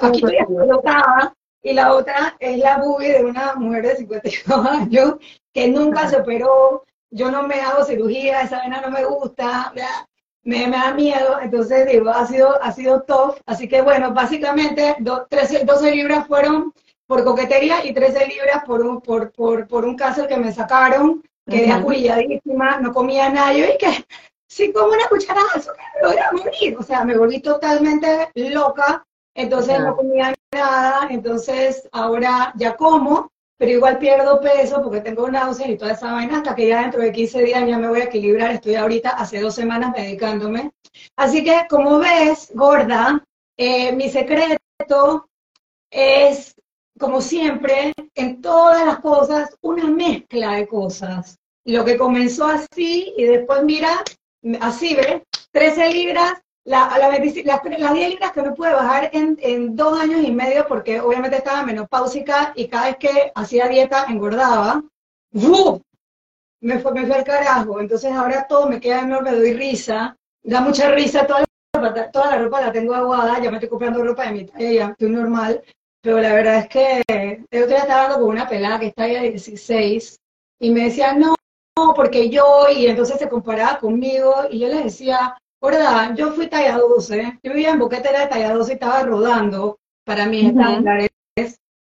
aquí 0.00 0.18
estoy 0.18 0.36
explotada 0.36 1.32
y 1.62 1.72
la 1.72 1.92
otra 1.92 2.36
es 2.40 2.58
la 2.58 2.78
boobie 2.78 3.12
de 3.12 3.24
una 3.24 3.54
mujer 3.54 3.86
de 3.86 3.96
52 3.96 4.66
años 4.66 5.14
que 5.52 5.68
nunca 5.68 6.08
se 6.08 6.16
operó. 6.16 6.84
Yo 7.10 7.30
no 7.30 7.44
me 7.44 7.60
hago 7.60 7.84
cirugía, 7.84 8.42
esa 8.42 8.60
vena 8.62 8.80
no 8.80 8.90
me 8.90 9.04
gusta 9.04 9.72
me, 10.46 10.70
da 10.70 10.94
miedo, 10.94 11.40
entonces 11.42 11.86
digo, 11.86 12.10
ha 12.10 12.26
sido, 12.26 12.62
ha 12.62 12.72
sido 12.72 13.02
tough, 13.02 13.36
así 13.46 13.68
que 13.68 13.82
bueno, 13.82 14.14
básicamente 14.14 14.96
12 15.00 15.90
libras 15.90 16.26
fueron 16.26 16.72
por 17.06 17.24
coquetería 17.24 17.84
y 17.84 17.92
13 17.92 18.26
libras 18.26 18.64
por 18.64 18.82
un, 18.82 19.00
por, 19.00 19.32
por, 19.32 19.66
por 19.66 19.84
un 19.84 19.96
caso 19.96 20.26
que 20.26 20.36
me 20.36 20.52
sacaron, 20.52 21.22
quedé 21.48 21.72
uh 21.74 22.80
no 22.80 22.92
comía 22.92 23.28
nada, 23.28 23.52
yo 23.52 23.64
y 23.64 23.76
que 23.76 24.06
si 24.48 24.72
como 24.72 24.88
una 24.88 25.08
cucharada 25.08 25.46
de 25.54 25.60
azúcar 25.60 25.84
me 26.00 26.08
voy 26.08 26.18
a 26.18 26.32
morir, 26.32 26.76
o 26.78 26.82
sea, 26.82 27.04
me 27.04 27.18
volví 27.18 27.40
totalmente 27.40 28.30
loca, 28.34 29.04
entonces 29.34 29.80
no 29.80 29.96
comía 29.96 30.32
nada, 30.52 31.08
entonces 31.10 31.88
ahora 31.92 32.52
ya 32.56 32.76
como, 32.76 33.32
pero 33.58 33.72
igual 33.72 33.98
pierdo 33.98 34.40
peso 34.40 34.82
porque 34.82 35.00
tengo 35.00 35.30
náuseas 35.30 35.70
y 35.70 35.76
toda 35.76 35.92
esa 35.92 36.12
vaina 36.12 36.38
hasta 36.38 36.54
que 36.54 36.68
ya 36.68 36.82
dentro 36.82 37.00
de 37.00 37.12
15 37.12 37.42
días 37.42 37.66
ya 37.66 37.78
me 37.78 37.88
voy 37.88 38.00
a 38.00 38.04
equilibrar. 38.04 38.50
Estoy 38.50 38.74
ahorita 38.74 39.10
hace 39.10 39.40
dos 39.40 39.54
semanas 39.54 39.92
medicándome. 39.96 40.72
Así 41.16 41.42
que, 41.42 41.66
como 41.68 41.98
ves, 41.98 42.50
gorda, 42.54 43.24
eh, 43.56 43.92
mi 43.92 44.10
secreto 44.10 45.28
es, 45.90 46.54
como 46.98 47.20
siempre, 47.20 47.92
en 48.14 48.42
todas 48.42 48.84
las 48.84 49.00
cosas, 49.00 49.56
una 49.62 49.86
mezcla 49.86 50.52
de 50.52 50.68
cosas. 50.68 51.38
Lo 51.64 51.84
que 51.84 51.96
comenzó 51.96 52.46
así 52.46 53.14
y 53.16 53.24
después, 53.24 53.62
mira, 53.64 54.02
así, 54.60 54.94
¿ves? 54.94 55.22
13 55.52 55.88
libras, 55.92 56.34
la, 56.66 56.98
las, 56.98 57.20
10 57.20 57.34
libras 58.10 58.32
que 58.32 58.42
no 58.42 58.54
pude 58.54 58.72
bajar 58.72 59.08
en, 59.12 59.76
dos 59.76 59.98
años 59.98 60.20
y 60.24 60.32
medio 60.32 60.66
porque 60.66 61.00
obviamente 61.00 61.36
estaba 61.36 61.62
menopáusica 61.62 62.52
y 62.56 62.66
cada 62.66 62.86
vez 62.86 62.96
que 62.96 63.32
hacía 63.34 63.68
dieta 63.68 64.06
engordaba, 64.08 64.82
Me 66.60 66.78
fue, 66.80 66.92
me 66.92 67.06
fue 67.06 67.16
al 67.16 67.24
carajo. 67.24 67.80
Entonces 67.80 68.12
ahora 68.12 68.46
todo 68.48 68.68
me 68.68 68.80
queda 68.80 69.02
enorme, 69.02 69.30
doy 69.32 69.52
risa, 69.54 70.16
da 70.42 70.60
mucha 70.60 70.90
risa, 70.90 71.26
toda 71.26 71.44
la, 71.80 72.10
toda 72.10 72.30
la 72.32 72.38
ropa 72.42 72.60
la 72.60 72.72
tengo 72.72 72.94
aguada, 72.94 73.38
ya 73.40 73.50
me 73.50 73.58
estoy 73.58 73.68
comprando 73.68 74.02
ropa 74.02 74.24
de 74.24 74.32
mi 74.32 74.44
talla, 74.46 74.72
ya 74.72 74.86
estoy 74.88 75.10
normal, 75.10 75.62
pero 76.02 76.18
la 76.18 76.34
verdad 76.34 76.58
es 76.58 76.68
que 76.68 77.02
el 77.08 77.62
otro 77.62 77.76
estaba 77.76 78.04
hablando 78.04 78.24
con 78.24 78.34
una 78.34 78.48
pelada 78.48 78.80
que 78.80 78.86
está 78.86 79.04
ahí 79.04 79.14
de 79.14 79.30
16 79.30 80.18
y 80.60 80.70
me 80.70 80.84
decía, 80.84 81.12
no, 81.12 81.36
porque 81.94 82.28
yo, 82.28 82.66
y 82.74 82.86
entonces 82.86 83.18
se 83.20 83.28
comparaba 83.28 83.78
conmigo 83.78 84.34
y 84.50 84.58
yo 84.58 84.68
le 84.68 84.84
decía, 84.84 85.36
¿verdad? 85.66 86.14
Yo 86.14 86.32
fui 86.32 86.48
talla 86.48 86.78
12, 86.78 87.40
yo 87.42 87.52
vivía 87.52 87.70
en 87.70 87.78
Boquete, 87.78 88.08
de 88.08 88.26
talla 88.26 88.54
12 88.54 88.72
y 88.72 88.74
estaba 88.74 89.02
rodando 89.02 89.78
para 90.04 90.26
mis 90.26 90.46
estándares. 90.46 91.10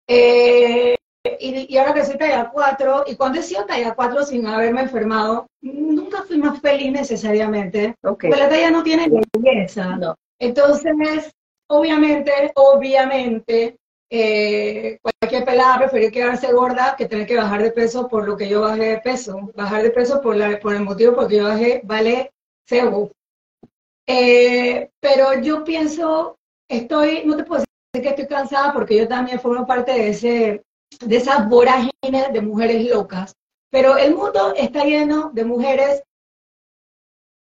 Eh, 0.09 0.97
y, 1.41 1.77
ahora 1.79 1.95
que 1.95 2.05
soy 2.05 2.19
talla 2.19 2.51
4, 2.53 3.05
y 3.07 3.17
cuando 3.17 3.41
he 3.41 3.43
sido 3.43 3.65
talla 3.65 3.95
4 3.95 4.25
sin 4.25 4.47
haberme 4.47 4.83
enfermado, 4.83 5.47
nunca 5.63 6.23
fui 6.23 6.39
más 6.39 6.61
feliz 6.61 6.93
necesariamente, 6.93 7.95
porque 8.01 8.29
la 8.29 8.49
talla 8.49 8.71
no 8.71 8.83
tiene 8.83 9.09
belleza. 9.33 9.99
Entonces, 10.39 11.33
obviamente, 11.69 12.53
obviamente, 12.55 13.77
eh, 14.11 14.99
cualquier 15.01 15.45
pelada 15.45 15.79
prefirió 15.79 16.11
quedarse 16.11 16.53
gorda 16.53 16.95
que 16.97 17.07
tener 17.07 17.27
que 17.27 17.37
bajar 17.37 17.63
de 17.63 17.73
peso 17.73 18.07
por 18.07 18.29
lo 18.29 18.37
que 18.37 18.49
yo 18.49 18.61
bajé 18.61 18.91
de 18.91 18.99
peso. 18.99 19.51
Bajar 19.55 19.83
de 19.83 19.91
peso 19.91 20.21
por, 20.21 20.37
la, 20.37 20.61
por 20.61 20.75
el 20.75 20.83
motivo 20.83 21.15
porque 21.15 21.37
yo 21.37 21.45
bajé, 21.45 21.81
vale, 21.85 22.31
cebo 22.69 23.11
Eh, 24.07 24.91
pero 25.01 25.41
yo 25.41 25.65
pienso, 25.65 26.37
estoy, 26.69 27.25
no 27.25 27.37
te 27.37 27.45
puedo 27.45 27.65
decir 27.93 28.03
que 28.03 28.09
estoy 28.11 28.27
cansada 28.27 28.73
porque 28.73 28.97
yo 28.97 29.09
también 29.09 29.41
formo 29.41 29.67
parte 29.67 29.93
de, 29.93 30.09
ese, 30.11 30.63
de 31.01 31.17
esas 31.17 31.49
vorágines 31.49 32.33
de 32.33 32.41
mujeres 32.41 32.89
locas. 32.89 33.35
Pero 33.71 33.97
el 33.97 34.15
mundo 34.15 34.55
está 34.57 34.85
lleno 34.85 35.31
de 35.33 35.45
mujeres 35.45 36.03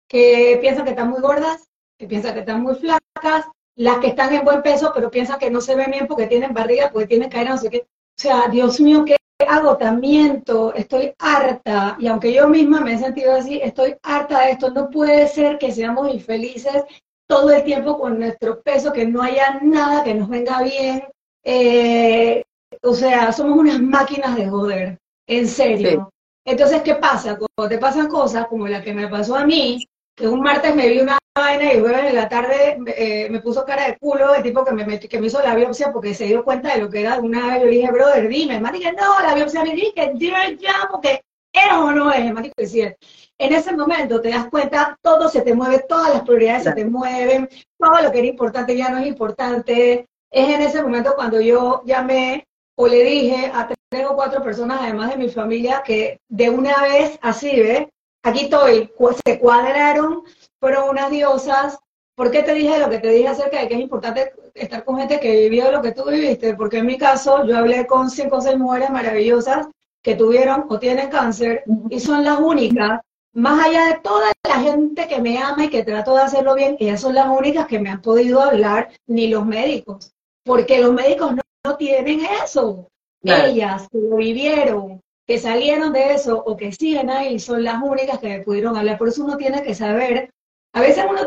que 0.08 0.58
piensan 0.60 0.84
que 0.84 0.90
están 0.90 1.10
muy 1.10 1.20
gordas, 1.20 1.68
que 1.98 2.06
piensan 2.06 2.34
que 2.34 2.40
están 2.40 2.62
muy 2.62 2.74
flacas, 2.74 3.46
las 3.76 3.98
que 3.98 4.08
están 4.08 4.34
en 4.34 4.44
buen 4.44 4.62
peso, 4.62 4.90
pero 4.94 5.10
piensan 5.10 5.38
que 5.38 5.50
no 5.50 5.60
se 5.60 5.76
ven 5.76 5.90
bien 5.90 6.06
porque 6.06 6.26
tienen 6.26 6.54
barriga, 6.54 6.90
porque 6.90 7.06
tienen 7.06 7.30
cadera, 7.30 7.50
no 7.50 7.58
sé 7.58 7.70
qué. 7.70 7.86
O 7.86 8.20
sea, 8.20 8.48
Dios 8.48 8.80
mío, 8.80 9.04
qué 9.04 9.16
agotamiento, 9.46 10.74
estoy 10.74 11.14
harta, 11.18 11.96
y 12.00 12.08
aunque 12.08 12.32
yo 12.32 12.48
misma 12.48 12.80
me 12.80 12.94
he 12.94 12.98
sentido 12.98 13.34
así, 13.34 13.60
estoy 13.62 13.96
harta 14.02 14.40
de 14.40 14.52
esto. 14.52 14.70
No 14.70 14.90
puede 14.90 15.28
ser 15.28 15.58
que 15.58 15.70
seamos 15.70 16.12
infelices 16.12 16.84
todo 17.28 17.50
el 17.50 17.62
tiempo 17.62 17.98
con 17.98 18.18
nuestro 18.18 18.60
peso, 18.62 18.92
que 18.92 19.06
no 19.06 19.22
haya 19.22 19.60
nada 19.62 20.02
que 20.02 20.14
nos 20.14 20.28
venga 20.28 20.62
bien. 20.62 21.04
Eh, 21.44 22.42
o 22.82 22.94
sea, 22.94 23.32
somos 23.32 23.58
unas 23.58 23.80
máquinas 23.80 24.34
de 24.36 24.48
joder, 24.48 24.98
en 25.26 25.46
serio. 25.46 26.10
Entonces, 26.44 26.82
¿qué 26.82 26.96
pasa? 26.96 27.38
Cuando 27.38 27.68
te 27.68 27.78
pasan 27.78 28.08
cosas 28.08 28.46
como 28.46 28.66
la 28.66 28.82
que 28.82 28.94
me 28.94 29.08
pasó 29.08 29.36
a 29.36 29.46
mí, 29.46 29.86
un 30.20 30.40
martes 30.40 30.74
me 30.74 30.88
vi 30.88 31.00
una 31.00 31.18
vaina 31.34 31.72
y 31.72 31.80
jueves 31.80 32.04
en 32.04 32.14
la 32.14 32.28
tarde 32.28 32.78
eh, 32.86 33.28
me 33.30 33.40
puso 33.40 33.64
cara 33.64 33.86
de 33.86 33.98
culo 33.98 34.34
el 34.34 34.42
tipo 34.42 34.64
que 34.64 34.72
me, 34.72 34.98
que 34.98 35.20
me 35.20 35.28
hizo 35.28 35.40
la 35.40 35.54
biopsia 35.54 35.92
porque 35.92 36.14
se 36.14 36.24
dio 36.24 36.44
cuenta 36.44 36.74
de 36.74 36.82
lo 36.82 36.90
que 36.90 37.00
era 37.00 37.18
una 37.18 37.46
vez. 37.48 37.60
Yo 37.60 37.64
le 37.66 37.70
dije, 37.70 37.92
brother, 37.92 38.28
dime, 38.28 38.60
marica, 38.60 38.92
no, 38.92 39.20
la 39.20 39.34
biopsia 39.34 39.62
me 39.62 39.74
dije, 39.74 40.12
dime 40.14 40.56
ya, 40.58 40.88
porque 40.90 41.22
es 41.52 41.72
o 41.72 41.92
no 41.92 42.12
es, 42.12 42.32
marica, 42.32 42.54
decía. 42.56 42.94
En 43.38 43.52
ese 43.52 43.72
momento 43.76 44.20
te 44.20 44.30
das 44.30 44.48
cuenta, 44.48 44.98
todo 45.00 45.28
se 45.28 45.42
te 45.42 45.54
mueve, 45.54 45.84
todas 45.88 46.12
las 46.12 46.22
prioridades 46.22 46.64
se 46.64 46.72
te 46.72 46.84
mueven, 46.84 47.48
todo 47.78 48.02
lo 48.02 48.10
que 48.10 48.18
era 48.18 48.26
importante 48.26 48.76
ya 48.76 48.88
no 48.90 48.98
es 48.98 49.06
importante. 49.06 50.06
Es 50.30 50.48
en 50.48 50.60
ese 50.60 50.82
momento 50.82 51.14
cuando 51.14 51.40
yo 51.40 51.82
llamé 51.86 52.46
o 52.76 52.86
le 52.86 53.02
dije 53.04 53.50
a 53.54 53.68
tres 53.68 54.06
o 54.06 54.14
cuatro 54.14 54.42
personas, 54.42 54.80
además 54.82 55.10
de 55.10 55.16
mi 55.16 55.28
familia, 55.28 55.82
que 55.84 56.20
de 56.28 56.50
una 56.50 56.82
vez 56.82 57.18
así, 57.22 57.60
¿ves? 57.60 57.86
Aquí 58.22 58.44
estoy, 58.44 58.90
se 59.24 59.38
cuadraron, 59.38 60.22
fueron 60.60 60.88
unas 60.88 61.10
diosas. 61.10 61.78
¿Por 62.14 62.30
qué 62.30 62.42
te 62.42 62.54
dije 62.54 62.78
lo 62.78 62.90
que 62.90 62.98
te 62.98 63.10
dije 63.10 63.28
acerca 63.28 63.60
de 63.60 63.68
que 63.68 63.74
es 63.74 63.80
importante 63.80 64.32
estar 64.54 64.84
con 64.84 64.98
gente 64.98 65.20
que 65.20 65.48
vivió 65.48 65.70
lo 65.70 65.80
que 65.80 65.92
tú 65.92 66.04
viviste? 66.10 66.54
Porque 66.54 66.78
en 66.78 66.86
mi 66.86 66.98
caso, 66.98 67.44
yo 67.44 67.56
hablé 67.56 67.86
con 67.86 68.10
cinco 68.10 68.38
o 68.38 68.40
seis 68.40 68.58
mujeres 68.58 68.90
maravillosas 68.90 69.68
que 70.02 70.16
tuvieron 70.16 70.66
o 70.68 70.78
tienen 70.78 71.10
cáncer 71.10 71.64
y 71.90 72.00
son 72.00 72.24
las 72.24 72.40
únicas, 72.40 73.00
más 73.34 73.66
allá 73.66 73.86
de 73.86 74.00
toda 74.00 74.32
la 74.48 74.60
gente 74.60 75.06
que 75.06 75.20
me 75.20 75.38
ama 75.38 75.66
y 75.66 75.70
que 75.70 75.84
trato 75.84 76.14
de 76.14 76.22
hacerlo 76.22 76.54
bien, 76.54 76.76
ellas 76.80 77.00
son 77.00 77.14
las 77.14 77.28
únicas 77.28 77.66
que 77.66 77.78
me 77.78 77.90
han 77.90 78.00
podido 78.00 78.40
hablar, 78.40 78.88
ni 79.06 79.28
los 79.28 79.46
médicos, 79.46 80.12
porque 80.44 80.80
los 80.80 80.92
médicos 80.92 81.34
no, 81.34 81.76
tienen 81.76 82.22
eso. 82.42 82.88
Ellas 83.22 83.88
que 83.90 83.98
lo 83.98 84.16
vivieron, 84.16 85.02
que 85.28 85.38
salieron 85.38 85.92
de 85.92 86.14
eso 86.14 86.42
o 86.42 86.56
que 86.56 86.72
siguen 86.72 87.10
ahí 87.10 87.38
son 87.38 87.62
las 87.62 87.82
únicas 87.82 88.18
que 88.18 88.40
pudieron 88.40 88.76
hablar. 88.78 88.96
Por 88.96 89.08
eso 89.08 89.22
uno 89.24 89.36
tiene 89.36 89.62
que 89.62 89.74
saber, 89.74 90.30
a 90.72 90.80
veces 90.80 91.04
uno 91.08 91.20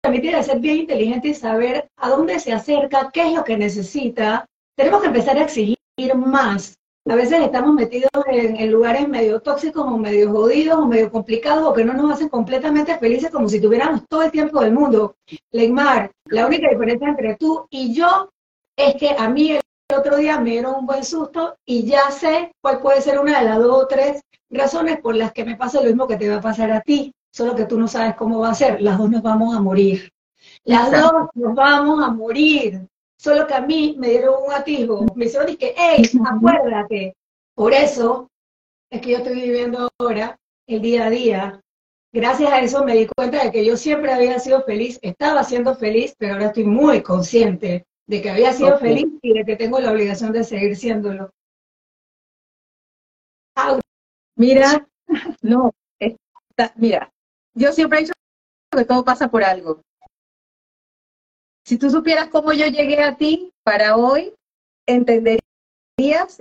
también 0.00 0.22
tiene 0.22 0.38
que 0.38 0.44
ser 0.44 0.60
bien 0.60 0.76
inteligente 0.78 1.28
y 1.28 1.34
saber 1.34 1.88
a 1.96 2.08
dónde 2.08 2.38
se 2.38 2.52
acerca, 2.52 3.10
qué 3.12 3.22
es 3.22 3.34
lo 3.34 3.42
que 3.42 3.56
necesita. 3.56 4.46
Tenemos 4.76 5.00
que 5.00 5.08
empezar 5.08 5.36
a 5.36 5.42
exigir 5.42 5.76
más. 6.14 6.78
A 7.08 7.16
veces 7.16 7.40
estamos 7.40 7.74
metidos 7.74 8.10
en, 8.26 8.70
lugares 8.70 9.08
medio 9.08 9.40
tóxicos 9.40 9.84
o 9.84 9.98
medio 9.98 10.30
jodidos 10.30 10.78
o 10.78 10.86
medio 10.86 11.10
complicados 11.10 11.64
o 11.64 11.72
que 11.72 11.84
no 11.84 11.94
nos 11.94 12.12
hacen 12.12 12.28
completamente 12.28 12.96
felices 12.98 13.30
como 13.30 13.48
si 13.48 13.60
tuviéramos 13.60 14.06
todo 14.08 14.22
el 14.22 14.30
tiempo 14.30 14.60
del 14.60 14.72
mundo. 14.72 15.16
Leymar, 15.50 16.12
la 16.26 16.46
única 16.46 16.70
diferencia 16.70 17.08
entre 17.08 17.34
tú 17.34 17.66
y 17.70 17.92
yo 17.92 18.30
es 18.76 18.94
que 18.94 19.16
a 19.18 19.28
mí 19.28 19.58
otro 19.94 20.16
día 20.16 20.38
me 20.38 20.50
dieron 20.50 20.74
un 20.74 20.86
buen 20.86 21.04
susto 21.04 21.56
y 21.64 21.84
ya 21.84 22.10
sé 22.10 22.52
cuál 22.60 22.80
puede 22.80 23.00
ser 23.00 23.18
una 23.18 23.38
de 23.38 23.44
las 23.46 23.58
dos 23.58 23.84
o 23.84 23.86
tres 23.86 24.22
razones 24.50 25.00
por 25.00 25.16
las 25.16 25.32
que 25.32 25.44
me 25.44 25.56
pasa 25.56 25.80
lo 25.80 25.86
mismo 25.86 26.06
que 26.06 26.16
te 26.16 26.28
va 26.28 26.36
a 26.36 26.40
pasar 26.40 26.70
a 26.70 26.80
ti, 26.80 27.12
solo 27.30 27.54
que 27.54 27.64
tú 27.64 27.78
no 27.78 27.88
sabes 27.88 28.14
cómo 28.14 28.40
va 28.40 28.50
a 28.50 28.54
ser. 28.54 28.80
Las 28.80 28.98
dos 28.98 29.10
nos 29.10 29.22
vamos 29.22 29.56
a 29.56 29.60
morir. 29.60 30.12
Las 30.64 30.90
dos 30.90 31.28
nos 31.34 31.54
vamos 31.54 32.04
a 32.04 32.10
morir. 32.10 32.86
Solo 33.16 33.46
que 33.46 33.54
a 33.54 33.60
mí 33.60 33.94
me 33.98 34.10
dieron 34.10 34.34
un 34.46 34.52
atisbo. 34.52 35.06
Me 35.14 35.26
hicieron 35.26 35.56
que, 35.56 35.74
hey, 35.76 36.02
acuérdate. 36.26 37.16
Por 37.54 37.72
eso 37.72 38.28
es 38.90 39.00
que 39.00 39.10
yo 39.10 39.18
estoy 39.18 39.34
viviendo 39.34 39.88
ahora 39.98 40.38
el 40.66 40.82
día 40.82 41.06
a 41.06 41.10
día. 41.10 41.60
Gracias 42.12 42.52
a 42.52 42.60
eso 42.60 42.84
me 42.84 42.94
di 42.94 43.06
cuenta 43.06 43.42
de 43.42 43.50
que 43.50 43.64
yo 43.64 43.76
siempre 43.76 44.12
había 44.12 44.38
sido 44.38 44.62
feliz, 44.64 44.98
estaba 45.00 45.44
siendo 45.44 45.74
feliz, 45.74 46.14
pero 46.18 46.34
ahora 46.34 46.46
estoy 46.46 46.64
muy 46.64 47.02
consciente 47.02 47.86
de 48.06 48.22
que 48.22 48.30
había 48.30 48.52
sido 48.52 48.78
feliz 48.78 49.06
y 49.22 49.32
de 49.34 49.44
que 49.44 49.56
tengo 49.56 49.80
la 49.80 49.92
obligación 49.92 50.32
de 50.32 50.44
seguir 50.44 50.76
siéndolo. 50.76 51.30
Mira, 54.36 54.88
no, 55.42 55.72
mira, 56.76 57.12
yo 57.54 57.72
siempre 57.72 57.98
he 57.98 58.02
dicho 58.02 58.12
que 58.70 58.84
todo 58.84 59.04
pasa 59.04 59.30
por 59.30 59.44
algo. 59.44 59.82
Si 61.64 61.78
tú 61.78 61.90
supieras 61.90 62.28
cómo 62.28 62.52
yo 62.52 62.66
llegué 62.66 63.02
a 63.02 63.16
ti 63.16 63.52
para 63.62 63.96
hoy, 63.96 64.34
entenderías, 64.86 65.40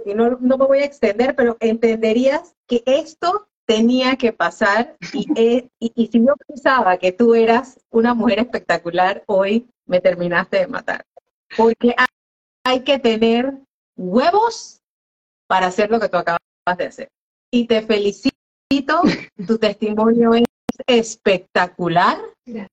y 0.05 0.13
no, 0.15 0.31
no 0.39 0.57
me 0.57 0.65
voy 0.65 0.79
a 0.79 0.85
extender, 0.85 1.35
pero 1.35 1.57
entenderías 1.59 2.55
que 2.67 2.81
esto 2.85 3.47
tenía 3.67 4.15
que 4.15 4.33
pasar 4.33 4.97
y, 5.13 5.27
y, 5.79 5.91
y, 5.95 6.07
si 6.07 6.25
yo 6.25 6.33
pensaba 6.47 6.97
que 6.97 7.11
tú 7.11 7.35
eras 7.35 7.79
una 7.91 8.13
mujer 8.13 8.39
espectacular, 8.39 9.23
hoy 9.27 9.69
me 9.85 10.01
terminaste 10.01 10.57
de 10.57 10.67
matar 10.67 11.05
porque 11.57 11.95
hay 12.65 12.83
que 12.83 12.99
tener 12.99 13.53
huevos 13.97 14.79
para 15.47 15.67
hacer 15.67 15.89
lo 15.89 15.99
que 15.99 16.09
tú 16.09 16.17
acabas 16.17 16.39
de 16.77 16.85
hacer. 16.85 17.09
Y 17.51 17.67
te 17.67 17.81
felicito, 17.81 18.31
tu 19.47 19.57
testimonio 19.57 20.33
es 20.33 20.45
espectacular 20.87 22.17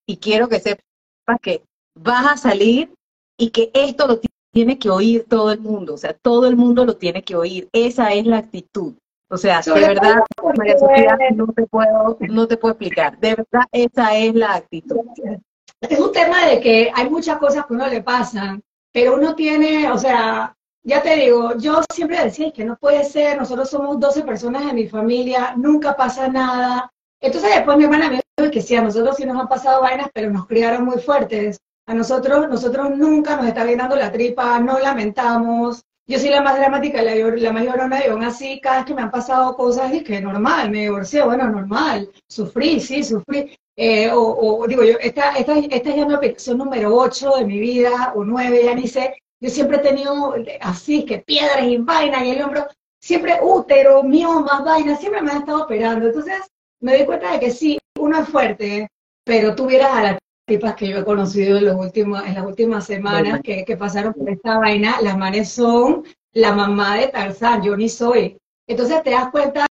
y 0.06 0.16
quiero 0.18 0.48
que 0.48 0.60
sepas 0.60 1.40
que 1.42 1.62
vas 1.94 2.26
a 2.32 2.36
salir 2.36 2.94
y 3.36 3.50
que 3.50 3.70
esto 3.74 4.06
lo 4.06 4.20
tiene 4.52 4.78
que 4.78 4.90
oír 4.90 5.26
todo 5.28 5.52
el 5.52 5.60
mundo, 5.60 5.94
o 5.94 5.98
sea, 5.98 6.14
todo 6.14 6.46
el 6.46 6.56
mundo 6.56 6.84
lo 6.84 6.96
tiene 6.96 7.22
que 7.22 7.36
oír. 7.36 7.68
Esa 7.72 8.12
es 8.14 8.26
la 8.26 8.38
actitud. 8.38 8.94
O 9.30 9.36
sea, 9.36 9.60
de 9.60 9.72
verdad, 9.72 10.22
María 10.56 10.78
Sofía, 10.78 11.18
no 11.34 11.46
te 11.48 11.66
puedo, 11.66 12.16
no 12.20 12.48
te 12.48 12.56
puedo 12.56 12.72
explicar. 12.72 13.18
De 13.18 13.34
verdad, 13.34 13.66
esa 13.72 14.16
es 14.16 14.34
la 14.34 14.54
actitud. 14.54 15.00
Es 15.80 16.00
un 16.00 16.12
tema 16.12 16.46
de 16.46 16.60
que 16.60 16.90
hay 16.94 17.10
muchas 17.10 17.38
cosas 17.38 17.66
que 17.66 17.74
uno 17.74 17.86
le 17.88 18.02
pasan 18.02 18.62
pero 18.92 19.14
uno 19.14 19.34
tiene, 19.34 19.90
o 19.90 19.98
sea, 19.98 20.54
ya 20.82 21.02
te 21.02 21.16
digo, 21.16 21.56
yo 21.58 21.82
siempre 21.92 22.24
decía 22.24 22.52
que 22.52 22.64
no 22.64 22.76
puede 22.76 23.04
ser, 23.04 23.36
nosotros 23.36 23.68
somos 23.68 24.00
12 24.00 24.22
personas 24.22 24.62
en 24.62 24.74
mi 24.74 24.88
familia, 24.88 25.54
nunca 25.56 25.96
pasa 25.96 26.28
nada. 26.28 26.90
Entonces 27.20 27.50
después 27.54 27.76
mi 27.76 27.84
hermana 27.84 28.10
me 28.10 28.20
dijo 28.36 28.50
que 28.50 28.62
sí, 28.62 28.76
a 28.76 28.82
nosotros 28.82 29.16
sí 29.16 29.26
nos 29.26 29.38
han 29.38 29.48
pasado 29.48 29.82
vainas, 29.82 30.08
pero 30.14 30.30
nos 30.30 30.46
criaron 30.46 30.84
muy 30.84 30.98
fuertes. 30.98 31.58
A 31.86 31.94
nosotros, 31.94 32.48
nosotros 32.48 32.90
nunca 32.96 33.36
nos 33.36 33.46
está 33.46 33.64
llenando 33.64 33.96
la 33.96 34.12
tripa, 34.12 34.58
no 34.60 34.78
lamentamos. 34.78 35.82
Yo 36.06 36.18
soy 36.18 36.30
la 36.30 36.40
más 36.42 36.56
dramática, 36.56 37.02
la, 37.02 37.14
la 37.14 37.52
más 37.52 37.64
llorona, 37.64 38.00
y 38.06 38.24
así, 38.24 38.60
cada 38.60 38.78
vez 38.78 38.86
que 38.86 38.94
me 38.94 39.02
han 39.02 39.10
pasado 39.10 39.54
cosas, 39.56 39.92
que 40.02 40.20
normal, 40.20 40.70
me 40.70 40.82
divorcié, 40.82 41.22
bueno, 41.22 41.48
normal, 41.48 42.10
sufrí, 42.28 42.80
sí, 42.80 43.04
sufrí. 43.04 43.54
Eh, 43.80 44.10
o, 44.12 44.66
digo 44.66 44.82
yo, 44.82 44.98
esta, 45.00 45.36
esta, 45.36 45.56
esta 45.56 45.90
es 45.90 45.96
ya 45.96 46.04
mi 46.04 46.12
aplicación 46.12 46.58
número 46.58 46.96
8 46.96 47.36
de 47.36 47.44
mi 47.44 47.60
vida, 47.60 48.12
o 48.16 48.24
9, 48.24 48.64
ya 48.64 48.74
ni 48.74 48.88
sé. 48.88 49.14
Yo 49.40 49.50
siempre 49.50 49.76
he 49.76 49.80
tenido 49.80 50.34
así, 50.60 51.04
que 51.04 51.18
piedras 51.18 51.62
y 51.62 51.76
vainas 51.76 52.24
y 52.24 52.30
el 52.30 52.42
hombro, 52.42 52.66
siempre 53.00 53.38
útero, 53.40 54.02
más 54.02 54.64
vainas, 54.64 54.98
siempre 54.98 55.22
me 55.22 55.30
han 55.30 55.38
estado 55.38 55.62
operando. 55.62 56.08
Entonces 56.08 56.42
me 56.80 56.96
doy 56.96 57.06
cuenta 57.06 57.30
de 57.30 57.38
que 57.38 57.52
sí, 57.52 57.78
uno 58.00 58.20
es 58.20 58.28
fuerte, 58.28 58.88
pero 59.24 59.54
tú 59.54 59.66
vieras 59.66 59.92
a 59.92 60.02
las 60.02 60.18
tipas 60.44 60.74
que 60.74 60.88
yo 60.88 60.98
he 60.98 61.04
conocido 61.04 61.58
en, 61.58 61.66
los 61.66 61.76
últimos, 61.76 62.26
en 62.26 62.34
las 62.34 62.44
últimas 62.44 62.84
semanas 62.84 63.42
que, 63.44 63.64
que 63.64 63.76
pasaron 63.76 64.12
por 64.12 64.28
esta 64.28 64.58
vaina, 64.58 65.00
las 65.02 65.16
manes 65.16 65.50
son 65.50 66.02
la 66.32 66.52
mamá 66.52 66.96
de 66.96 67.08
Tarzán, 67.08 67.62
yo 67.62 67.76
ni 67.76 67.88
soy. 67.88 68.36
Entonces 68.66 69.04
te 69.04 69.10
das 69.10 69.30
cuenta 69.30 69.68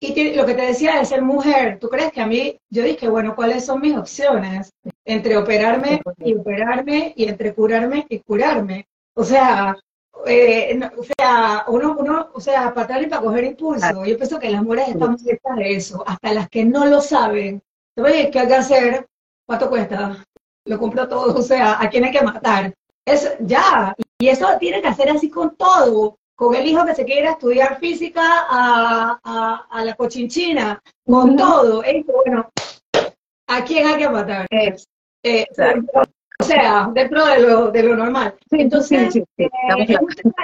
y 0.00 0.34
lo 0.34 0.46
que 0.46 0.54
te 0.54 0.62
decía 0.62 0.96
de 0.96 1.04
ser 1.04 1.20
mujer, 1.20 1.78
¿tú 1.78 1.90
crees 1.90 2.10
que 2.10 2.22
a 2.22 2.26
mí, 2.26 2.58
yo 2.70 2.82
dije, 2.82 3.08
bueno, 3.08 3.36
¿cuáles 3.36 3.66
son 3.66 3.82
mis 3.82 3.96
opciones? 3.96 4.72
Entre 5.04 5.36
operarme 5.36 6.00
y 6.24 6.34
operarme 6.34 7.12
y 7.14 7.28
entre 7.28 7.54
curarme 7.54 8.06
y 8.08 8.20
curarme. 8.20 8.88
O 9.14 9.24
sea, 9.24 9.76
eh, 10.26 10.80
o 10.96 11.02
sea, 11.02 11.64
uno, 11.68 11.96
uno, 11.98 12.30
o 12.32 12.40
sea, 12.40 12.72
para 12.72 12.84
atrás 12.84 13.02
y 13.02 13.06
para 13.06 13.22
coger 13.22 13.44
impulso. 13.44 14.04
Yo 14.06 14.16
pienso 14.16 14.38
que 14.38 14.48
las 14.48 14.62
mujeres 14.62 14.88
estamos 14.88 15.20
cerca 15.20 15.54
de 15.54 15.76
eso, 15.76 16.02
hasta 16.06 16.32
las 16.32 16.48
que 16.48 16.64
no 16.64 16.86
lo 16.86 17.02
saben. 17.02 17.62
Oye, 17.96 18.30
¿qué 18.30 18.38
hay 18.40 18.48
que 18.48 18.54
hacer? 18.54 19.06
¿Cuánto 19.46 19.68
cuesta? 19.68 20.24
Lo 20.64 20.78
compro 20.78 21.08
todo, 21.08 21.36
o 21.36 21.42
sea, 21.42 21.82
¿a 21.82 21.90
quién 21.90 22.04
hay 22.04 22.12
que 22.12 22.22
matar? 22.22 22.72
Es 23.04 23.36
ya, 23.40 23.94
y 24.18 24.28
eso 24.28 24.46
tiene 24.58 24.80
que 24.80 24.88
hacer 24.88 25.10
así 25.10 25.28
con 25.28 25.54
todo 25.56 26.16
con 26.40 26.54
el 26.54 26.66
hijo 26.66 26.86
que 26.86 26.94
se 26.94 27.04
quiere 27.04 27.28
estudiar 27.28 27.78
física 27.78 28.22
a, 28.48 29.66
a, 29.70 29.84
la 29.84 29.94
cochinchina, 29.94 30.82
con 31.04 31.36
todo. 31.36 31.82
Esto, 31.82 32.14
bueno, 32.24 32.48
¿a 33.46 33.62
quién 33.62 33.86
hay 33.86 33.98
que 33.98 34.08
matar? 34.08 34.46
Eh, 34.50 35.44
o 36.40 36.44
sea, 36.44 36.90
dentro 36.94 37.26
de 37.26 37.40
lo, 37.40 37.70
de 37.70 37.82
lo 37.82 37.94
normal. 37.94 38.36
Entonces, 38.52 39.16
eh, 39.16 39.22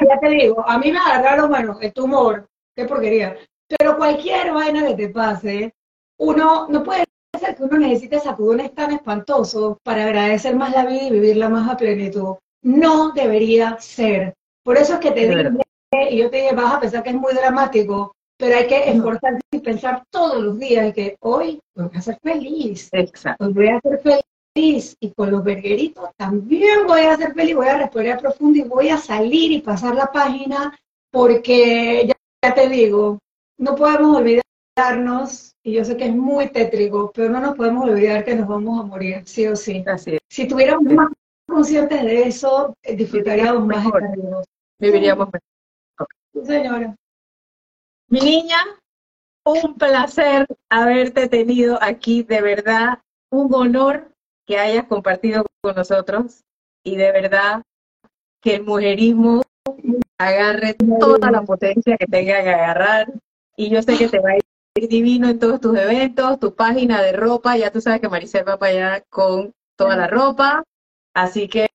ya 0.06 0.20
te 0.20 0.28
digo, 0.28 0.68
a 0.68 0.76
mí 0.76 0.92
me 0.92 0.98
agarraron, 0.98 1.48
bueno, 1.48 1.78
el 1.80 1.94
tumor, 1.94 2.46
qué 2.76 2.84
porquería. 2.84 3.34
Pero 3.66 3.96
cualquier 3.96 4.52
vaina 4.52 4.86
que 4.86 4.94
te 4.96 5.08
pase, 5.08 5.72
uno 6.18 6.68
no 6.68 6.82
puede 6.82 7.06
ser 7.40 7.56
que 7.56 7.62
uno 7.62 7.78
necesite 7.78 8.20
sacudones 8.20 8.74
tan 8.74 8.92
espantosos 8.92 9.78
para 9.82 10.04
agradecer 10.04 10.56
más 10.56 10.72
la 10.72 10.84
vida 10.84 11.04
y 11.04 11.10
vivirla 11.10 11.48
más 11.48 11.70
a 11.70 11.76
plenitud. 11.78 12.34
No 12.60 13.12
debería 13.12 13.78
ser. 13.80 14.34
Por 14.62 14.76
eso 14.76 14.94
es 14.94 15.00
que 15.00 15.12
te 15.12 15.26
digo, 15.26 15.62
y 16.10 16.18
yo 16.18 16.30
te 16.30 16.38
dije, 16.38 16.54
vas 16.54 16.74
a 16.74 16.80
pensar 16.80 17.02
que 17.02 17.10
es 17.10 17.16
muy 17.16 17.34
dramático, 17.34 18.14
pero 18.38 18.56
hay 18.56 18.66
que 18.66 18.90
esforzarse 18.90 19.40
y 19.50 19.58
pensar 19.60 20.02
todos 20.10 20.42
los 20.42 20.58
días 20.58 20.92
que 20.94 21.16
hoy 21.20 21.60
voy 21.74 21.90
a 21.94 22.00
ser 22.00 22.18
feliz. 22.22 22.88
Exacto. 22.92 23.46
Hoy 23.46 23.52
voy 23.52 23.68
a 23.68 23.80
ser 23.80 24.00
feliz 24.00 24.96
y 25.00 25.10
con 25.12 25.30
los 25.30 25.44
vergueritos 25.44 26.10
también 26.16 26.86
voy 26.86 27.02
a 27.02 27.16
ser 27.16 27.34
feliz, 27.34 27.56
voy 27.56 27.68
a 27.68 27.78
respirar 27.78 28.20
profundo 28.20 28.58
y 28.58 28.62
voy 28.62 28.88
a 28.88 28.96
salir 28.96 29.52
y 29.52 29.60
pasar 29.60 29.94
la 29.94 30.10
página 30.10 30.74
porque 31.10 32.06
ya, 32.42 32.54
te 32.54 32.68
digo, 32.68 33.18
no 33.58 33.74
podemos 33.74 34.18
olvidarnos, 34.18 35.54
y 35.64 35.72
yo 35.72 35.84
sé 35.84 35.96
que 35.96 36.06
es 36.06 36.14
muy 36.14 36.48
tétrico, 36.50 37.10
pero 37.14 37.30
no 37.30 37.40
nos 37.40 37.56
podemos 37.56 37.88
olvidar 37.88 38.24
que 38.24 38.34
nos 38.34 38.46
vamos 38.46 38.80
a 38.80 38.86
morir, 38.86 39.22
sí 39.24 39.46
o 39.46 39.56
sí. 39.56 39.82
Así 39.86 40.18
Si 40.28 40.46
tuviéramos 40.46 40.92
más 40.92 41.08
conscientes 41.48 42.02
de 42.02 42.22
eso, 42.24 42.74
eh, 42.82 42.94
disfrutaríamos 42.94 43.66
mejor. 43.66 44.02
Viviríamos 44.78 45.28
mejor. 45.28 45.40
Señora. 46.44 46.96
Mi 48.08 48.20
niña, 48.20 48.58
un 49.44 49.74
placer 49.76 50.46
haberte 50.70 51.28
tenido 51.28 51.78
aquí, 51.80 52.22
de 52.22 52.40
verdad, 52.40 52.98
un 53.30 53.52
honor 53.54 54.12
que 54.46 54.58
hayas 54.58 54.84
compartido 54.84 55.44
con 55.60 55.74
nosotros. 55.74 56.42
Y 56.84 56.96
de 56.96 57.10
verdad 57.10 57.62
que 58.40 58.56
el 58.56 58.64
mujerismo 58.64 59.42
agarre 60.18 60.74
toda 60.74 61.30
la 61.30 61.42
potencia 61.42 61.96
que 61.96 62.06
tenga 62.06 62.42
que 62.42 62.50
agarrar. 62.50 63.12
Y 63.56 63.70
yo 63.70 63.82
sé 63.82 63.96
que 63.96 64.08
te 64.08 64.20
va 64.20 64.30
a 64.30 64.36
ir 64.36 64.44
divino 64.88 65.28
en 65.28 65.38
todos 65.38 65.60
tus 65.60 65.76
eventos, 65.76 66.38
tu 66.38 66.54
página 66.54 67.02
de 67.02 67.12
ropa, 67.12 67.56
ya 67.56 67.72
tú 67.72 67.80
sabes 67.80 68.00
que 68.00 68.08
Maricel 68.08 68.46
va 68.46 68.58
para 68.58 68.72
allá 68.72 69.04
con 69.08 69.54
toda 69.74 69.96
la 69.96 70.06
ropa, 70.06 70.64
así 71.14 71.48
que 71.48 71.68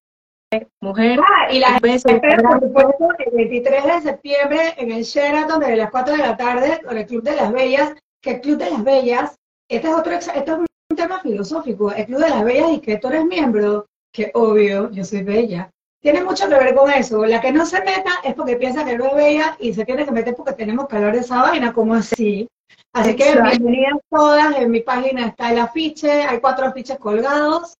mujer. 0.80 1.18
Ah, 1.20 1.52
y 1.52 1.58
la 1.58 1.78
beso, 1.80 2.08
por 2.08 2.60
supuesto, 2.60 3.08
el 3.18 3.32
23 3.32 3.84
de 3.84 4.00
septiembre 4.02 4.74
en 4.76 4.92
el 4.92 5.02
Sheraton 5.02 5.60
de 5.60 5.76
las 5.76 5.90
4 5.90 6.16
de 6.16 6.22
la 6.22 6.36
tarde 6.36 6.80
con 6.84 6.96
el 6.96 7.06
Club 7.06 7.22
de 7.22 7.36
las 7.36 7.52
Bellas, 7.52 7.94
que 8.20 8.32
el 8.32 8.40
Club 8.40 8.58
de 8.58 8.70
las 8.70 8.84
Bellas, 8.84 9.36
este 9.68 9.88
es 9.88 9.94
otro, 9.94 10.12
esto 10.12 10.32
es 10.34 10.58
un 10.58 10.96
tema 10.96 11.20
filosófico, 11.20 11.92
el 11.92 12.06
Club 12.06 12.20
de 12.20 12.30
las 12.30 12.44
Bellas 12.44 12.70
y 12.72 12.80
que 12.80 12.98
tú 12.98 13.08
eres 13.08 13.24
miembro, 13.24 13.86
que 14.12 14.30
obvio, 14.34 14.90
yo 14.90 15.04
soy 15.04 15.22
bella. 15.22 15.70
Tiene 16.00 16.22
mucho 16.22 16.48
que 16.48 16.54
ver 16.54 16.74
con 16.74 16.90
eso. 16.90 17.24
La 17.24 17.40
que 17.40 17.52
no 17.52 17.64
se 17.64 17.78
meta 17.80 18.10
es 18.24 18.34
porque 18.34 18.56
piensa 18.56 18.84
que 18.84 18.98
no 18.98 19.06
es 19.06 19.14
bella 19.14 19.56
y 19.60 19.72
se 19.72 19.84
tiene 19.84 20.04
que 20.04 20.10
meter 20.10 20.34
porque 20.34 20.52
tenemos 20.52 20.88
que 20.88 20.96
hablar 20.96 21.14
de 21.14 21.20
esa 21.20 21.40
vaina, 21.40 21.72
como 21.72 21.94
así. 21.94 22.48
Así 22.92 23.16
que 23.16 23.32
bienvenidas 23.32 24.00
todas, 24.10 24.58
en 24.58 24.70
mi 24.70 24.80
página 24.80 25.28
está 25.28 25.52
el 25.52 25.60
afiche, 25.60 26.24
hay 26.24 26.40
cuatro 26.40 26.66
afiches 26.66 26.98
colgados 26.98 27.74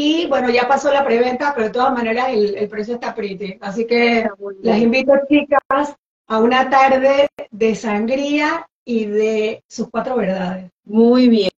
y 0.00 0.26
bueno, 0.28 0.48
ya 0.48 0.68
pasó 0.68 0.92
la 0.92 1.04
preventa, 1.04 1.52
pero 1.52 1.66
de 1.66 1.72
todas 1.72 1.92
maneras 1.92 2.28
el, 2.30 2.68
precio 2.68 2.94
está 2.94 3.16
pretty. 3.16 3.58
Así 3.60 3.84
que 3.84 4.30
las 4.62 4.78
invito, 4.78 5.12
chicas, 5.28 5.96
a 6.28 6.38
una 6.38 6.70
tarde 6.70 7.26
de 7.50 7.74
sangría 7.74 8.68
y 8.84 9.06
de 9.06 9.64
sus 9.66 9.90
cuatro 9.90 10.14
verdades. 10.14 10.70
Muy 10.84 11.28
bien. 11.28 11.50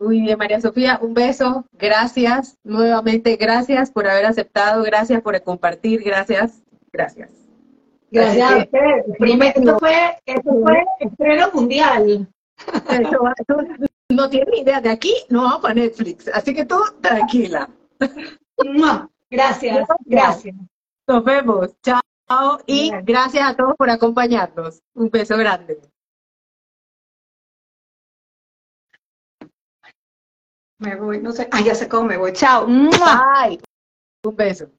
Muy 0.00 0.22
bien, 0.22 0.36
María 0.36 0.60
Sofía, 0.60 0.98
un 1.00 1.14
beso, 1.14 1.64
gracias, 1.70 2.58
nuevamente 2.64 3.36
gracias 3.36 3.92
por 3.92 4.08
haber 4.08 4.26
aceptado, 4.26 4.82
gracias 4.82 5.22
por 5.22 5.40
compartir, 5.44 6.02
gracias, 6.02 6.60
gracias. 6.92 7.30
Gracias 8.10 8.50
a 8.50 8.56
usted. 8.56 9.46
Esto 9.54 9.78
fue, 9.78 9.94
esto 10.26 10.50
fue 10.60 10.84
estreno 10.98 11.50
mundial. 11.54 12.28
No 14.10 14.28
tiene 14.28 14.50
ni 14.50 14.58
idea, 14.60 14.80
de 14.80 14.90
aquí 14.90 15.14
no 15.28 15.42
vamos 15.42 15.64
a 15.64 15.74
Netflix, 15.74 16.28
así 16.28 16.54
que 16.54 16.64
tú 16.64 16.80
tranquila. 17.00 17.68
Gracias, 19.30 19.86
gracias. 20.04 20.56
Nos 21.06 21.24
vemos, 21.24 21.74
chao 21.82 22.00
y 22.66 22.90
gracias 23.02 23.50
a 23.50 23.56
todos 23.56 23.74
por 23.76 23.90
acompañarnos. 23.90 24.80
Un 24.94 25.10
beso 25.10 25.36
grande. 25.36 25.80
Me 30.78 30.96
voy, 30.96 31.20
no 31.20 31.32
sé, 31.32 31.48
ah, 31.50 31.60
ya 31.60 31.74
sé 31.74 31.88
cómo 31.88 32.08
me 32.08 32.16
voy, 32.16 32.32
chao. 32.32 32.66
Bye. 32.66 33.60
Un 34.24 34.36
beso. 34.36 34.70